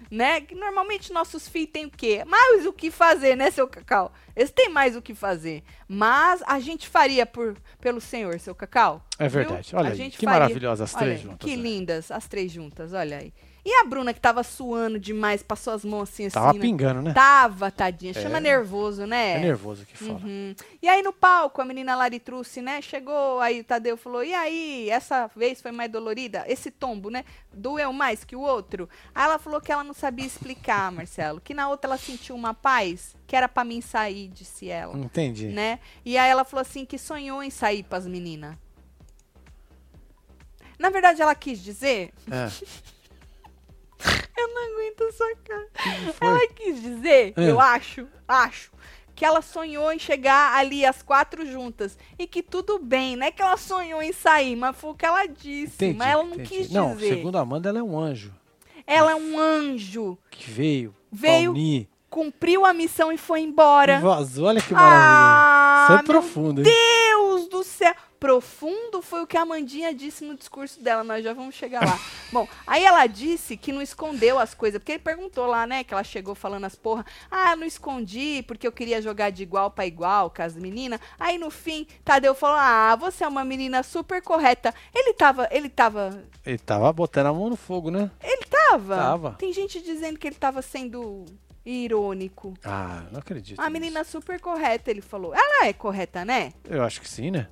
Né? 0.10 0.42
Que 0.42 0.56
normalmente 0.56 1.12
nossos 1.14 1.48
filhos 1.48 1.72
têm 1.72 1.86
o 1.86 1.90
quê? 1.92 2.24
Mais 2.26 2.66
o 2.66 2.74
que 2.74 2.92
fazer, 2.92 3.36
né, 3.36 3.50
seu 3.52 3.68
Cacau? 3.68 4.12
Eles 4.36 4.52
têm 4.52 4.70
mais 4.70 4.96
o 4.96 5.02
que 5.02 5.14
fazer. 5.16 5.64
Mas 5.88 6.44
a 6.46 6.60
gente 6.60 6.88
faria 6.88 7.26
por, 7.26 7.56
pelo 7.80 8.00
senhor, 8.02 8.40
seu 8.40 8.54
Cacau. 8.56 9.04
É 9.18 9.28
viu? 9.28 9.40
verdade. 9.40 9.76
Olha 9.76 9.90
A 9.90 9.92
aí, 9.92 9.98
gente 9.98 10.18
que 10.18 10.26
faria. 10.26 10.40
maravilhosas 10.42 10.90
as 10.90 10.96
Olha 10.96 11.06
três 11.06 11.20
aí, 11.20 11.26
juntas. 11.26 11.50
Que 11.50 11.56
né? 11.58 11.64
lindas 11.64 12.12
as 12.12 12.28
três 12.28 12.52
juntas, 12.52 12.94
olha 12.94 13.18
aí. 13.18 13.34
E 13.66 13.74
a 13.80 13.86
Bruna 13.86 14.14
que 14.14 14.20
tava 14.20 14.44
suando 14.44 15.00
demais, 15.00 15.42
passou 15.42 15.74
as 15.74 15.86
mãos 15.86 16.10
assim, 16.10 16.30
Tava 16.30 16.50
assim, 16.50 16.60
né? 16.60 16.66
pingando, 16.66 17.02
né? 17.02 17.14
Tava, 17.14 17.72
tadinha. 17.72 18.14
Chama 18.14 18.38
É. 18.38 18.42
nervoso, 18.42 19.06
né? 19.06 19.36
É 19.36 19.40
nervoso 19.40 19.84
aqui 19.84 19.96
fora. 19.96 20.20
Uhum. 20.26 20.54
E 20.82 20.88
aí 20.90 21.02
no 21.02 21.14
palco, 21.14 21.62
a 21.62 21.66
menina 21.66 21.96
Laritruce, 21.96 22.62
né? 22.62 22.82
Chegou, 22.82 23.40
aí 23.40 23.62
o 23.62 23.64
Tadeu 23.64 23.96
falou: 23.96 24.22
e 24.22 24.34
aí, 24.34 24.90
essa 24.90 25.32
vez 25.34 25.62
foi 25.62 25.72
mais 25.72 25.90
dolorida? 25.90 26.44
Esse 26.46 26.70
tombo, 26.70 27.10
né? 27.10 27.24
Doeu 27.54 27.94
mais 27.94 28.26
que 28.26 28.36
o 28.36 28.42
outro? 28.42 28.90
Aí 29.16 29.24
ela 29.24 29.40
falou 29.40 29.62
que 29.62 29.72
ela 29.72 29.84
não 29.84 29.94
sabia 29.94 30.26
explicar, 30.26 30.92
Marcelo. 30.92 31.40
Que 31.40 31.54
na 31.54 31.70
outra 31.70 31.88
ela 31.90 31.98
sentiu 31.98 32.36
uma 32.36 32.54
paz, 32.54 33.16
que 33.26 33.34
era 33.34 33.48
pra 33.48 33.64
mim 33.64 33.80
sair, 33.80 34.28
disse 34.28 34.70
ela. 34.70 34.98
Entendi. 34.98 35.48
Né? 35.48 35.80
E 36.04 36.18
aí 36.18 36.30
ela 36.30 36.44
falou 36.44 36.62
assim 36.62 36.84
que 36.84 36.98
sonhou 36.98 37.42
em 37.42 37.50
sair 37.50 37.84
pras 37.84 38.06
meninas. 38.06 38.58
Na 40.78 40.90
verdade, 40.90 41.22
ela 41.22 41.34
quis 41.34 41.64
dizer. 41.64 42.12
É. 42.30 42.50
Não 45.00 45.08
aguento 45.08 45.10
essa 45.10 45.36
cara. 45.44 45.68
Ela 46.22 46.48
quis 46.50 46.82
dizer, 46.82 47.34
É. 47.38 47.50
eu 47.50 47.60
acho, 47.60 48.08
acho, 48.28 48.72
que 49.16 49.24
ela 49.24 49.42
sonhou 49.42 49.92
em 49.92 50.00
chegar 50.00 50.56
ali 50.58 50.86
as 50.86 51.02
quatro 51.04 51.46
juntas. 51.46 51.98
E 52.18 52.26
que 52.28 52.42
tudo 52.42 52.80
bem, 52.80 53.16
não 53.16 53.26
é 53.28 53.32
que 53.32 53.42
ela 53.42 53.58
sonhou 53.58 54.02
em 54.02 54.12
sair, 54.12 54.56
mas 54.56 54.76
foi 54.76 54.92
o 54.92 54.96
que 54.96 55.06
ela 55.06 55.26
disse. 55.28 55.76
Entendi, 55.76 55.98
mas 55.98 56.08
ela 56.10 56.24
não 56.24 56.34
entendi. 56.34 56.50
quis 56.50 56.72
Não, 56.72 56.96
dizer. 56.96 57.16
segundo 57.16 57.38
a 57.38 57.42
Amanda, 57.42 57.70
ela 57.70 57.80
é 57.80 57.84
um 57.84 57.98
anjo 58.00 58.34
Ela 58.88 59.12
é 59.12 59.16
um 59.16 59.40
anjo. 59.40 60.18
que 60.32 60.50
veio, 60.50 60.96
Veio, 61.12 61.54
cumpriu 62.10 62.66
a 62.66 62.74
missão 62.74 63.12
e 63.12 63.18
foi 63.18 63.42
embora. 63.42 63.98
e 63.98 64.02
vazou. 64.02 64.46
Olha 64.48 64.62
que 64.62 64.74
maravilha. 64.74 65.00
Ah, 65.00 65.84
Isso 65.84 65.92
é 65.94 65.96
meu 65.98 66.06
profundo, 66.06 66.62
hein? 66.62 66.66
Deus 66.66 67.48
do 67.50 67.64
céu! 67.64 67.94
Profundo 68.24 69.02
foi 69.02 69.22
o 69.22 69.28
que 69.28 69.36
a 69.36 69.42
Amandinha 69.42 69.94
disse 69.94 70.24
no 70.24 70.34
discurso 70.38 70.82
dela, 70.82 71.04
nós 71.04 71.22
já 71.22 71.34
vamos 71.34 71.56
chegar 71.56 71.86
lá. 71.86 72.00
Bom, 72.32 72.48
aí 72.66 72.86
ela 72.86 73.06
disse 73.06 73.58
que 73.58 73.74
não 73.74 73.82
escondeu 73.82 74.40
as 74.40 74.54
coisas, 74.54 74.80
porque 74.80 74.94
ele 74.94 75.00
perguntou 75.04 75.46
lá, 75.46 75.68
né, 75.68 75.84
que 75.84 75.94
ela 75.94 76.06
chegou 76.06 76.34
falando 76.34 76.64
as 76.64 76.74
porra, 76.74 77.06
ah, 77.30 77.52
eu 77.52 77.58
não 77.58 77.68
escondi 77.68 78.42
porque 78.48 78.66
eu 78.66 78.72
queria 78.72 79.02
jogar 79.02 79.30
de 79.30 79.44
igual 79.44 79.70
pra 79.70 79.86
igual 79.86 80.30
com 80.30 80.42
as 80.42 80.56
meninas. 80.56 81.02
Aí 81.20 81.38
no 81.38 81.50
fim, 81.52 81.86
Tadeu 82.06 82.34
falou, 82.34 82.56
ah, 82.58 82.96
você 82.96 83.26
é 83.26 83.28
uma 83.28 83.44
menina 83.44 83.84
super 83.84 84.22
correta. 84.22 84.74
Ele 84.96 85.12
tava, 85.14 85.50
ele 85.52 85.68
tava, 85.68 86.24
Ele 86.46 86.58
tava 86.60 86.94
botando 86.94 87.26
a 87.26 87.34
mão 87.34 87.50
no 87.50 87.58
fogo, 87.58 87.92
né? 87.92 88.10
ele 88.24 88.46
tava. 88.46 88.96
Tava. 88.96 89.32
Tem 89.38 89.52
gente 89.52 89.82
dizendo 89.82 90.18
que 90.18 90.26
ele 90.26 90.38
tava 90.38 90.62
sendo 90.62 91.26
irônico. 91.66 92.54
Ah, 92.64 93.04
não 93.12 93.20
acredito. 93.20 93.60
A 93.60 93.64
nisso. 93.64 93.74
menina 93.74 94.06
super 94.06 94.40
correta, 94.40 94.90
ele 94.90 95.02
falou. 95.02 95.34
Ela 95.36 95.68
é 95.68 95.74
correta, 95.74 96.24
né? 96.24 96.54
Eu 96.70 96.84
acho 96.84 97.02
que 97.02 97.10
sim, 97.10 97.30
né? 97.30 97.50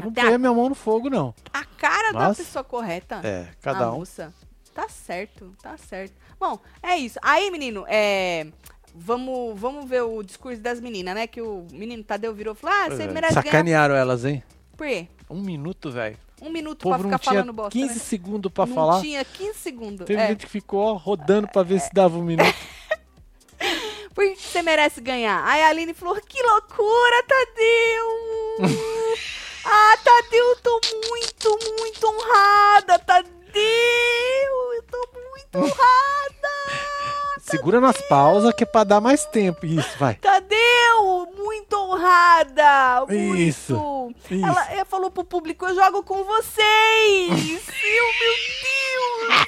Eu 0.00 0.06
não 0.06 0.12
ponho 0.12 0.34
a 0.34 0.38
minha 0.38 0.52
mão 0.52 0.68
no 0.68 0.74
fogo, 0.74 1.08
não. 1.10 1.34
A 1.52 1.64
cara 1.64 2.12
da 2.12 2.28
Mas- 2.28 2.36
pessoa 2.38 2.64
correta. 2.64 3.20
É, 3.24 3.48
cada 3.60 3.86
a 3.86 3.92
um. 3.92 3.98
moça. 3.98 4.32
Tá 4.74 4.88
certo, 4.88 5.52
tá 5.62 5.76
certo. 5.76 6.14
Bom, 6.38 6.58
é 6.82 6.96
isso. 6.96 7.18
Aí, 7.22 7.50
menino, 7.50 7.84
é. 7.88 8.46
Vamos, 8.94 9.58
vamos 9.58 9.88
ver 9.88 10.02
o 10.02 10.22
discurso 10.22 10.60
das 10.60 10.80
meninas, 10.80 11.14
né? 11.14 11.26
Que 11.26 11.40
o 11.40 11.66
menino 11.72 12.02
Tadeu 12.02 12.34
virou 12.34 12.54
e 12.54 12.56
falou: 12.56 12.76
Ah, 12.76 12.88
você 12.88 13.04
É, 13.04 13.06
merece 13.06 13.34
ganhar. 13.34 13.44
Sacanearam 13.44 13.94
elas, 13.94 14.24
hein? 14.24 14.42
Por 14.76 14.86
quê? 14.86 15.06
Um 15.28 15.40
minuto, 15.40 15.90
velho. 15.92 16.16
Um 16.42 16.50
minuto 16.50 16.88
pra 16.88 16.96
não 16.98 17.04
ficar 17.04 17.18
tinha 17.18 17.32
falando 17.34 17.52
bosta. 17.52 17.70
15 17.72 17.94
né? 17.94 18.00
segundos 18.00 18.50
pra 18.50 18.66
não 18.66 18.74
falar. 18.74 19.00
tinha 19.00 19.24
15 19.24 19.58
segundos. 19.58 20.06
Teve 20.06 20.20
é. 20.20 20.28
gente 20.28 20.46
que 20.46 20.50
ficou 20.50 20.80
ó, 20.80 20.94
rodando 20.94 21.46
pra 21.48 21.62
ver 21.62 21.80
se 21.80 21.92
dava 21.92 22.18
um 22.18 22.22
minuto. 22.24 22.54
Por 24.14 24.24
que 24.24 24.36
você 24.40 24.62
merece 24.62 25.00
ganhar? 25.00 25.44
Aí 25.46 25.62
a 25.62 25.68
Aline 25.68 25.94
falou: 25.94 26.16
Que 26.26 26.42
loucura, 26.42 27.22
Tadeu! 27.28 28.70
ah, 29.64 29.98
Tadeu, 30.02 30.44
eu 30.44 30.56
tô 30.56 30.80
muito, 31.08 31.58
muito 31.78 32.06
honrada, 32.06 32.98
Tadeu! 32.98 33.30
Eu 34.74 34.82
tô 34.90 35.08
muito 35.30 35.58
honrada! 35.58 36.20
Segura 37.40 37.80
nas 37.80 38.00
pausas 38.02 38.54
que 38.54 38.62
é 38.62 38.66
pra 38.66 38.84
dar 38.84 39.00
mais 39.00 39.24
tempo. 39.26 39.66
Isso, 39.66 39.98
vai. 39.98 40.14
Tadeu, 40.14 41.28
muito 41.36 41.76
honrada! 41.76 43.06
Muito. 43.08 43.36
Isso, 43.36 44.14
isso. 44.30 44.46
Ela, 44.46 44.72
ela 44.72 44.84
falou 44.84 45.10
pro 45.10 45.24
público: 45.24 45.66
Eu 45.66 45.74
jogo 45.74 46.02
com 46.04 46.22
vocês! 46.22 46.58
eu, 47.28 48.06
meu 48.20 48.34
Deus! 48.62 49.46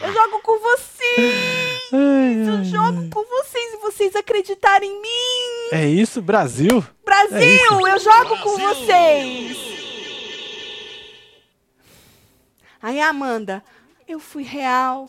Eu 0.00 0.12
jogo 0.12 0.40
com 0.40 0.58
vocês! 0.58 1.53
Ai, 1.96 2.48
Eu 2.48 2.54
ai, 2.56 2.64
jogo 2.64 3.08
com 3.10 3.22
vocês 3.24 3.74
e 3.74 3.76
vocês 3.76 4.16
acreditarem 4.16 4.90
em 4.90 5.00
mim! 5.00 5.68
É 5.72 5.86
isso, 5.86 6.20
Brasil? 6.20 6.84
Brasil, 7.04 7.36
É 7.38 7.54
isso. 7.54 7.86
eu 7.88 7.98
jogo 8.00 8.36
com 8.42 8.58
vocês! 8.58 9.56
Aí 12.82 13.00
a 13.00 13.08
Amanda, 13.08 13.62
eu 14.06 14.18
fui 14.18 14.42
real 14.42 15.08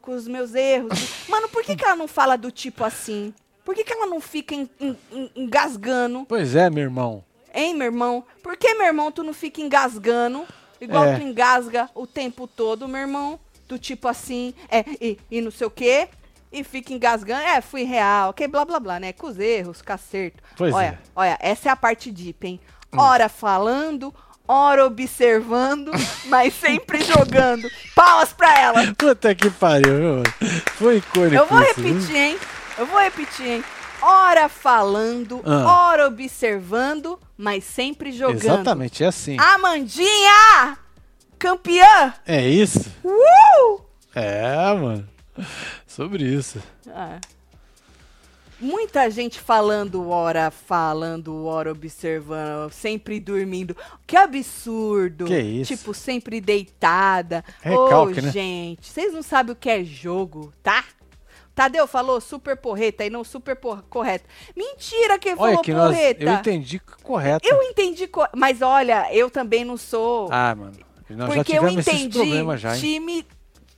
com 0.00 0.12
os 0.12 0.28
meus 0.28 0.54
erros. 0.54 0.92
Mano, 1.28 1.48
por 1.48 1.64
que, 1.64 1.74
que 1.74 1.84
ela 1.84 1.96
não 1.96 2.06
fala 2.06 2.36
do 2.36 2.50
tipo 2.50 2.84
assim? 2.84 3.34
Por 3.64 3.74
que, 3.74 3.82
que 3.82 3.92
ela 3.92 4.06
não 4.06 4.20
fica 4.20 4.54
en- 4.54 4.68
en- 4.80 4.96
en- 5.10 5.30
engasgando? 5.34 6.24
Pois 6.28 6.54
é, 6.54 6.70
meu 6.70 6.84
irmão. 6.84 7.24
Hein, 7.52 7.74
meu 7.74 7.86
irmão? 7.86 8.24
Por 8.42 8.56
que, 8.56 8.74
meu 8.74 8.86
irmão, 8.86 9.10
tu 9.10 9.24
não 9.24 9.32
fica 9.32 9.60
engasgando? 9.60 10.46
Igual 10.80 11.06
É. 11.06 11.16
tu 11.16 11.22
engasga 11.22 11.90
o 11.94 12.06
tempo 12.06 12.46
todo, 12.46 12.86
meu 12.86 13.00
irmão? 13.00 13.40
Do 13.66 13.76
tipo 13.78 14.06
assim, 14.06 14.54
é, 14.68 14.84
e, 15.00 15.18
e 15.28 15.40
não 15.40 15.50
sei 15.50 15.66
o 15.66 15.70
quê. 15.70 16.08
E 16.56 16.64
fica 16.64 16.94
engasgando. 16.94 17.42
É, 17.42 17.60
fui 17.60 17.82
real, 17.82 18.32
que 18.32 18.48
blá 18.48 18.64
blá 18.64 18.80
blá, 18.80 18.98
né? 18.98 19.12
Com 19.12 19.26
os 19.26 19.38
erros, 19.38 19.82
com 19.82 19.92
acerto. 19.92 20.42
Pois 20.56 20.72
olha, 20.74 20.86
é. 20.86 20.90
Hum. 20.92 20.96
olha, 21.14 21.38
essa 21.38 21.68
é 21.68 21.72
a 21.72 21.76
parte 21.76 22.10
deep, 22.10 22.46
hein? 22.46 22.60
Ora 22.96 23.28
falando, 23.28 24.14
ora 24.48 24.86
observando, 24.86 25.90
mas 26.26 26.54
sempre 26.54 27.02
jogando. 27.02 27.68
Palmas 27.94 28.32
pra 28.32 28.58
ela. 28.58 28.94
Puta 28.96 29.34
que 29.34 29.50
pariu, 29.50 29.92
meu. 29.92 30.22
Foi 30.76 30.96
icônico 30.96 31.34
Eu 31.34 31.46
vou 31.46 31.62
isso, 31.62 31.80
repetir, 31.82 32.16
hein? 32.16 32.38
Eu 32.78 32.86
vou 32.86 32.98
repetir, 33.00 33.46
hein? 33.46 33.64
Ora 34.00 34.48
falando, 34.48 35.42
Ah. 35.44 35.88
ora 35.90 36.06
observando, 36.06 37.18
mas 37.36 37.64
sempre 37.64 38.12
jogando. 38.12 38.42
Exatamente, 38.44 39.04
é 39.04 39.08
assim. 39.08 39.36
Amandinha! 39.38 40.78
Campeã! 41.38 42.14
É 42.26 42.48
isso? 42.48 42.90
Uh! 43.04 43.80
É, 44.14 44.72
mano. 44.74 45.06
Sobre 45.86 46.24
isso. 46.24 46.62
Ah. 46.88 47.18
Muita 48.58 49.10
gente 49.10 49.38
falando, 49.38 50.08
ora 50.08 50.50
falando, 50.50 51.44
ora 51.44 51.70
observando, 51.70 52.70
sempre 52.72 53.20
dormindo. 53.20 53.76
Que 54.06 54.16
absurdo! 54.16 55.26
Que 55.26 55.38
isso? 55.38 55.76
Tipo, 55.76 55.92
sempre 55.92 56.40
deitada. 56.40 57.44
Recalque, 57.60 58.20
Ô, 58.20 58.22
né? 58.22 58.30
gente, 58.32 58.88
vocês 58.88 59.12
não 59.12 59.22
sabem 59.22 59.52
o 59.52 59.56
que 59.56 59.68
é 59.68 59.84
jogo, 59.84 60.54
tá? 60.62 60.84
Tadeu 61.54 61.86
falou 61.86 62.18
super 62.20 62.56
porreta 62.56 63.04
e 63.04 63.10
não 63.10 63.24
super 63.24 63.56
por 63.56 63.82
correta. 63.84 64.24
Mentira 64.56 65.18
que 65.18 65.28
ele 65.30 65.36
Olha 65.38 65.50
falou 65.52 65.62
que 65.62 65.72
nós, 65.74 65.88
porreta. 65.94 66.24
eu 66.24 66.32
entendi 66.34 66.78
correto. 67.02 67.46
Eu 67.48 67.62
entendi, 67.62 68.06
co- 68.06 68.28
mas 68.34 68.62
olha, 68.62 69.06
eu 69.14 69.30
também 69.30 69.64
não 69.66 69.76
sou. 69.76 70.28
Ah, 70.30 70.54
mano. 70.54 70.72
Nós 71.10 71.28
já 71.28 71.34
porque 71.36 71.52
eu 71.52 71.60
tivemos 71.62 71.86
esses 71.86 72.00
entendi 72.00 72.18
problemas 72.18 72.60
já, 72.60 72.74
hein? 72.74 72.80
time, 72.80 73.26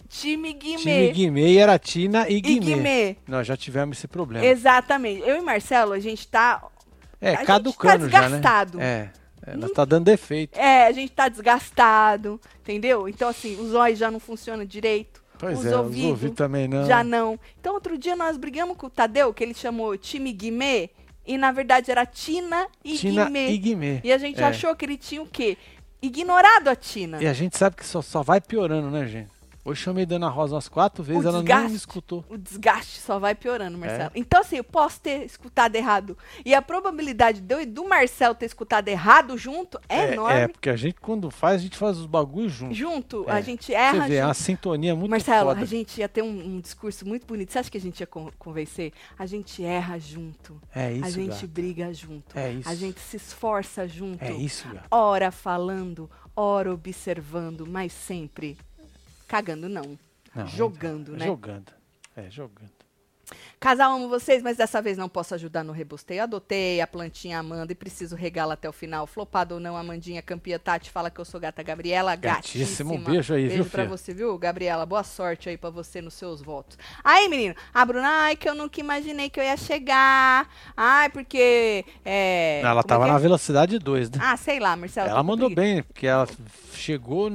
time 0.08 0.52
Guimê. 0.52 0.78
Time 0.78 1.12
Guimê 1.12 1.52
e 1.52 1.58
era 1.58 1.78
Tina 1.78 2.28
e 2.28 2.36
e 2.36 2.40
Guimê. 2.40 2.74
Guimê. 2.74 3.16
Nós 3.26 3.46
já 3.46 3.56
tivemos 3.56 3.98
esse 3.98 4.08
problema. 4.08 4.44
Exatamente. 4.44 5.20
Eu 5.26 5.36
e 5.36 5.40
Marcelo, 5.40 5.92
a 5.92 5.98
gente 6.00 6.26
tá. 6.26 6.62
é, 7.20 7.30
a 7.30 7.36
gente 7.36 7.46
caducando 7.46 8.08
tá 8.08 8.10
já, 8.10 8.28
né? 8.28 8.36
desgastado. 8.36 8.80
É, 8.80 9.10
é, 9.46 9.56
nós 9.56 9.70
tá 9.72 9.84
dando 9.84 10.04
defeito. 10.04 10.58
É, 10.58 10.86
a 10.86 10.92
gente 10.92 11.12
tá 11.12 11.28
desgastado, 11.28 12.40
entendeu? 12.60 13.08
Então, 13.08 13.28
assim, 13.28 13.60
os 13.60 13.74
olhos 13.74 13.98
já 13.98 14.10
não 14.10 14.20
funcionam 14.20 14.64
direito. 14.64 15.22
Pois 15.38 15.60
os 15.60 15.66
é, 15.66 15.76
ouvidos 15.76 16.04
os 16.04 16.10
ouvidos 16.10 16.36
também 16.36 16.66
não. 16.66 16.84
Já 16.86 17.04
não. 17.04 17.38
Então, 17.60 17.74
outro 17.74 17.96
dia 17.96 18.16
nós 18.16 18.36
brigamos 18.36 18.76
com 18.76 18.86
o 18.86 18.90
Tadeu, 18.90 19.32
que 19.32 19.44
ele 19.44 19.54
chamou 19.54 19.96
time 19.96 20.32
Guimê, 20.32 20.90
e 21.24 21.38
na 21.38 21.52
verdade 21.52 21.90
era 21.90 22.04
Tina 22.04 22.66
e 22.84 22.96
Tina 22.96 23.26
Guimê. 23.26 23.50
e 23.50 23.58
Guimê. 23.58 24.00
E 24.02 24.12
a 24.12 24.18
gente 24.18 24.40
É. 24.40 24.44
achou 24.44 24.74
que 24.74 24.84
ele 24.84 24.96
tinha 24.96 25.22
o 25.22 25.26
quê? 25.26 25.56
Ignorado 26.02 26.68
a 26.68 26.74
Tina. 26.74 27.22
E 27.22 27.26
a 27.26 27.32
gente 27.32 27.56
sabe 27.56 27.76
que 27.76 27.86
só, 27.86 28.02
só 28.02 28.22
vai 28.22 28.40
piorando, 28.40 28.90
né, 28.90 29.06
gente? 29.06 29.30
Hoje 29.68 29.82
chamei 29.82 30.06
Dona 30.06 30.28
Rosa 30.28 30.54
umas 30.54 30.68
quatro 30.68 31.02
vezes, 31.04 31.24
O 31.24 31.28
ela 31.28 31.38
desgaste. 31.38 31.62
não 31.64 31.70
me 31.70 31.76
escutou. 31.76 32.24
O 32.28 32.38
desgaste 32.38 33.00
só 33.00 33.18
vai 33.18 33.34
piorando, 33.34 33.76
Marcelo. 33.76 34.10
É. 34.14 34.18
Então, 34.18 34.40
assim, 34.40 34.56
eu 34.56 34.64
posso 34.64 35.00
ter 35.00 35.24
escutado 35.24 35.76
errado. 35.76 36.16
E 36.44 36.54
a 36.54 36.62
probabilidade 36.62 37.40
de 37.40 37.54
eu 37.54 37.60
e 37.60 37.66
do 37.66 37.86
Marcelo 37.86 38.34
ter 38.34 38.46
escutado 38.46 38.88
errado 38.88 39.36
junto 39.36 39.78
é, 39.88 40.12
enorme. 40.14 40.38
É, 40.40 40.48
porque 40.48 40.70
a 40.70 40.76
gente, 40.76 40.94
quando 41.00 41.30
faz, 41.30 41.56
a 41.56 41.62
gente 41.64 41.76
faz 41.76 41.98
os 41.98 42.06
bagulhos 42.06 42.52
juntos. 42.52 42.76
Junto, 42.76 43.24
É. 43.28 43.32
a 43.32 43.40
gente 43.40 43.66
Você 43.66 43.72
erra 43.74 44.06
vê, 44.08 44.16
é 44.16 44.24
uma 44.24 44.32
junto. 44.32 44.44
sintonia 44.44 44.94
muito 44.96 45.10
Marcelo, 45.10 45.50
foda. 45.50 45.60
a 45.60 45.64
gente 45.64 45.98
ia 46.00 46.08
ter 46.08 46.22
um, 46.22 46.56
um 46.56 46.60
discurso 46.60 47.06
muito 47.06 47.26
bonito. 47.26 47.52
Você 47.52 47.58
acha 47.58 47.70
que 47.70 47.76
a 47.78 47.80
gente 47.80 48.00
ia 48.00 48.06
con- 48.06 48.30
convencer? 48.38 48.92
A 49.18 49.26
gente 49.26 49.62
erra 49.64 49.98
junto. 49.98 50.60
É 50.74 50.92
isso, 50.92 51.04
a 51.04 51.10
gente 51.10 51.28
gato. 51.28 51.46
briga 51.48 51.92
junto. 51.92 52.38
É 52.38 52.52
isso. 52.52 52.68
A 52.68 52.74
gente 52.74 53.00
se 53.00 53.16
esforça 53.16 53.86
junto. 53.86 54.22
É 54.24 54.32
isso, 54.32 54.66
gato. 54.68 54.86
Ora 54.90 55.30
falando, 55.30 56.10
ora 56.34 56.72
observando, 56.72 57.66
mas 57.66 57.92
sempre 57.92 58.56
cagando 59.28 59.68
não. 59.68 59.98
Não, 60.34 60.46
jogando, 60.46 61.14
é, 61.14 61.18
né? 61.18 61.26
Jogando. 61.26 61.72
É, 62.16 62.30
jogando. 62.30 62.78
Casal, 63.60 63.92
amo 63.92 64.08
vocês, 64.08 64.42
mas 64.42 64.56
dessa 64.56 64.80
vez 64.80 64.96
não 64.96 65.08
posso 65.08 65.34
ajudar 65.34 65.64
no 65.64 65.72
rebosteio. 65.72 66.22
Adotei 66.22 66.80
a 66.80 66.86
plantinha 66.86 67.40
Amanda 67.40 67.72
e 67.72 67.74
preciso 67.74 68.14
regá-la 68.14 68.54
até 68.54 68.68
o 68.68 68.72
final. 68.72 69.06
Flopado 69.06 69.54
ou 69.56 69.60
não, 69.60 69.76
Amandinha, 69.76 70.22
campeã 70.22 70.58
Tati, 70.58 70.90
fala 70.90 71.10
que 71.10 71.20
eu 71.20 71.24
sou 71.24 71.40
gata 71.40 71.62
Gabriela. 71.62 72.14
Gatíssimo, 72.14 72.90
Gatíssima. 72.90 72.94
um 72.94 73.02
beijo 73.02 73.34
aí, 73.34 73.48
Beijo 73.48 73.62
viu, 73.64 73.70
pra 73.70 73.82
filha? 73.82 73.96
você, 73.96 74.14
viu, 74.14 74.38
Gabriela? 74.38 74.86
Boa 74.86 75.02
sorte 75.02 75.48
aí 75.48 75.58
pra 75.58 75.70
você 75.70 76.00
nos 76.00 76.14
seus 76.14 76.40
votos. 76.40 76.78
Aí, 77.02 77.28
menino, 77.28 77.54
a 77.74 77.84
Bruna, 77.84 78.08
ai, 78.08 78.36
que 78.36 78.48
eu 78.48 78.54
nunca 78.54 78.80
imaginei 78.80 79.28
que 79.28 79.40
eu 79.40 79.44
ia 79.44 79.56
chegar. 79.56 80.48
Ai, 80.76 81.10
porque. 81.10 81.84
É, 82.04 82.60
ela 82.62 82.80
é 82.80 82.84
tava 82.84 83.06
é? 83.06 83.10
na 83.10 83.18
velocidade 83.18 83.78
2, 83.78 84.10
né? 84.12 84.18
Ah, 84.22 84.36
sei 84.36 84.60
lá, 84.60 84.76
Marcelo. 84.76 85.10
ela 85.10 85.20
com 85.20 85.26
mandou 85.26 85.50
bem, 85.52 85.82
porque 85.82 86.06
ela 86.06 86.28
chegou 86.72 87.28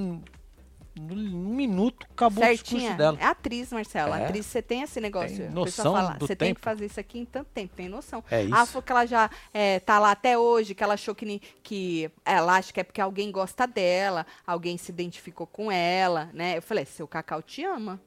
num 0.96 1.56
minuto, 1.56 2.06
acabou 2.12 2.44
o 2.44 2.48
Certinha. 2.48 2.80
discurso 2.80 2.98
dela. 2.98 3.18
É 3.20 3.26
atriz, 3.26 3.72
Marcela. 3.72 4.20
É. 4.20 4.26
Atriz, 4.26 4.46
você 4.46 4.62
tem 4.62 4.82
esse 4.82 5.02
negócio. 5.02 5.38
Tem 5.38 5.50
noção 5.50 5.64
pessoa 5.66 6.02
fala, 6.02 6.14
do 6.18 6.28
Você 6.28 6.36
tem 6.36 6.54
que 6.54 6.62
fazer 6.62 6.86
isso 6.86 7.00
aqui 7.00 7.20
em 7.20 7.26
tanto 7.26 7.48
tempo, 7.54 7.74
tem 7.76 7.90
noção. 7.90 8.24
É 8.30 8.44
isso. 8.44 8.54
Ela 8.54 8.66
falou 8.66 8.84
que 8.84 8.92
ela 8.92 9.06
já 9.06 9.30
é, 9.54 9.80
tá 9.80 10.00
lá 10.00 10.12
até 10.12 10.38
hoje, 10.38 10.76
que 10.76 10.84
ela 10.84 10.94
achou 10.94 11.16
que, 11.16 11.42
que 11.64 12.12
ela 12.24 12.56
acha 12.56 12.72
que 12.72 12.80
é 12.80 12.84
porque 12.84 13.02
alguém 13.02 13.32
gosta 13.32 13.66
dela, 13.66 14.26
alguém 14.46 14.78
se 14.78 14.92
identificou 14.92 15.48
com 15.48 15.72
ela, 15.72 16.30
né? 16.34 16.58
Eu 16.58 16.62
falei, 16.62 16.86
seu 16.86 17.08
Cacau 17.08 17.41
te 17.41 17.64
ama. 17.64 18.00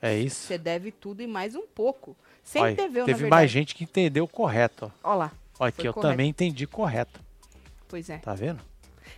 É 0.00 0.16
isso. 0.16 0.46
Você 0.46 0.56
deve 0.56 0.90
tudo 0.90 1.20
e 1.22 1.26
mais 1.26 1.54
um 1.54 1.66
pouco. 1.66 2.16
Sempre 2.42 2.68
Olha, 2.68 2.76
deveu, 2.76 3.04
teve 3.04 3.28
mais 3.28 3.50
gente 3.50 3.74
que 3.74 3.84
entendeu 3.84 4.26
correto. 4.26 4.90
Olha 5.04 5.14
lá. 5.14 5.32
Olha 5.58 5.70
que 5.70 5.86
eu 5.86 5.92
correto. 5.92 6.12
também 6.12 6.30
entendi 6.30 6.66
correto. 6.66 7.20
Pois 7.86 8.08
é. 8.08 8.18
Tá 8.18 8.34
vendo? 8.34 8.60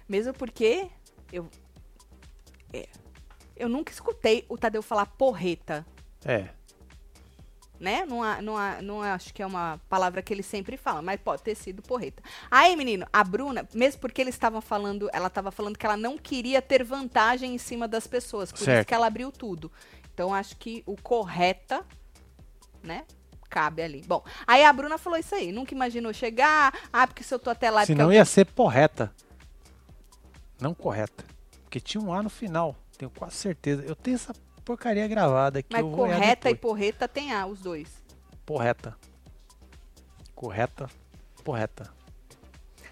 Mesmo 0.08 0.34
porque 0.34 0.88
eu. 1.32 1.48
É, 2.72 2.88
eu 3.56 3.68
nunca 3.68 3.92
escutei 3.92 4.44
o 4.48 4.56
Tadeu 4.58 4.82
falar 4.82 5.06
porreta. 5.06 5.84
É. 6.24 6.48
né? 7.80 8.04
Não, 8.06 8.20
não, 8.42 8.54
não 8.82 9.02
acho 9.02 9.34
que 9.34 9.42
é 9.42 9.46
uma 9.46 9.80
palavra 9.88 10.22
que 10.22 10.32
ele 10.32 10.42
sempre 10.42 10.76
fala, 10.76 11.02
mas 11.02 11.20
pode 11.20 11.42
ter 11.42 11.54
sido 11.56 11.82
porreta. 11.82 12.22
Aí, 12.50 12.76
menino, 12.76 13.04
a 13.12 13.24
Bruna, 13.24 13.68
mesmo 13.74 14.00
porque 14.00 14.20
eles 14.20 14.34
estavam 14.36 14.60
falando, 14.60 15.10
ela 15.12 15.26
estava 15.26 15.50
falando 15.50 15.76
que 15.76 15.84
ela 15.84 15.96
não 15.96 16.16
queria 16.16 16.62
ter 16.62 16.84
vantagem 16.84 17.54
em 17.54 17.58
cima 17.58 17.88
das 17.88 18.06
pessoas, 18.06 18.50
por 18.52 18.56
isso 18.58 18.64
Certo. 18.66 18.86
que 18.86 18.94
ela 18.94 19.06
abriu 19.08 19.32
tudo. 19.32 19.70
Então, 20.14 20.32
acho 20.32 20.56
que 20.58 20.82
o 20.86 20.94
correta, 20.94 21.84
né? 22.84 23.04
Cabe 23.50 23.82
ali. 23.82 24.02
Bom, 24.06 24.22
aí 24.46 24.64
a 24.64 24.72
Bruna 24.72 24.96
falou 24.96 25.18
isso 25.18 25.34
aí. 25.34 25.50
Nunca 25.52 25.74
imaginou 25.74 26.12
chegar. 26.12 26.72
Ah, 26.92 27.06
porque 27.06 27.22
se 27.24 27.34
eu 27.34 27.38
tô 27.38 27.50
até 27.50 27.68
lá. 27.70 27.80
porque 27.80 27.92
Senão 27.94 28.04
alguém- 28.04 28.18
ia 28.18 28.24
ser 28.24 28.44
porreta. 28.46 29.12
Não 30.60 30.72
correta. 30.72 31.24
Porque 31.72 31.80
tinha 31.80 32.02
um 32.02 32.12
A 32.12 32.22
no 32.22 32.28
final. 32.28 32.76
Tenho 32.98 33.10
quase 33.10 33.36
certeza. 33.36 33.82
Eu 33.82 33.96
tenho 33.96 34.16
essa 34.16 34.34
porcaria 34.62 35.08
gravada 35.08 35.60
aqui. 35.60 35.70
Mas 35.72 35.82
correta 35.82 36.50
e 36.50 36.54
porreta 36.54 37.08
tem 37.08 37.32
A, 37.32 37.46
os 37.46 37.60
dois. 37.60 37.88
Porreta. 38.44 38.94
Correta. 40.34 40.90
Porreta. 41.42 41.90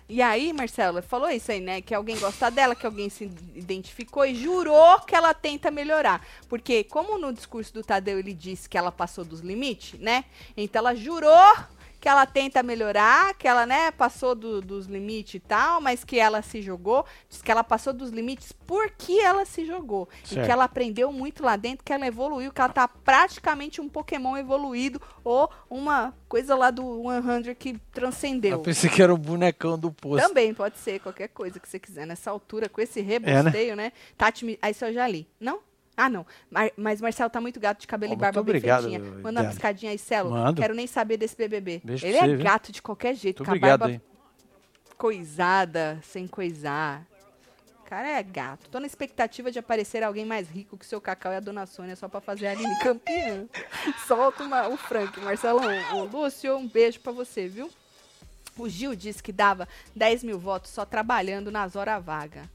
E 0.09 0.23
aí, 0.23 0.51
Marcelo, 0.55 1.03
falou 1.03 1.29
isso 1.29 1.53
aí, 1.53 1.61
né? 1.61 1.83
Que 1.83 1.95
alguém 1.95 2.19
gosta 2.19 2.51
dela, 2.51 2.75
que 2.75 2.87
alguém 2.87 3.11
se 3.11 3.25
identificou 3.55 4.25
e 4.25 4.35
jurou 4.35 4.99
que 5.01 5.15
ela 5.15 5.35
tenta 5.35 5.71
melhorar. 5.71 6.27
Porque, 6.49 6.83
como 6.85 7.19
no 7.19 7.35
discurso 7.35 7.75
do 7.75 7.83
Tadeu 7.83 8.19
ele 8.19 8.33
disse 8.33 8.67
que 8.67 8.79
ela 8.79 8.91
passou 8.91 9.27
dos 9.27 9.41
limites, 9.41 10.01
né? 10.01 10.25
Então 10.57 10.81
ela 10.81 10.95
jurou 10.95 11.55
que 12.01 12.09
ela 12.09 12.25
tenta 12.25 12.63
melhorar, 12.63 13.35
que 13.35 13.47
ela, 13.47 13.67
né, 13.67 13.91
passou 13.91 14.35
do- 14.35 14.61
dos 14.63 14.87
limites 14.87 15.35
e 15.35 15.41
tal, 15.41 15.81
mas 15.81 16.03
que 16.03 16.19
ela 16.19 16.41
se 16.41 16.63
jogou. 16.63 17.05
Diz 17.29 17.43
que 17.43 17.51
ela 17.51 17.63
passou 17.63 17.93
dos 17.93 18.11
limites 18.11 18.53
porque 18.53 19.13
ela 19.21 19.45
se 19.45 19.67
jogou. 19.67 20.09
E 20.25 20.29
Certo. 20.29 20.47
que 20.47 20.51
ela 20.51 20.65
aprendeu 20.65 21.13
muito 21.13 21.43
lá 21.43 21.57
dentro, 21.57 21.85
que 21.85 21.93
ela 21.93 22.07
evoluiu, 22.07 22.51
que 22.53 22.61
ela 22.61 22.73
tá 22.73 22.89
praticamente 22.89 23.81
um 23.81 23.89
Pokémon 23.89 24.37
evoluído 24.37 25.01
ou 25.23 25.51
uma 25.69 26.15
coisa 26.29 26.55
lá 26.57 26.71
do 26.71 27.03
100 27.05 27.55
que 27.55 27.79
transcendeu. 27.93 28.53
Eu 28.53 28.61
pensei 28.61 28.89
que 28.89 29.03
era 29.03 29.13
o 29.13 29.19
bonecão 29.19 29.79
do 29.79 29.93
poço. 29.93 30.27
Também 30.27 30.55
pode 30.55 30.79
ser, 30.79 31.01
qualquer 31.01 31.29
coisa 31.29 31.61
que 31.61 31.69
você 31.69 31.79
quiser. 31.79 32.07
Nessa 32.07 32.31
altura, 32.31 32.69
com 32.69 32.81
esse 32.81 33.01
É, 33.01 33.03
rebosteio, 33.03 33.77
né? 33.77 33.93
Tati, 34.17 34.59
aí 34.63 34.75
eu 34.81 34.93
já 34.93 35.07
li. 35.07 35.29
Não? 35.39 35.61
Ah, 35.97 36.09
não. 36.09 36.25
Mar- 36.51 36.71
Mas 36.77 37.01
Marcelo 37.01 37.29
tá 37.29 37.41
muito 37.41 37.61
gato 37.61 37.81
de 37.81 37.87
cabelo 37.87 38.13
Ó, 38.13 38.17
e 38.17 38.19
barba 38.19 38.43
bem 38.43 38.51
obrigado, 38.57 38.89
feitinha. 38.89 39.01
Manda 39.21 39.43
uma 39.43 39.51
piscadinha 39.51 39.93
aí, 39.93 39.99
Celo. 39.99 40.31
Mando. 40.31 40.61
Quero 40.61 40.75
nem 40.75 40.87
saber 40.87 41.17
desse 41.17 41.37
BBB. 41.37 41.83
Beijo 41.85 42.07
Ele 42.07 42.17
é 42.17 42.21
você, 42.21 42.37
viu? 42.37 42.45
gato 42.45 42.73
de 42.73 42.81
qualquer 42.81 43.15
jeito, 43.15 43.41
Muito 43.41 43.47
com 43.49 43.51
a 43.51 43.55
obrigado 43.57 43.81
barba 43.81 43.95
aí. 43.95 44.01
coisada, 44.97 45.99
sem 46.03 46.27
coisar. 46.27 47.07
Cara 47.85 48.09
é 48.09 48.23
gato. 48.23 48.69
Tô 48.71 48.79
na 48.79 48.87
expectativa 48.87 49.51
de 49.51 49.59
aparecer 49.59 50.03
alguém 50.05 50.25
mais 50.25 50.49
rico 50.49 50.79
que 50.79 50.85
o 50.85 50.89
seu 50.89 51.01
Cacau 51.01 51.33
e 51.33 51.37
a 51.37 51.41
Dona 51.41 51.67
Sônia 51.67 51.97
só 51.97 52.09
pra 52.09 52.21
fazer 52.21 52.47
a 52.47 52.53
Aline 52.53 52.79
campeã. 52.79 53.47
Solta 54.07 54.45
uma- 54.45 54.69
o 54.69 54.77
Frank. 54.77 55.19
Marcelão, 55.21 55.67
o 55.99 56.05
Lúcio, 56.05 56.57
um 56.57 56.69
beijo 56.69 57.01
pra 57.01 57.11
você, 57.13 57.49
viu? 57.49 57.69
O 58.57 58.69
Gil 58.69 58.95
disse 58.95 59.21
que 59.23 59.33
dava 59.33 59.67
10 59.97 60.23
mil 60.23 60.39
votos 60.39 60.71
só 60.71 60.85
trabalhando 60.85 61.51
nas 61.51 61.75
horas 61.75 62.03
vagas. 62.05 62.47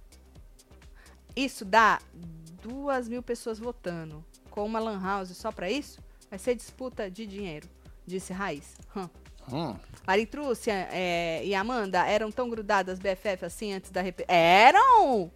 Isso 1.35 1.65
dá 1.65 1.99
duas 2.65 3.07
mil 3.07 3.21
pessoas 3.21 3.59
votando. 3.59 4.25
Com 4.49 4.65
uma 4.65 4.79
lan 4.79 4.99
house 4.99 5.35
só 5.37 5.51
pra 5.51 5.69
isso? 5.69 5.99
Vai 6.29 6.39
ser 6.39 6.55
disputa 6.55 7.09
de 7.11 7.27
dinheiro, 7.27 7.69
disse 8.05 8.33
Raiz. 8.33 8.75
Hum. 8.95 9.07
Hum, 9.51 9.75
é, 10.91 11.45
e 11.45 11.53
Amanda 11.53 12.03
eram 12.07 12.31
tão 12.31 12.49
grudadas 12.49 12.97
BFF 12.97 13.45
assim 13.45 13.73
antes 13.73 13.91
da 13.91 14.01
rep... 14.01 14.25
Eram! 14.27 15.31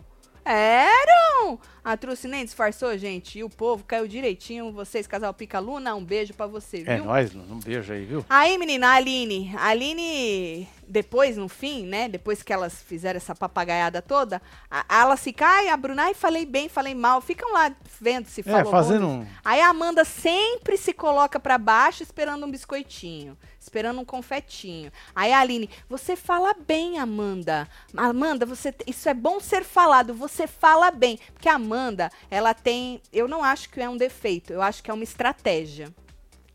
Eram! 0.45 1.59
A 1.83 1.95
Trúcia 1.97 2.29
nem 2.29 2.43
disfarçou, 2.45 2.95
gente. 2.97 3.39
E 3.39 3.43
o 3.43 3.49
povo 3.49 3.83
caiu 3.83 4.07
direitinho. 4.07 4.71
Vocês, 4.71 5.07
casal 5.07 5.33
Pica 5.33 5.57
Luna, 5.59 5.95
um 5.95 6.03
beijo 6.03 6.33
pra 6.33 6.45
você, 6.45 6.83
é 6.85 6.95
viu? 6.95 7.05
nóis, 7.05 7.33
Lu. 7.33 7.41
Um 7.49 7.59
beijo 7.59 7.91
aí, 7.93 8.05
viu? 8.05 8.25
Aí, 8.29 8.57
menina, 8.57 8.89
a 8.89 8.93
Aline. 8.93 9.53
A 9.57 9.67
Aline, 9.69 10.67
depois, 10.87 11.37
no 11.37 11.47
fim, 11.49 11.85
né? 11.85 12.07
Depois 12.07 12.43
que 12.43 12.53
elas 12.53 12.81
fizeram 12.81 13.17
essa 13.17 13.33
papagaiada 13.33 14.01
toda, 14.01 14.41
a, 14.69 14.85
a 14.87 15.01
ela 15.01 15.17
se 15.17 15.31
cai, 15.33 15.69
a 15.69 15.77
Bruna, 15.77 16.03
ai, 16.03 16.13
falei 16.13 16.45
bem, 16.45 16.69
falei 16.69 16.93
mal. 16.93 17.21
Ficam 17.21 17.51
lá 17.53 17.71
vendo 17.99 18.27
se 18.27 18.41
É, 18.41 18.43
falou 18.43 18.71
fazendo 18.71 19.07
bom. 19.07 19.19
um. 19.21 19.27
Aí 19.43 19.61
a 19.61 19.69
Amanda 19.69 20.03
sempre 20.05 20.77
se 20.77 20.93
coloca 20.93 21.39
pra 21.39 21.57
baixo 21.57 22.03
esperando 22.03 22.45
um 22.45 22.51
biscoitinho, 22.51 23.35
esperando 23.59 23.99
um 23.99 24.05
confetinho. 24.05 24.91
Aí 25.13 25.33
a 25.33 25.39
Aline, 25.39 25.69
você 25.87 26.15
fala 26.15 26.53
bem, 26.53 26.97
Amanda. 26.97 27.67
Amanda, 27.95 28.45
você 28.45 28.73
isso 28.87 29.09
é 29.09 29.13
bom 29.13 29.39
ser 29.39 29.63
falado, 29.63 30.13
você 30.13 30.47
fala 30.47 30.89
bem. 30.91 31.19
Porque 31.33 31.49
a 31.49 31.55
Amanda, 31.55 32.11
ela 32.31 32.53
tem, 32.53 33.01
eu 33.11 33.27
não 33.27 33.43
acho 33.43 33.69
que 33.69 33.81
é 33.81 33.89
um 33.89 33.97
defeito, 33.97 34.53
eu 34.53 34.61
acho 34.61 34.81
que 34.81 34.89
é 34.89 34.93
uma 34.93 35.03
estratégia. 35.03 35.93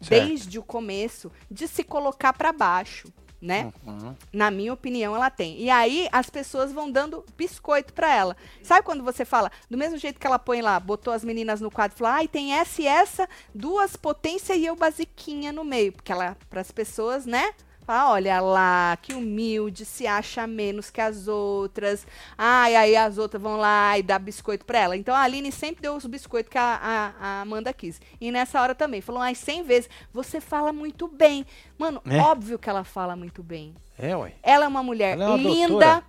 Certo. 0.01 0.27
Desde 0.27 0.59
o 0.59 0.63
começo 0.63 1.33
de 1.51 1.67
se 1.67 1.83
colocar 1.83 2.33
pra 2.33 2.53
baixo, 2.53 3.09
né? 3.45 3.73
Uhum. 3.87 4.17
Na 4.33 4.51
minha 4.51 4.73
opinião, 4.73 5.15
ela 5.15 5.29
tem. 5.29 5.61
E 5.61 5.69
aí 5.69 6.09
as 6.11 6.31
pessoas 6.31 6.73
vão 6.73 6.91
dando 6.91 7.25
biscoito 7.37 7.93
pra 7.93 8.13
ela. 8.13 8.37
Sabe 8.63 8.85
quando 8.85 9.05
você 9.05 9.25
fala, 9.25 9.53
do 9.69 9.77
mesmo 9.77 9.99
jeito 9.99 10.19
que 10.19 10.27
ela 10.27 10.39
põe 10.39 10.63
lá, 10.63 10.81
botou 10.81 11.13
as 11.13 11.23
meninas 11.23 11.61
no 11.61 11.71
quadro 11.71 11.95
e 11.95 11.99
falou: 11.99 12.15
ai, 12.15 12.27
tem 12.27 12.55
essa 12.55 12.81
e 12.81 12.87
essa, 12.87 13.29
duas 13.55 13.97
potência 13.97 14.55
e 14.55 14.65
eu 14.65 14.75
basiquinha 14.75 15.53
no 15.53 15.63
meio. 15.63 15.93
Porque 15.93 16.11
ela, 16.11 16.37
pras 16.49 16.73
pessoas, 16.73 17.27
né? 17.27 17.53
Fala, 17.87 18.13
olha 18.13 18.41
lá, 18.41 18.97
que 19.03 19.13
humilde, 19.13 19.85
se 19.85 20.07
acha 20.07 20.47
menos 20.47 20.91
que 20.91 21.01
as 21.01 21.29
outras. 21.29 22.07
Ai, 22.37 22.75
aí 22.75 22.97
as 22.97 23.19
outras 23.19 23.43
vão 23.43 23.57
lá 23.59 23.99
e 23.99 24.03
dá 24.03 24.19
biscoito 24.19 24.65
pra 24.65 24.79
ela. 24.79 24.97
Então 24.97 25.15
a 25.15 25.21
Aline 25.21 25.53
sempre 25.53 25.83
deu 25.83 25.95
os 25.95 26.07
biscoitos 26.07 26.51
que 26.51 26.57
a, 26.57 26.63
a- 26.83 27.15
a 27.21 27.41
Amanda 27.43 27.73
quis. 27.75 28.01
E 28.21 28.31
nessa 28.31 28.61
hora 28.63 28.75
também, 28.75 29.01
falou, 29.03 29.21
ai, 29.21 29.35
100 29.35 29.63
vezes, 29.65 29.91
você 30.13 30.41
fala 30.41 30.73
muito 30.73 31.07
bem. 31.07 31.45
Mano, 31.79 32.01
Né? 32.05 32.21
óbvio 32.21 32.59
que 32.59 32.71
ela 32.71 32.85
fala 32.85 33.15
muito 33.15 33.43
bem. 33.43 33.75
É, 33.99 34.17
ué. 34.17 34.33
Ela 34.43 34.65
é 34.65 34.69
uma 34.69 34.83
mulher 34.83 35.19
é 35.19 35.27
uma 35.27 35.37
linda. 35.37 35.69
doutora. 35.69 36.05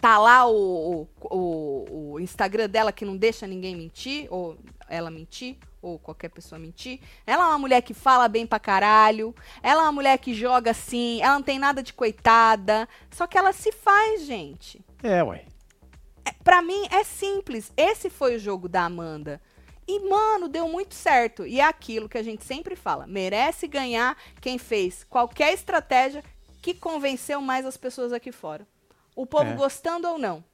Tá 0.00 0.16
lá 0.18 0.46
o, 0.46 1.06
o, 1.20 1.36
o- 1.36 2.12
o 2.14 2.20
Instagram 2.20 2.70
dela 2.70 2.90
que 2.90 3.04
não 3.04 3.18
deixa 3.18 3.46
ninguém 3.46 3.76
mentir, 3.76 4.26
ou 4.30 4.56
ela 4.88 5.10
mentir, 5.10 5.58
ou 5.82 5.98
qualquer 5.98 6.28
pessoa 6.28 6.58
mentir. 6.58 7.00
Ela 7.26 7.44
é 7.44 7.46
uma 7.48 7.58
mulher 7.58 7.80
que 7.82 7.94
fala 7.94 8.28
bem 8.28 8.46
pra 8.46 8.58
caralho. 8.58 9.34
Ela 9.62 9.82
é 9.82 9.84
uma 9.84 9.92
mulher 9.92 10.18
que 10.18 10.34
joga 10.34 10.70
assim. 10.72 11.20
Ela 11.22 11.34
não 11.34 11.42
tem 11.42 11.58
nada 11.58 11.82
de 11.82 11.92
coitada. 11.92 12.88
Só 13.10 13.26
que 13.26 13.38
ela 13.38 13.52
se 13.52 13.72
faz, 13.72 14.24
gente. 14.24 14.84
É, 15.02 15.22
ué. 15.22 15.44
É, 16.24 16.32
pra 16.44 16.60
mim 16.62 16.86
é 16.90 17.02
simples. 17.04 17.72
Esse 17.76 18.10
foi 18.10 18.36
o 18.36 18.38
jogo 18.38 18.68
da 18.68 18.84
Amanda. 18.84 19.40
E, 19.88 19.98
mano, 20.08 20.46
deu 20.48 20.68
muito 20.68 20.94
certo. 20.94 21.46
E 21.46 21.60
é 21.60 21.64
aquilo 21.64 22.08
que 22.08 22.18
a 22.18 22.22
gente 22.22 22.44
sempre 22.44 22.76
fala: 22.76 23.06
merece 23.06 23.66
ganhar 23.66 24.16
quem 24.40 24.58
fez 24.58 25.02
qualquer 25.04 25.52
estratégia 25.52 26.22
que 26.62 26.74
convenceu 26.74 27.40
mais 27.40 27.64
as 27.64 27.76
pessoas 27.76 28.12
aqui 28.12 28.30
fora. 28.30 28.66
O 29.16 29.26
povo 29.26 29.50
É. 29.50 29.54
gostando 29.54 30.06
ou 30.08 30.18
não. 30.18 30.44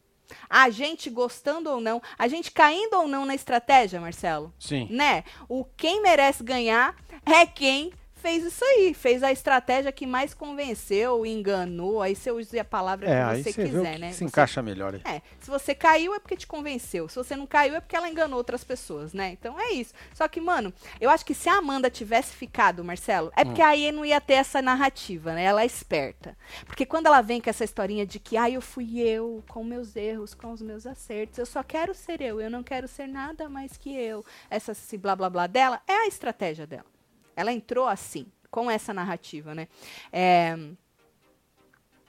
A 0.49 0.71
gente 0.71 1.11
gostando 1.11 1.71
ou 1.71 1.81
não. 1.81 2.01
A 2.19 2.29
gente 2.29 2.51
caindo 2.51 2.95
ou 2.95 3.09
não 3.09 3.27
na 3.27 3.35
estratégia, 3.35 4.01
Marcelo. 4.01 4.53
Sim. 4.59 4.89
Né? 4.91 5.25
O 5.49 5.65
quem 5.65 6.03
merece 6.03 6.43
ganhar 6.43 6.95
é 7.25 7.47
quem 7.47 7.93
fez 8.17 8.45
isso 8.45 8.65
aí. 8.65 8.93
Fez 8.95 9.23
a 9.23 9.31
estratégia 9.31 9.93
que 9.93 10.07
mais 10.07 10.35
convenceu, 10.35 11.25
enganou. 11.25 12.03
Aí 12.03 12.15
você 12.17 12.31
usa 12.31 12.61
a 12.61 12.65
palavra 12.65 13.09
É, 13.09 13.37
que 13.37 13.43
você 13.45 13.53
quiser, 13.53 13.95
que 13.95 13.99
né? 14.01 14.13
se 14.13 14.19
Você 14.19 14.25
encaixa 14.25 14.63
melhor 14.63 14.95
aí. 14.95 15.01
é, 15.05 15.23
se 15.41 15.49
você 15.51 15.75
caiu 15.75 16.15
é 16.15 16.19
porque 16.19 16.37
te 16.37 16.47
convenceu. 16.47 17.09
Se 17.09 17.17
você 17.17 17.37
não 17.37 17.47
caiu 17.47 17.75
é 17.77 17.81
porque 17.81 17.95
ela 17.97 18.09
enganou 18.09 18.37
outras 18.39 18.65
pessoas, 18.65 19.13
né? 19.13 19.31
Então 19.33 19.59
é 19.61 19.71
isso. 19.73 19.95
Só 20.15 20.27
que, 20.29 20.41
mano, 20.41 20.73
eu 21.01 21.11
acho 21.11 21.25
que 21.25 21.35
se 21.35 21.49
a 21.49 21.59
Amanda 21.59 21.89
tivesse 21.91 22.35
ficado, 22.35 22.83
Marcelo, 22.85 23.31
é 23.37 23.45
porque 23.45 23.63
aí 23.63 23.93
não 23.93 24.05
ia 24.05 24.21
ter 24.21 24.35
essa 24.35 24.61
narrativa, 24.63 25.33
né? 25.35 25.45
Ela 25.45 25.63
é 25.63 25.67
esperta. 25.67 26.37
Porque 26.67 26.85
quando 26.87 27.07
ela 27.07 27.21
vem 27.21 27.41
com 27.41 27.51
essa 27.51 27.65
historinha 27.65 28.07
de 28.07 28.19
que, 28.19 28.37
ah, 28.37 28.51
eu 28.51 28.61
fui 28.61 29.01
eu, 29.01 29.43
com 29.49 29.63
meus 29.63 29.95
erros, 29.95 30.35
com 30.35 30.53
os 30.53 30.63
meus 30.63 30.87
acertos, 30.87 31.39
eu 31.39 31.47
só 31.47 31.63
quero 31.63 31.95
ser 31.95 32.21
eu, 32.21 32.41
eu 32.41 32.51
não 32.51 32.63
quero 32.63 32.89
ser 32.89 33.07
nada 33.07 33.49
mais 33.49 33.77
que 33.77 33.95
eu. 33.95 34.25
Essa 34.51 34.73
blá 34.99 35.15
blá 35.15 35.29
blá 35.31 35.47
dela 35.47 35.81
é 35.87 35.93
a 36.05 36.07
estratégia 36.07 36.67
dela. 36.67 36.96
Ela 37.37 37.53
entrou 37.53 37.87
assim, 37.87 38.27
com 38.51 38.69
essa 38.71 38.93
narrativa, 38.95 39.55
né? 39.55 39.69
É, 40.13 40.57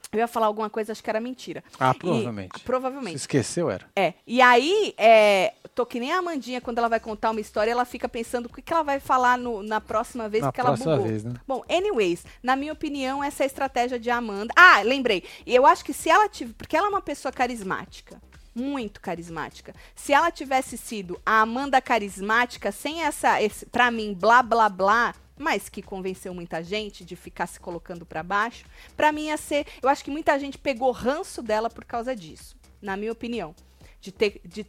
Eu 0.10 0.20
ia 0.20 0.28
falar 0.28 0.46
alguma 0.48 0.70
coisa, 0.70 0.94
acho 0.94 1.04
que 1.04 1.10
era 1.10 1.20
mentira. 1.20 1.62
Ah, 1.78 1.92
E- 1.94 2.00
provavelmente. 2.00 2.60
provavelmente. 2.64 3.12
Se 3.20 3.24
esqueceu, 3.24 3.70
era. 3.70 3.86
É. 3.94 4.14
E 4.26 4.42
aí, 4.42 4.94
é, 4.98 5.54
tô 5.76 5.86
que 5.86 6.00
nem 6.00 6.14
a 6.14 6.20
Amandinha, 6.20 6.62
quando 6.62 6.78
ela 6.78 6.88
vai 6.88 7.00
contar 7.00 7.30
uma 7.32 7.42
história, 7.42 7.70
ela 7.72 7.84
fica 7.84 8.08
pensando 8.08 8.46
o 8.46 8.50
que, 8.50 8.62
que 8.62 8.72
ela 8.72 8.84
vai 8.84 9.02
falar 9.02 9.38
no- 9.38 9.62
na 9.62 9.82
próxima 9.82 10.30
vez 10.30 10.46
Na 10.46 10.52
que 10.54 10.62
ela 10.62 10.70
próxima 10.70 10.96
bugou. 10.96 11.10
vez, 11.10 11.26
né? 11.26 11.34
Bom, 11.46 11.62
anyways, 11.70 12.24
na 12.42 12.56
minha 12.56 12.72
opinião, 12.72 13.22
essa 13.22 13.44
é 13.44 13.46
a 13.46 13.48
estratégia 13.48 14.00
de 14.00 14.10
Amanda. 14.10 14.54
Ah, 14.56 14.82
lembrei. 14.82 15.26
E 15.46 15.54
eu 15.54 15.66
acho 15.66 15.84
que 15.84 15.92
se 15.94 16.10
ela 16.10 16.30
tivesse. 16.30 16.56
Porque 16.56 16.78
ela 16.78 16.88
é 16.88 16.90
uma 16.90 17.02
pessoa 17.02 17.32
carismática. 17.32 18.22
Muito 18.58 19.00
carismática. 19.00 19.76
Se 19.94 20.14
ela 20.14 20.32
tivesse 20.32 20.80
sido 20.80 21.22
a 21.24 21.42
Amanda 21.42 21.80
carismática, 21.80 22.72
sem 22.72 23.04
essa, 23.04 23.40
esse, 23.40 23.68
pra 23.68 23.92
mim, 23.92 24.16
blá 24.16 24.42
blá 24.42 24.68
blá, 24.68 25.14
mas 25.38 25.70
que 25.70 25.80
convenceu 25.80 26.34
muita 26.34 26.64
gente 26.64 27.06
de 27.06 27.16
ficar 27.16 27.46
se 27.46 27.60
colocando 27.60 28.04
pra 28.04 28.24
baixo, 28.24 28.66
pra 28.96 29.12
mim 29.12 29.26
ia 29.28 29.38
ser. 29.38 29.68
Eu 29.80 29.88
acho 29.88 30.04
que 30.04 30.10
muita 30.10 30.40
gente 30.40 30.58
pegou 30.58 30.92
ranço 30.92 31.44
dela 31.44 31.70
por 31.70 31.86
causa 31.86 32.16
disso, 32.16 32.58
na 32.82 32.98
minha 32.98 33.12
opinião. 33.12 33.54
De, 34.02 34.12
ter, 34.12 34.42
de, 34.44 34.66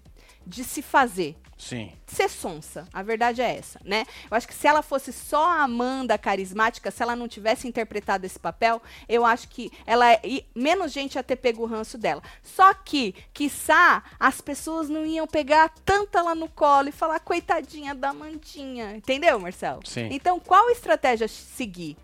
de 0.49 0.65
se 0.65 0.81
fazer 0.81 1.37
Sim. 1.59 1.93
ser 2.07 2.29
sonsa. 2.31 2.89
A 2.93 3.03
verdade 3.03 3.43
é 3.43 3.57
essa, 3.57 3.79
né? 3.85 4.07
Eu 4.31 4.37
acho 4.37 4.49
que 4.49 4.55
se 4.55 4.67
ela 4.67 4.81
fosse 4.81 5.13
só 5.13 5.45
a 5.45 5.63
Amanda 5.65 6.17
carismática, 6.17 6.91
se 6.91 7.03
ela 7.03 7.15
não 7.15 7.29
tivesse 7.29 7.69
interpretado 7.69 8.25
esse 8.25 8.39
papel, 8.39 8.81
eu 9.09 9.27
acho 9.27 9.49
que 9.49 9.71
ela 9.85 10.15
e 10.25 10.47
menos 10.55 10.93
gente 10.93 11.17
ia 11.17 11.23
ter 11.23 11.37
pego 11.37 11.65
o 11.65 11.67
ranço 11.67 11.99
dela. 11.99 12.23
Só 12.43 12.73
que, 12.73 13.15
quiçá, 13.35 14.03
as 14.19 14.41
pessoas 14.41 14.89
não 14.89 15.05
iam 15.05 15.27
pegar 15.27 15.69
tanto 15.85 16.17
ela 16.17 16.35
no 16.35 16.49
colo 16.49 16.89
e 16.89 16.93
falar 16.93 17.21
coitadinha 17.21 17.95
da 17.95 18.11
Amandinha. 18.11 18.97
Entendeu, 18.97 19.39
Marcelo? 19.39 19.81
Sim. 19.85 20.09
Então, 20.13 20.41
qual 20.41 20.71
estratégia 20.71 21.29
seguir? 21.29 21.97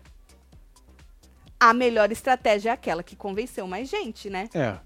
A 1.57 1.73
melhor 1.73 2.11
estratégia 2.11 2.69
é 2.69 2.73
aquela 2.73 3.01
que 3.01 3.15
convenceu 3.15 3.65
mais 3.65 3.89
gente, 3.89 4.29
né? 4.29 4.49
É. 4.53 4.77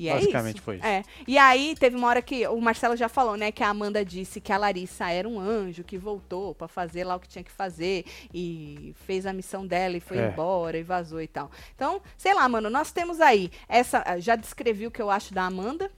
E 0.00 0.08
é 0.08 0.14
Basicamente 0.14 0.56
isso. 0.56 0.64
foi 0.64 0.76
isso. 0.76 0.86
É. 0.86 1.02
E 1.28 1.36
aí 1.36 1.74
teve 1.78 1.94
uma 1.94 2.08
hora 2.08 2.22
que 2.22 2.46
o 2.48 2.58
Marcelo 2.58 2.96
já 2.96 3.06
falou, 3.06 3.36
né, 3.36 3.52
que 3.52 3.62
a 3.62 3.68
Amanda 3.68 4.02
disse 4.02 4.40
que 4.40 4.50
a 4.50 4.56
Larissa 4.56 5.10
era 5.10 5.28
um 5.28 5.38
anjo 5.38 5.84
que 5.84 5.98
voltou 5.98 6.54
pra 6.54 6.66
fazer 6.66 7.04
lá 7.04 7.16
o 7.16 7.20
que 7.20 7.28
tinha 7.28 7.44
que 7.44 7.50
fazer 7.52 8.06
e 8.32 8.94
fez 9.06 9.26
a 9.26 9.32
missão 9.34 9.66
dela 9.66 9.96
e 9.96 10.00
foi 10.00 10.16
É. 10.16 10.28
embora 10.28 10.78
e 10.78 10.82
vazou 10.82 11.20
e 11.20 11.28
tal. 11.28 11.50
Então, 11.74 12.00
sei 12.16 12.32
lá, 12.32 12.48
mano, 12.48 12.70
nós 12.70 12.90
temos 12.92 13.20
aí 13.20 13.50
essa 13.68 14.02
já 14.18 14.36
descrevi 14.36 14.86
o 14.86 14.90
que 14.90 15.02
eu 15.02 15.10
acho 15.10 15.34
da 15.34 15.44
Amanda, 15.44 15.90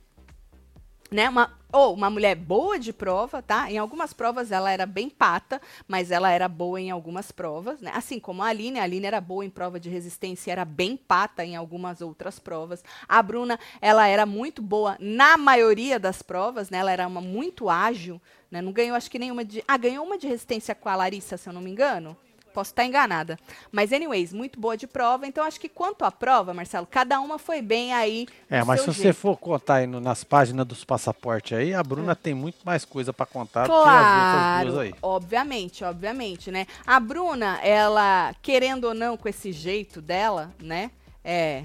né? 1.13 1.29
Uma, 1.29 1.53
ou 1.73 1.95
uma 1.95 2.11
mulher 2.11 2.35
boa 2.35 2.79
de 2.79 2.93
prova, 2.93 3.43
tá? 3.43 3.71
Em 3.71 3.79
algumas 3.79 4.13
provas 4.13 4.51
ela 4.51 4.71
era 4.71 4.87
bem 4.87 5.09
pata, 5.09 5.61
mas 5.87 6.11
ela 6.11 6.31
era 6.31 6.49
boa 6.49 6.81
em 6.81 6.91
algumas 6.91 7.31
provas, 7.31 7.81
né? 7.81 7.93
Assim 7.95 8.19
como 8.19 8.43
a 8.43 8.47
Aline, 8.47 8.79
a 8.79 8.83
Aline 8.83 9.07
era 9.07 9.21
boa 9.21 9.45
em 9.45 9.51
prova 9.51 9.79
de 9.79 9.89
resistência, 9.89 10.53
era 10.53 10.65
bem 10.65 10.97
pata 10.97 11.45
em 11.45 11.57
algumas 11.57 12.01
outras 12.01 12.39
provas. 12.39 12.83
A 13.09 13.23
Bruna, 13.23 13.59
ela 13.81 14.07
era 14.07 14.27
muito 14.27 14.63
boa 14.63 14.97
na 14.99 15.37
maioria 15.37 15.99
das 15.99 16.23
provas, 16.23 16.71
né? 16.71 16.79
Ela 16.79 16.93
era 16.93 17.07
uma 17.07 17.21
muito 17.21 17.69
ágil, 17.69 18.21
né? 18.51 18.61
Não 18.61 18.73
ganhou 18.73 18.97
acho 18.97 19.11
que 19.11 19.19
nenhuma 19.19 19.45
de, 19.45 19.63
ah, 19.69 19.77
ganhou 19.77 20.05
uma 20.05 20.19
de 20.19 20.27
resistência 20.27 20.75
com 20.75 20.89
a 20.89 20.97
Larissa, 20.97 21.37
se 21.37 21.49
eu 21.49 21.53
não 21.53 21.61
me 21.61 21.71
engano. 21.71 22.17
Posso 22.53 22.71
estar 22.71 22.85
enganada. 22.85 23.39
Mas, 23.71 23.93
anyways, 23.93 24.33
muito 24.33 24.61
boa 24.61 24.77
de 24.77 24.87
prova. 24.87 25.27
Então, 25.27 25.45
acho 25.45 25.59
que 25.59 25.69
quanto 25.69 26.05
à 26.05 26.11
prova, 26.13 26.53
Marcelo, 26.53 26.87
cada 26.87 27.19
uma 27.21 27.39
foi 27.39 27.63
bem 27.63 27.93
aí. 27.95 28.27
É, 28.51 28.63
mas 28.63 28.81
se 28.81 28.85
seu 28.85 28.93
você 28.95 29.03
jeito. 29.05 29.17
for 29.17 29.37
contar 29.37 29.77
aí 29.77 29.87
no- 29.87 30.01
nas 30.01 30.23
páginas 30.25 30.67
dos 30.67 30.85
passaportes 30.85 31.57
aí, 31.57 31.73
a 31.75 31.83
Bruna 31.83 32.15
tem 32.15 32.35
muito 32.35 32.59
mais 32.65 32.85
coisa 32.85 33.13
pra 33.13 33.25
contar 33.27 33.63
do 33.67 33.73
que 33.73 33.79
as 33.79 33.83
Claro, 33.85 34.67
duas 34.71 34.79
aí. 34.81 34.95
obviamente, 35.01 35.83
obviamente, 35.85 36.51
né? 36.51 36.67
A 36.87 37.01
Bruna, 37.01 37.59
ela, 37.63 38.35
querendo 38.43 38.85
ou 38.85 38.95
não, 38.95 39.17
com 39.17 39.29
esse 39.29 39.51
jeito 39.53 40.01
dela, 40.03 40.53
né? 40.61 40.91
É. 41.25 41.65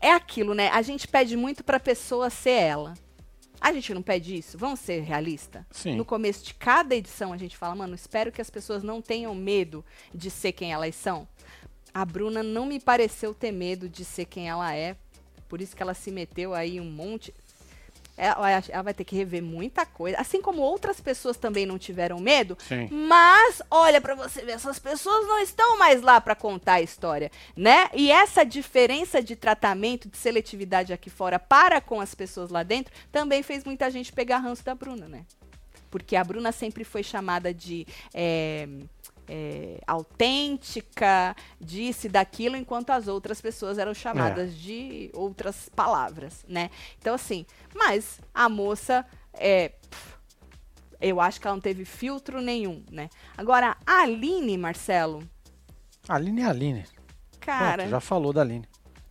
É 0.00 0.12
aquilo, 0.12 0.54
né? 0.54 0.68
A 0.70 0.80
gente 0.82 1.06
pede 1.06 1.36
muito 1.36 1.62
pra 1.62 1.78
pessoa 1.78 2.30
ser 2.30 2.50
ela. 2.52 2.94
A 3.60 3.72
gente 3.72 3.92
não 3.92 4.02
pede 4.02 4.36
isso? 4.36 4.56
Vamos 4.56 4.80
ser 4.80 5.02
realista? 5.02 5.66
Sim. 5.70 5.96
No 5.96 6.04
começo 6.04 6.44
de 6.44 6.54
cada 6.54 6.94
edição 6.94 7.32
a 7.32 7.36
gente 7.36 7.56
fala, 7.56 7.74
mano, 7.74 7.94
espero 7.94 8.32
que 8.32 8.40
as 8.40 8.48
pessoas 8.48 8.82
não 8.82 9.02
tenham 9.02 9.34
medo 9.34 9.84
de 10.14 10.30
ser 10.30 10.52
quem 10.52 10.72
elas 10.72 10.94
são. 10.94 11.28
A 11.92 12.04
Bruna 12.04 12.42
não 12.42 12.64
me 12.64 12.80
pareceu 12.80 13.34
ter 13.34 13.52
medo 13.52 13.88
de 13.88 14.04
ser 14.04 14.24
quem 14.24 14.48
ela 14.48 14.74
é. 14.74 14.96
Por 15.48 15.60
isso 15.60 15.76
que 15.76 15.82
ela 15.82 15.94
se 15.94 16.10
meteu 16.10 16.54
aí 16.54 16.80
um 16.80 16.90
monte. 16.90 17.34
Ela, 18.20 18.62
ela 18.68 18.82
vai 18.82 18.92
ter 18.92 19.04
que 19.04 19.16
rever 19.16 19.42
muita 19.42 19.86
coisa. 19.86 20.18
Assim 20.18 20.42
como 20.42 20.60
outras 20.60 21.00
pessoas 21.00 21.38
também 21.38 21.64
não 21.64 21.78
tiveram 21.78 22.20
medo. 22.20 22.56
Sim. 22.68 22.86
Mas, 22.90 23.62
olha 23.70 23.98
pra 23.98 24.14
você 24.14 24.44
ver, 24.44 24.52
essas 24.52 24.78
pessoas 24.78 25.26
não 25.26 25.38
estão 25.38 25.78
mais 25.78 26.02
lá 26.02 26.20
pra 26.20 26.34
contar 26.34 26.74
a 26.74 26.82
história, 26.82 27.32
né? 27.56 27.88
E 27.94 28.12
essa 28.12 28.44
diferença 28.44 29.22
de 29.22 29.34
tratamento, 29.34 30.06
de 30.06 30.18
seletividade 30.18 30.92
aqui 30.92 31.08
fora 31.08 31.38
para 31.38 31.80
com 31.80 31.98
as 31.98 32.14
pessoas 32.14 32.50
lá 32.50 32.62
dentro, 32.62 32.92
também 33.10 33.42
fez 33.42 33.64
muita 33.64 33.90
gente 33.90 34.12
pegar 34.12 34.36
ranço 34.36 34.62
da 34.62 34.74
Bruna, 34.74 35.08
né? 35.08 35.24
Porque 35.90 36.14
a 36.14 36.22
Bruna 36.22 36.52
sempre 36.52 36.84
foi 36.84 37.02
chamada 37.02 37.54
de 37.54 37.86
é, 38.12 38.68
é, 39.32 39.80
autêntica, 39.86 41.36
disso 41.60 42.06
e 42.06 42.10
daquilo, 42.10 42.56
enquanto 42.56 42.90
as 42.90 43.06
outras 43.06 43.40
pessoas 43.40 43.78
eram 43.78 43.94
chamadas 43.94 44.56
de 44.56 45.08
outras 45.14 45.68
palavras, 45.68 46.44
né? 46.48 46.68
Então, 46.98 47.14
assim, 47.14 47.46
mas 47.72 48.20
a 48.34 48.48
moça, 48.48 49.06
é, 49.34 49.68
pff, 49.88 50.14
eu 51.00 51.20
acho 51.20 51.40
que 51.40 51.46
ela 51.46 51.54
não 51.54 51.60
teve 51.62 51.84
filtro 51.84 52.40
nenhum, 52.42 52.82
né? 52.90 53.08
Agora, 53.38 53.76
a 53.86 54.02
Aline, 54.02 54.58
Marcelo, 54.58 55.22
Aline 56.08 56.40
é 56.42 56.46
Aline. 56.46 56.84
cara, 57.38 57.74
Pronto, 57.76 57.90
já 57.90 58.00
falou 58.00 58.32
da 58.32 58.40
Aline. 58.40 58.66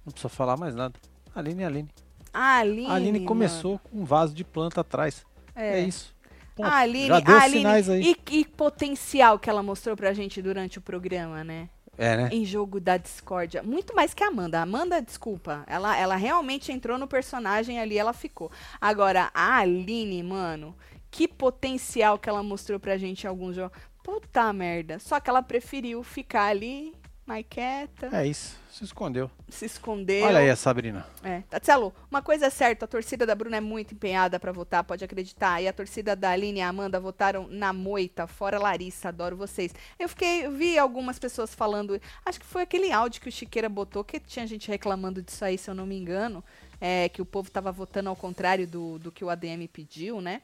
Não 0.05 0.11
precisa 0.11 0.27
falar 0.29 0.57
mais 0.57 0.75
nada. 0.75 0.99
Aline 1.33 1.63
é 1.63 1.65
Aline. 1.65 1.89
a 2.33 2.57
Aline. 2.57 2.87
A 2.87 2.93
Aline 2.95 3.25
começou 3.25 3.79
com 3.79 4.01
um 4.01 4.03
vaso 4.03 4.33
de 4.33 4.43
planta 4.43 4.81
atrás. 4.81 5.25
É, 5.55 5.79
É. 5.79 5.81
isso. 5.81 6.13
Ponto. 6.59 6.67
A 6.67 6.79
Aline, 6.79 7.07
já 7.07 7.19
deu 7.21 7.37
Aline 7.37 7.57
sinais 7.57 7.89
aí. 7.89 8.15
E, 8.29 8.39
e 8.39 8.45
potencial 8.45 9.39
que 9.39 9.49
ela 9.49 9.63
mostrou 9.63 9.95
pra 9.95 10.11
gente 10.11 10.41
durante 10.41 10.77
o 10.77 10.81
programa, 10.81 11.41
né? 11.41 11.69
É, 11.97 12.15
né? 12.15 12.29
em 12.31 12.45
jogo 12.45 12.79
da 12.79 12.95
discórdia. 12.95 13.61
Muito 13.61 13.93
mais 13.93 14.13
que 14.13 14.23
a 14.23 14.27
Amanda. 14.27 14.59
A 14.59 14.61
Amanda, 14.61 15.01
desculpa, 15.01 15.63
ela, 15.67 15.97
ela 15.97 16.15
realmente 16.15 16.71
entrou 16.71 16.97
no 16.97 17.07
personagem 17.07 17.79
ali, 17.79 17.97
ela 17.97 18.13
ficou. 18.13 18.49
Agora, 18.79 19.29
a 19.33 19.57
Aline, 19.57 20.23
mano, 20.23 20.75
que 21.11 21.27
potencial 21.27 22.17
que 22.17 22.29
ela 22.29 22.41
mostrou 22.43 22.79
pra 22.79 22.97
gente 22.97 23.23
em 23.23 23.27
alguns 23.27 23.55
jogos. 23.55 23.77
Puta 24.01 24.51
merda. 24.53 24.97
Só 24.99 25.19
que 25.19 25.29
ela 25.29 25.41
preferiu 25.41 26.01
ficar 26.03 26.45
ali, 26.45 26.93
mais 27.29 27.45
quieta, 27.47 28.09
É 28.11 28.25
isso. 28.25 28.57
Se 28.71 28.83
escondeu. 28.83 29.29
se 29.47 29.65
escondeu. 29.65 30.25
Olha 30.25 30.39
aí 30.39 30.49
a 30.49 30.55
Sabrina. 30.55 31.05
É. 31.23 31.41
Tatselo, 31.49 31.93
uma 32.09 32.23
coisa 32.23 32.47
é 32.47 32.49
certa, 32.49 32.85
a 32.85 32.87
torcida 32.87 33.23
da 33.23 33.35
Bruna 33.35 33.57
é 33.57 33.61
muito 33.61 33.93
empenhada 33.93 34.39
pra 34.39 34.51
votar, 34.51 34.83
pode 34.83 35.03
acreditar. 35.03 35.61
E 35.61 35.67
a 35.67 35.73
torcida 35.73 36.15
da 36.15 36.31
Aline 36.31 36.57
e 36.59 36.61
a 36.63 36.69
Amanda 36.69 36.99
votaram 36.99 37.47
na 37.47 37.71
moita, 37.71 38.25
fora 38.25 38.57
Larissa, 38.57 39.09
adoro 39.09 39.37
vocês. 39.37 39.75
Eu 39.99 40.09
fiquei, 40.09 40.45
eu 40.45 40.51
vi 40.51 40.79
algumas 40.79 41.19
pessoas 41.19 41.53
falando, 41.53 42.01
acho 42.25 42.39
que 42.39 42.45
foi 42.45 42.63
aquele 42.63 42.91
áudio 42.91 43.21
que 43.21 43.29
o 43.29 43.31
Chiqueira 43.31 43.69
botou, 43.69 44.03
que 44.03 44.19
tinha 44.19 44.47
gente 44.47 44.67
reclamando 44.67 45.21
disso 45.21 45.45
aí, 45.45 45.55
se 45.55 45.69
eu 45.69 45.75
não 45.75 45.85
me 45.85 45.95
engano, 45.95 46.43
é, 46.81 47.09
que 47.09 47.21
o 47.21 47.25
povo 47.25 47.51
tava 47.51 47.71
votando 47.71 48.09
ao 48.09 48.15
contrário 48.15 48.65
do, 48.65 48.97
do 48.97 49.11
que 49.11 49.23
o 49.23 49.29
ADM 49.29 49.67
pediu, 49.71 50.19
né? 50.19 50.41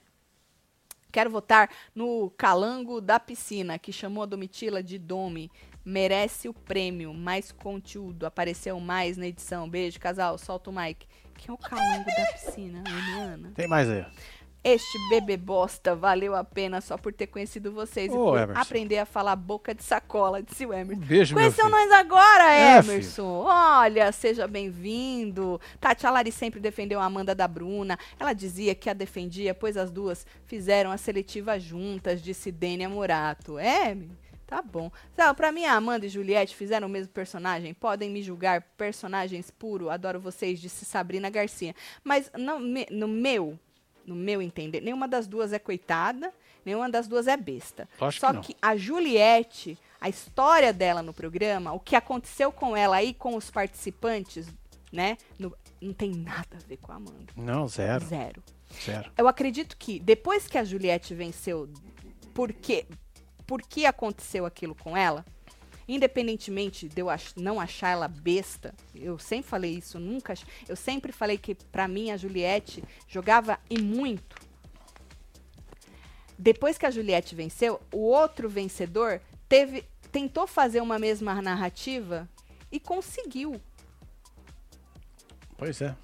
Quero 1.11 1.29
votar 1.29 1.69
no 1.95 2.29
Calango 2.37 2.99
da 2.99 3.19
Piscina, 3.19 3.79
que 3.79 3.91
chamou 3.91 4.23
a 4.23 4.25
Domitila 4.27 4.83
de 4.83 4.99
Domi. 4.99 5.49
Merece 5.85 6.49
o 6.49 6.53
prêmio, 6.53 7.13
mais 7.13 7.51
conteúdo. 7.51 8.25
Apareceu 8.25 8.79
mais 8.79 9.17
na 9.17 9.27
edição. 9.27 9.69
Beijo, 9.69 9.99
casal. 9.99 10.37
Solta 10.37 10.69
o 10.71 10.73
mic. 10.75 11.05
Quem 11.37 11.49
é 11.49 11.53
o 11.53 11.57
Calango 11.57 12.05
da 12.05 12.25
Piscina, 12.33 12.83
Eliana? 12.87 13.51
Tem 13.53 13.67
mais 13.67 13.89
aí. 13.89 14.03
Este 14.63 14.97
bebê 15.09 15.37
bosta 15.37 15.95
valeu 15.95 16.33
a 16.35 16.43
pena 16.43 16.81
só 16.81 16.97
por 16.97 17.13
ter 17.13 17.27
conhecido 17.27 17.71
vocês 17.71 18.11
e 18.11 18.15
por 18.15 18.35
Emerson. 18.35 18.59
aprender 18.59 18.97
a 18.97 19.05
falar 19.05 19.35
boca 19.35 19.75
de 19.75 19.83
sacola, 19.83 20.41
disse 20.41 20.65
o 20.65 20.69
Um 20.69 20.73
Emerson. 20.73 21.03
beijo, 21.05 21.35
meu 21.35 21.43
Conheceu 21.43 21.65
filho. 21.65 21.77
nós 21.77 21.91
agora, 21.91 22.51
É, 22.51 22.77
Emerson. 22.79 23.43
Olha, 23.45 24.11
seja 24.11 24.47
bem-vindo. 24.47 25.61
Tati 25.79 26.07
Alari 26.07 26.31
sempre 26.31 26.59
defendeu 26.59 26.99
a 26.99 27.05
Amanda 27.05 27.35
da 27.35 27.47
Bruna. 27.47 27.95
Ela 28.19 28.33
dizia 28.33 28.73
que 28.73 28.89
a 28.89 28.93
defendia, 28.93 29.53
pois 29.53 29.77
as 29.77 29.91
duas 29.91 30.25
fizeram 30.47 30.89
a 30.91 30.97
seletiva 30.97 31.59
juntas, 31.59 32.19
disse 32.19 32.51
Dênia 32.51 32.89
Morato. 32.89 33.59
É, 33.59 33.95
tá 34.55 34.61
bom. 34.61 34.91
Sabe, 35.15 35.35
pra 35.35 35.51
mim, 35.51 35.65
a 35.65 35.73
Amanda 35.73 36.05
e 36.05 36.09
Juliette 36.09 36.55
fizeram 36.55 36.87
o 36.87 36.89
mesmo 36.89 37.11
personagem. 37.11 37.73
Podem 37.73 38.09
me 38.09 38.21
julgar 38.21 38.61
personagens 38.77 39.51
puro. 39.51 39.89
Adoro 39.89 40.19
vocês, 40.19 40.59
disse 40.59 40.85
Sabrina 40.85 41.29
Garcia. 41.29 41.75
Mas 42.03 42.31
não, 42.37 42.59
me- 42.59 42.87
no 42.89 43.07
meu, 43.07 43.59
no 44.05 44.15
meu 44.15 44.41
entender, 44.41 44.81
nenhuma 44.81 45.07
das 45.07 45.27
duas 45.27 45.51
é 45.51 45.59
coitada, 45.59 46.31
nenhuma 46.65 46.89
das 46.89 47.07
duas 47.07 47.27
é 47.27 47.35
besta. 47.35 47.87
Lógico 47.99 48.21
Só 48.21 48.27
que 48.29 48.35
não. 48.35 48.41
que 48.43 48.55
a 48.61 48.75
Juliette, 48.77 49.77
a 49.99 50.07
história 50.09 50.71
dela 50.71 51.01
no 51.01 51.13
programa, 51.13 51.73
o 51.73 51.79
que 51.79 51.95
aconteceu 51.95 52.51
com 52.51 52.75
ela 52.77 52.95
aí 52.97 53.13
com 53.13 53.35
os 53.35 53.49
participantes, 53.51 54.47
né? 54.91 55.17
no- 55.37 55.55
não 55.81 55.93
tem 55.93 56.11
nada 56.11 56.55
a 56.55 56.67
ver 56.67 56.77
com 56.77 56.91
a 56.91 56.95
Amanda. 56.95 57.33
Não, 57.35 57.67
zero. 57.67 58.05
Zero. 58.05 58.41
Zero. 58.83 59.11
Eu 59.17 59.27
acredito 59.27 59.75
que 59.77 59.99
depois 59.99 60.47
que 60.47 60.57
a 60.57 60.63
Juliette 60.63 61.13
venceu, 61.13 61.69
porque 62.33 62.85
por 63.45 63.61
que 63.61 63.85
aconteceu 63.85 64.45
aquilo 64.45 64.75
com 64.75 64.95
ela? 64.95 65.25
Independentemente 65.87 66.87
de 66.89 67.01
eu 67.01 67.07
não 67.35 67.59
achar 67.59 67.89
ela 67.91 68.07
besta, 68.07 68.73
eu 68.95 69.19
sempre 69.19 69.47
falei 69.47 69.75
isso, 69.75 69.99
nunca. 69.99 70.33
Eu 70.67 70.75
sempre 70.75 71.11
falei 71.11 71.37
que 71.37 71.53
pra 71.53 71.87
mim 71.87 72.09
a 72.09 72.17
Juliette 72.17 72.83
jogava 73.07 73.59
e 73.69 73.79
muito. 73.79 74.35
Depois 76.37 76.77
que 76.77 76.85
a 76.85 76.91
Juliette 76.91 77.35
venceu, 77.35 77.79
o 77.93 77.99
outro 77.99 78.49
vencedor 78.49 79.21
teve 79.47 79.85
tentou 80.11 80.47
fazer 80.47 80.81
uma 80.81 80.97
mesma 80.97 81.39
narrativa 81.41 82.27
e 82.71 82.79
conseguiu. 82.79 83.61
Pois 85.57 85.81
é. 85.81 85.95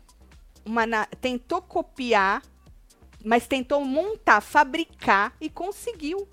uma 0.65 0.85
na- 0.85 1.05
tentou 1.05 1.61
copiar, 1.61 2.41
mas 3.25 3.47
tentou 3.47 3.83
montar, 3.83 4.41
fabricar 4.41 5.35
e 5.41 5.49
conseguiu. 5.49 6.27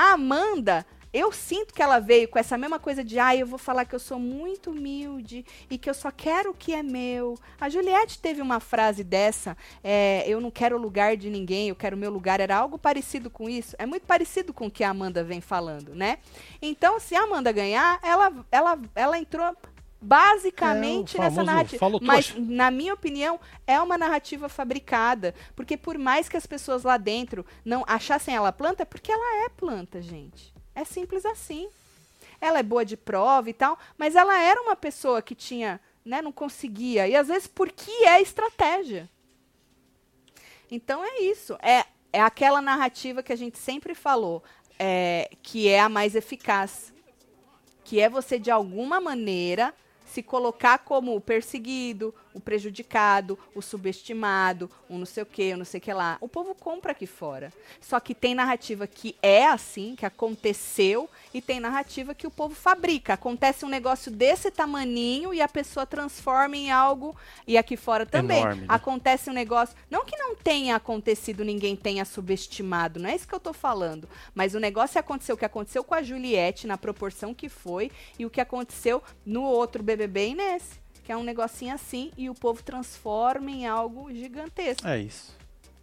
A 0.00 0.12
Amanda, 0.12 0.86
eu 1.12 1.32
sinto 1.32 1.74
que 1.74 1.82
ela 1.82 1.98
veio 1.98 2.28
com 2.28 2.38
essa 2.38 2.56
mesma 2.56 2.78
coisa 2.78 3.02
de, 3.02 3.18
ah, 3.18 3.34
eu 3.34 3.44
vou 3.44 3.58
falar 3.58 3.84
que 3.84 3.96
eu 3.96 3.98
sou 3.98 4.16
muito 4.16 4.70
humilde 4.70 5.44
e 5.68 5.76
que 5.76 5.90
eu 5.90 5.94
só 5.94 6.12
quero 6.12 6.50
o 6.50 6.54
que 6.54 6.72
é 6.72 6.84
meu. 6.84 7.36
A 7.60 7.68
Juliette 7.68 8.20
teve 8.20 8.40
uma 8.40 8.60
frase 8.60 9.02
dessa, 9.02 9.56
é, 9.82 10.22
eu 10.24 10.40
não 10.40 10.52
quero 10.52 10.78
lugar 10.78 11.16
de 11.16 11.28
ninguém, 11.28 11.70
eu 11.70 11.74
quero 11.74 11.96
meu 11.96 12.12
lugar. 12.12 12.38
Era 12.38 12.58
algo 12.58 12.78
parecido 12.78 13.28
com 13.28 13.48
isso. 13.48 13.74
É 13.76 13.86
muito 13.86 14.06
parecido 14.06 14.54
com 14.54 14.68
o 14.68 14.70
que 14.70 14.84
a 14.84 14.90
Amanda 14.90 15.24
vem 15.24 15.40
falando, 15.40 15.96
né? 15.96 16.18
Então, 16.62 17.00
se 17.00 17.16
a 17.16 17.24
Amanda 17.24 17.50
ganhar, 17.50 17.98
ela, 18.00 18.32
ela, 18.52 18.78
ela 18.94 19.18
entrou 19.18 19.52
basicamente 20.00 21.16
É, 21.16 21.20
nessa 21.20 21.42
narrativa. 21.42 21.78
falo 21.78 21.98
Mas, 22.02 22.34
na 22.36 22.70
minha 22.70 22.94
opinião, 22.94 23.40
é 23.66 23.80
uma 23.80 23.98
narrativa 23.98 24.48
fabricada. 24.48 25.34
Porque 25.56 25.76
por 25.76 25.98
mais 25.98 26.28
que 26.28 26.36
as 26.36 26.46
pessoas 26.46 26.84
lá 26.84 26.96
dentro 26.96 27.44
não 27.64 27.84
achassem 27.86 28.34
ela 28.34 28.52
planta, 28.52 28.82
é 28.82 28.86
porque 28.86 29.10
ela 29.12 29.44
é 29.44 29.48
planta, 29.48 30.00
gente. 30.00 30.54
É 30.74 30.84
simples 30.84 31.24
assim. 31.26 31.68
ela 32.40 32.58
é 32.58 32.62
boa 32.62 32.84
de 32.84 32.96
prova 32.96 33.50
e 33.50 33.52
tal, 33.52 33.78
mas 33.96 34.14
ela 34.14 34.38
era 34.38 34.60
uma 34.62 34.76
pessoa 34.76 35.20
que 35.20 35.34
tinha, 35.34 35.80
né, 36.04 36.22
não 36.22 36.32
conseguia. 36.32 37.06
E 37.08 37.16
às 37.16 37.28
vezes 37.28 37.46
porque 37.48 37.90
é 38.06 38.20
estratégia. 38.20 39.08
Então 40.70 41.04
é 41.04 41.20
isso. 41.20 41.56
É, 41.62 41.84
é 42.12 42.20
aquela 42.20 42.60
narrativa 42.60 43.22
que 43.22 43.32
a 43.32 43.36
gente 43.36 43.58
sempre 43.58 43.94
falou, 43.94 44.42
é, 44.78 45.30
que 45.42 45.68
é 45.68 45.80
a 45.80 45.88
mais 45.88 46.14
eficaz. 46.14 46.92
Que 47.84 48.00
é 48.00 48.08
você, 48.08 48.38
de 48.38 48.50
alguma 48.50 49.00
maneira, 49.00 49.74
se 50.08 50.22
colocar 50.22 50.78
como 50.78 51.14
o 51.14 51.20
perseguido, 51.20 52.14
o 52.32 52.40
prejudicado, 52.40 53.38
o 53.54 53.60
subestimado, 53.60 54.70
o 54.88 54.96
não 54.96 55.04
sei 55.04 55.22
o 55.22 55.26
que, 55.26 55.52
o 55.52 55.56
não 55.56 55.64
sei 55.64 55.78
o 55.78 55.80
que 55.80 55.92
lá. 55.92 56.16
O 56.20 56.28
povo 56.28 56.54
compra 56.54 56.92
aqui 56.92 57.06
fora. 57.06 57.52
Só 57.80 57.98
que 57.98 58.14
tem 58.14 58.34
narrativa 58.34 58.86
que 58.86 59.16
é 59.20 59.46
assim, 59.46 59.96
que 59.96 60.06
aconteceu, 60.06 61.10
e 61.34 61.42
tem 61.42 61.58
narrativa 61.60 62.14
que 62.14 62.26
o 62.26 62.30
povo 62.30 62.54
fabrica. 62.54 63.14
Acontece 63.14 63.64
um 63.64 63.68
negócio 63.68 64.10
desse 64.10 64.50
tamaninho 64.50 65.34
e 65.34 65.40
a 65.40 65.48
pessoa 65.48 65.84
transforma 65.84 66.56
em 66.56 66.70
algo, 66.70 67.16
e 67.46 67.58
aqui 67.58 67.76
fora 67.76 68.06
também. 68.06 68.40
Enorme, 68.40 68.60
né? 68.62 68.66
Acontece 68.68 69.30
um 69.30 69.34
negócio. 69.34 69.76
Não 69.90 70.04
que 70.04 70.16
não 70.16 70.36
tenha 70.36 70.76
acontecido, 70.76 71.44
ninguém 71.44 71.74
tenha 71.74 72.04
subestimado, 72.04 73.00
não 73.00 73.10
é 73.10 73.16
isso 73.16 73.26
que 73.26 73.34
eu 73.34 73.40
tô 73.40 73.52
falando. 73.52 74.08
Mas 74.34 74.54
o 74.54 74.60
negócio 74.60 74.98
aconteceu 74.98 75.34
o 75.34 75.38
que 75.38 75.44
aconteceu 75.44 75.82
com 75.82 75.94
a 75.94 76.02
Juliette, 76.02 76.66
na 76.66 76.78
proporção 76.78 77.34
que 77.34 77.48
foi, 77.48 77.90
e 78.18 78.24
o 78.24 78.30
que 78.30 78.40
aconteceu 78.40 79.02
no 79.26 79.42
outro 79.42 79.82
BBB 79.98 80.28
e 80.28 80.34
nesse. 80.34 80.78
Que 81.04 81.12
é 81.12 81.16
um 81.16 81.24
negocinho 81.24 81.74
assim 81.74 82.12
e 82.16 82.28
o 82.30 82.34
povo 82.34 82.62
transforma 82.62 83.50
em 83.50 83.66
algo 83.66 84.12
gigantesco. 84.12 84.86
É 84.86 84.98
isso. 84.98 85.36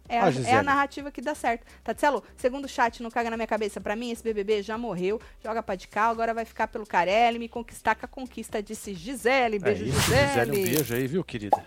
É, 0.08 0.20
a, 0.20 0.30
é 0.30 0.54
a 0.54 0.62
narrativa 0.62 1.10
que 1.10 1.20
dá 1.20 1.34
certo. 1.34 1.66
Tatselo, 1.82 2.22
segundo 2.36 2.66
o 2.66 2.68
chat, 2.68 3.02
não 3.02 3.10
caga 3.10 3.28
na 3.28 3.36
minha 3.36 3.46
cabeça. 3.46 3.80
Pra 3.80 3.96
mim, 3.96 4.12
esse 4.12 4.22
BBB 4.22 4.62
já 4.62 4.78
morreu. 4.78 5.20
Joga 5.42 5.62
pra 5.64 5.74
de 5.74 5.88
cá, 5.88 6.04
agora 6.04 6.32
vai 6.32 6.44
ficar 6.44 6.68
pelo 6.68 6.86
Carelli. 6.86 7.40
Me 7.40 7.48
conquistar 7.48 7.96
com 7.96 8.06
a 8.06 8.08
conquista, 8.08 8.62
disse 8.62 8.94
Gisele. 8.94 9.58
Beijo, 9.58 9.84
é 9.84 9.88
isso, 9.88 10.00
Gisele. 10.00 10.26
Gisele. 10.28 10.50
Um 10.50 10.74
beijo 10.76 10.94
aí, 10.94 11.06
viu, 11.08 11.24
querida? 11.24 11.64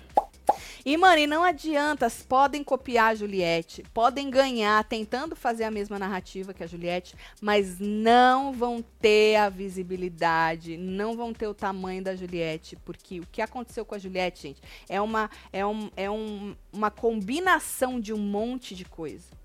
E, 0.89 0.97
mano, 0.97 1.19
e 1.19 1.27
não 1.27 1.43
adianta, 1.43 2.11
podem 2.27 2.63
copiar 2.63 3.11
a 3.11 3.13
Juliette, 3.15 3.83
podem 3.93 4.27
ganhar 4.27 4.83
tentando 4.85 5.35
fazer 5.35 5.63
a 5.63 5.69
mesma 5.69 5.99
narrativa 5.99 6.51
que 6.51 6.63
a 6.63 6.65
Juliette, 6.65 7.15
mas 7.39 7.77
não 7.79 8.51
vão 8.51 8.83
ter 8.99 9.35
a 9.35 9.49
visibilidade, 9.49 10.77
não 10.77 11.15
vão 11.15 11.31
ter 11.31 11.45
o 11.45 11.53
tamanho 11.53 12.03
da 12.03 12.15
Juliette, 12.15 12.75
porque 12.77 13.19
o 13.19 13.27
que 13.31 13.39
aconteceu 13.39 13.85
com 13.85 13.93
a 13.93 13.99
Juliette, 13.99 14.41
gente, 14.41 14.63
é 14.89 14.99
uma, 14.99 15.29
é 15.53 15.63
um, 15.63 15.91
é 15.95 16.09
um, 16.09 16.55
uma 16.73 16.89
combinação 16.89 17.99
de 17.99 18.11
um 18.11 18.17
monte 18.17 18.73
de 18.73 18.83
coisa. 18.83 19.38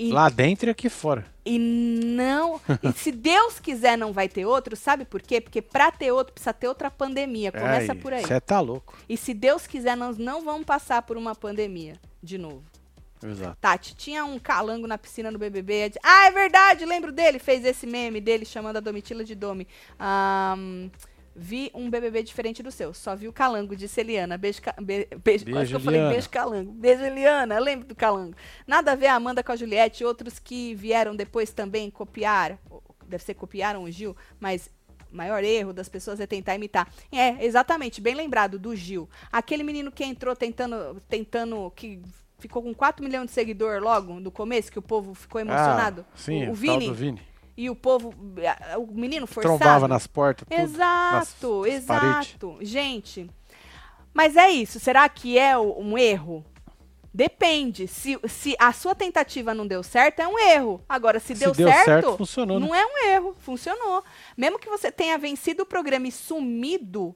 E, 0.00 0.12
Lá 0.12 0.28
dentro 0.28 0.68
e 0.68 0.70
aqui 0.70 0.88
fora. 0.88 1.26
e 1.44 1.58
não. 1.58 2.60
e 2.82 2.92
se 2.92 3.10
Deus 3.10 3.58
quiser, 3.58 3.98
não 3.98 4.12
vai 4.12 4.28
ter 4.28 4.46
outro, 4.46 4.76
sabe 4.76 5.04
por 5.04 5.20
quê? 5.20 5.40
Porque 5.40 5.60
pra 5.60 5.90
ter 5.90 6.12
outro 6.12 6.32
precisa 6.32 6.52
ter 6.52 6.68
outra 6.68 6.88
pandemia. 6.88 7.50
Começa 7.50 7.96
por 7.96 8.12
aí. 8.12 8.24
Você 8.24 8.40
tá 8.40 8.60
louco. 8.60 8.96
E 9.08 9.16
se 9.16 9.34
Deus 9.34 9.66
quiser, 9.66 9.96
nós 9.96 10.16
não 10.16 10.44
vamos 10.44 10.64
passar 10.64 11.02
por 11.02 11.16
uma 11.16 11.34
pandemia 11.34 11.94
de 12.22 12.38
novo. 12.38 12.62
Exato. 13.20 13.56
Tati, 13.60 13.96
tinha 13.96 14.24
um 14.24 14.38
calango 14.38 14.86
na 14.86 14.96
piscina 14.96 15.32
no 15.32 15.38
BBB. 15.40 15.74
é 15.74 15.90
Ah, 16.04 16.26
é 16.26 16.30
verdade, 16.30 16.84
lembro 16.84 17.10
dele. 17.10 17.40
Fez 17.40 17.64
esse 17.64 17.84
meme 17.84 18.20
dele 18.20 18.44
chamando 18.44 18.76
a 18.76 18.80
Domitila 18.80 19.24
de 19.24 19.34
Domi. 19.34 19.66
Ahn, 19.98 20.88
vi 21.40 21.70
um 21.72 21.88
BBB 21.88 22.22
diferente 22.24 22.62
do 22.62 22.70
seu. 22.72 22.92
Só 22.92 23.14
vi 23.14 23.28
o 23.28 23.32
calango, 23.32 23.76
disse 23.76 24.00
Eliana. 24.00 24.36
Beijo, 24.36 24.60
ca- 24.60 24.74
be- 24.80 25.06
beijo, 25.24 25.44
Beijo, 25.44 25.50
quase 25.52 25.70
que 25.70 25.76
eu 25.76 25.80
falei 25.80 26.08
beijo 26.08 26.28
calango. 26.28 26.72
Beijo, 26.72 27.02
Eliana. 27.04 27.58
Lembro 27.60 27.86
do 27.86 27.94
calango. 27.94 28.34
Nada 28.66 28.92
a 28.92 28.94
ver 28.96 29.06
a 29.06 29.14
Amanda 29.14 29.42
com 29.42 29.52
a 29.52 29.56
Juliette. 29.56 30.04
Outros 30.04 30.38
que 30.38 30.74
vieram 30.74 31.14
depois 31.14 31.50
também 31.52 31.90
copiar. 31.90 32.58
Deve 33.06 33.22
ser 33.22 33.34
copiaram 33.34 33.84
o 33.84 33.90
Gil, 33.90 34.14
mas 34.38 34.68
o 35.10 35.16
maior 35.16 35.42
erro 35.42 35.72
das 35.72 35.88
pessoas 35.88 36.20
é 36.20 36.26
tentar 36.26 36.54
imitar. 36.56 36.86
É, 37.10 37.42
exatamente, 37.44 38.00
bem 38.00 38.14
lembrado 38.14 38.58
do 38.58 38.76
Gil. 38.76 39.08
Aquele 39.32 39.62
menino 39.62 39.90
que 39.90 40.04
entrou 40.04 40.36
tentando, 40.36 41.00
tentando 41.08 41.70
que 41.74 42.02
ficou 42.38 42.62
com 42.62 42.74
4 42.74 43.02
milhões 43.02 43.26
de 43.26 43.32
seguidor 43.32 43.80
logo 43.80 44.20
no 44.20 44.30
começo, 44.30 44.70
que 44.70 44.78
o 44.78 44.82
povo 44.82 45.14
ficou 45.14 45.40
emocionado. 45.40 46.04
Ah, 46.06 46.12
sim, 46.16 46.44
o, 46.44 46.48
o 46.48 46.52
o 46.52 46.54
Vini 46.54 46.86
do 46.88 46.94
Vini. 46.94 47.22
E 47.58 47.68
o 47.68 47.74
povo, 47.74 48.14
o 48.76 48.86
menino 48.86 49.26
forçado. 49.26 49.58
Trombava 49.58 49.88
nas 49.88 50.06
portas, 50.06 50.46
tudo. 50.48 50.60
Exato, 50.60 51.62
nas 51.62 51.74
exato. 51.74 52.58
Gente, 52.60 53.28
mas 54.14 54.36
é 54.36 54.48
isso. 54.48 54.78
Será 54.78 55.08
que 55.08 55.36
é 55.36 55.58
um 55.58 55.98
erro? 55.98 56.44
Depende. 57.12 57.88
Se, 57.88 58.16
se 58.28 58.54
a 58.60 58.72
sua 58.72 58.94
tentativa 58.94 59.52
não 59.54 59.66
deu 59.66 59.82
certo, 59.82 60.20
é 60.20 60.28
um 60.28 60.38
erro. 60.38 60.80
Agora, 60.88 61.18
se, 61.18 61.34
Se 61.34 61.40
deu, 61.40 61.52
deu 61.52 61.66
certo, 61.66 61.84
certo, 61.84 62.16
funcionou, 62.16 62.60
né? 62.60 62.66
não 62.68 62.72
é 62.72 62.86
um 62.86 63.08
erro. 63.08 63.36
Funcionou. 63.40 64.04
Mesmo 64.36 64.56
que 64.56 64.68
você 64.68 64.92
tenha 64.92 65.18
vencido 65.18 65.64
o 65.64 65.66
programa 65.66 66.06
e 66.06 66.12
sumido, 66.12 67.12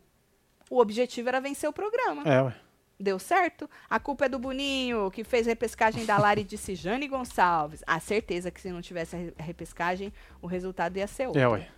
o 0.69 0.81
objetivo 0.81 1.29
era 1.29 1.41
vencer 1.41 1.71
o 1.71 1.73
programa. 1.73 2.25
É, 2.25 2.43
ué. 2.43 2.55
Deu 2.99 3.19
certo? 3.19 3.69
A 3.91 3.99
culpa 3.99 4.27
é 4.27 4.29
do 4.29 4.39
Boninho, 4.39 5.11
que 5.11 5.25
fez 5.25 5.47
repescagem 5.47 6.05
da 6.05 6.19
Lari 6.19 6.45
disse 6.45 6.75
Jane 6.77 7.09
Gonçalves. 7.09 7.83
A 7.87 7.99
certeza 7.99 8.51
que 8.51 8.61
se 8.61 8.71
não 8.71 8.81
tivesse 8.81 9.17
a 9.17 9.19
re- 9.19 9.35
a 9.39 9.43
repescagem, 9.43 10.13
o 10.41 10.47
resultado 10.47 10.97
ia 10.97 11.07
ser 11.09 11.27
outro. 11.27 11.41
É, 11.41 11.49
ué. 11.49 11.69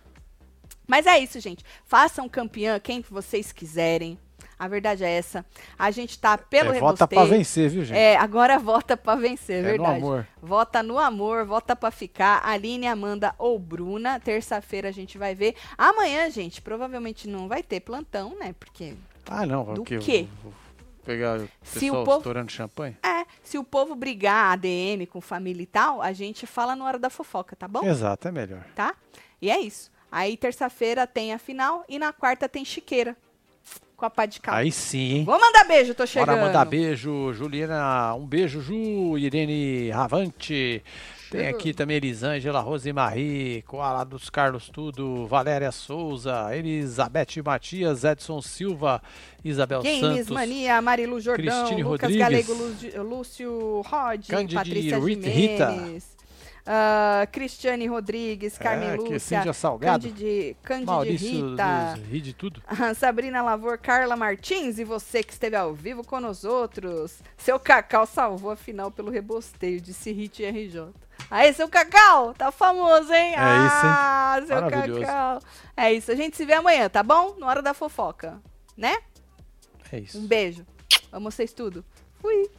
Mas 0.87 1.07
é 1.07 1.17
isso, 1.17 1.39
gente. 1.39 1.65
Façam 1.83 2.29
campeã 2.29 2.79
quem 2.79 3.01
que 3.01 3.11
vocês 3.11 3.51
quiserem. 3.51 4.19
A 4.57 4.67
verdade 4.67 5.03
é 5.03 5.09
essa. 5.09 5.43
A 5.77 5.89
gente 5.91 6.17
tá 6.19 6.37
pelo 6.37 6.71
É, 6.73 6.79
vota 6.79 7.07
pra 7.07 7.25
vencer, 7.25 7.69
viu, 7.69 7.83
gente? 7.83 7.97
É, 7.97 8.15
agora 8.15 8.57
vota 8.59 8.95
pra 8.95 9.15
vencer, 9.15 9.57
É 9.57 9.61
no 9.63 9.67
verdade. 9.67 9.97
amor. 9.97 10.27
Vota 10.41 10.83
no 10.83 10.97
amor, 10.99 11.43
vota 11.45 11.75
pra 11.75 11.89
ficar. 11.91 12.41
Aline, 12.45 12.87
Amanda 12.87 13.33
ou 13.37 13.57
Bruna. 13.59 14.19
Terça-feira 14.19 14.89
a 14.89 14.91
gente 14.91 15.17
vai 15.17 15.33
ver. 15.35 15.55
Amanhã, 15.77 16.29
gente, 16.29 16.61
provavelmente 16.61 17.27
não 17.27 17.47
vai 17.47 17.63
ter 17.63 17.79
plantão, 17.81 18.37
né? 18.39 18.53
Porque 18.59 18.93
Ah, 19.27 19.45
não. 19.45 19.65
Do 19.65 19.73
porque 19.81 19.95
eu 19.95 19.99
quê? 19.99 20.27
vou- 20.43 20.51
vou 20.51 20.64
pegar 21.05 21.39
o 21.39 21.49
Se 21.63 21.79
pessoal 21.81 22.01
o 22.01 22.05
povo- 22.05 22.17
estourando 22.17 22.51
champanhe? 22.51 22.97
É, 23.03 23.25
se 23.43 23.57
o 23.57 23.63
povo 23.63 23.95
brigar 23.95 24.53
ADM 24.53 25.05
com 25.09 25.21
família 25.21 25.63
e 25.63 25.67
tal, 25.67 26.01
a 26.01 26.11
gente 26.11 26.45
fala 26.47 26.75
na 26.75 26.83
hora 26.85 26.99
da 26.99 27.09
fofoca, 27.09 27.55
tá 27.55 27.67
bom? 27.67 27.83
Exato, 27.85 28.27
é 28.27 28.31
melhor. 28.31 28.63
Tá? 28.75 28.95
E 29.41 29.49
é 29.49 29.59
isso. 29.59 29.91
Aí 30.11 30.35
terça-feira 30.37 31.05
tem 31.05 31.33
a 31.33 31.37
final 31.39 31.83
e 31.87 31.99
na 31.99 32.11
quarta 32.13 32.47
tem 32.49 32.63
chiqueira. 32.65 33.15
Com 33.97 34.05
a 34.05 34.09
pá 34.09 34.25
de 34.25 34.41
cal. 34.41 34.53
Aí 34.55 34.71
sim, 34.73 35.19
hein? 35.19 35.23
Vou 35.23 35.39
mandar 35.39 35.63
beijo, 35.63 35.93
tô 35.95 36.05
chegando. 36.05 36.27
Bora 36.27 36.41
mandar 36.47 36.65
beijo, 36.65 37.31
Juliana. 37.33 38.13
Um 38.13 38.25
beijo, 38.25 38.59
Ju. 38.61 39.17
Irene 39.17 39.89
Ravante. 39.89 40.83
Tem 41.35 41.45
Chegou. 41.45 41.59
aqui 41.59 41.73
também 41.73 41.97
Elisângela 41.97 42.59
Rosemarie, 42.59 43.61
Koala 43.63 44.03
dos 44.03 44.29
Carlos 44.29 44.69
Tudo, 44.69 45.25
Valéria 45.27 45.71
Souza, 45.71 46.55
Elizabeth 46.55 47.41
Matias, 47.43 48.03
Edson 48.03 48.41
Silva, 48.41 49.01
Isabel 49.43 49.81
Games 49.83 49.99
Santos, 49.99 50.29
Mania, 50.29 50.81
Marilu 50.81 51.19
Jordão, 51.19 51.43
Cristine 51.65 51.83
Lucas 51.83 52.09
Rodrigues. 52.11 52.47
Galego, 52.47 53.03
Lúcio- 53.03 53.81
Rod, 53.85 54.25
Candide 54.27 54.55
Patrícia 54.55 54.97
Rit- 54.99 55.21
Jimenez, 55.23 56.14
ah, 56.65 57.27
Cristiane 57.31 57.85
Rodrigues, 57.85 58.57
Carmen 58.57 58.89
é, 58.89 58.95
Lúcia, 58.95 59.43
Candide, 59.79 60.57
Candide 60.63 60.85
Maurício 60.85 61.49
Rita, 62.09 62.35
Tudo. 62.37 62.63
Sabrina 62.97 63.43
Lavor, 63.43 63.77
Carla 63.77 64.15
Martins 64.15 64.79
e 64.79 64.83
você 64.83 65.23
que 65.23 65.31
esteve 65.31 65.55
ao 65.55 65.73
vivo 65.75 66.03
com 66.03 66.19
nós 66.19 66.43
outros. 66.43 67.19
Seu 67.37 67.59
Cacau 67.59 68.07
salvou 68.07 68.51
a 68.51 68.55
final 68.55 68.89
pelo 68.89 69.11
rebosteio, 69.11 69.79
disse 69.79 70.11
Hit 70.11 70.43
RJ. 70.43 70.87
Aí, 71.29 71.53
seu 71.53 71.69
Cacau, 71.69 72.33
tá 72.33 72.51
famoso, 72.51 73.13
hein? 73.13 73.33
É 73.33 73.37
ah, 73.37 74.41
seu 74.45 74.61
Maravilhoso. 74.61 75.01
Cacau. 75.01 75.39
É 75.77 75.93
isso, 75.93 76.11
a 76.11 76.15
gente 76.15 76.35
se 76.35 76.45
vê 76.45 76.53
amanhã, 76.53 76.89
tá 76.89 77.03
bom? 77.03 77.35
Na 77.37 77.47
hora 77.47 77.61
da 77.61 77.73
fofoca, 77.73 78.41
né? 78.75 78.97
É 79.91 79.99
isso. 79.99 80.17
Um 80.17 80.25
beijo. 80.25 80.65
Amo 81.11 81.29
vocês 81.29 81.53
tudo. 81.53 81.85
Fui. 82.19 82.49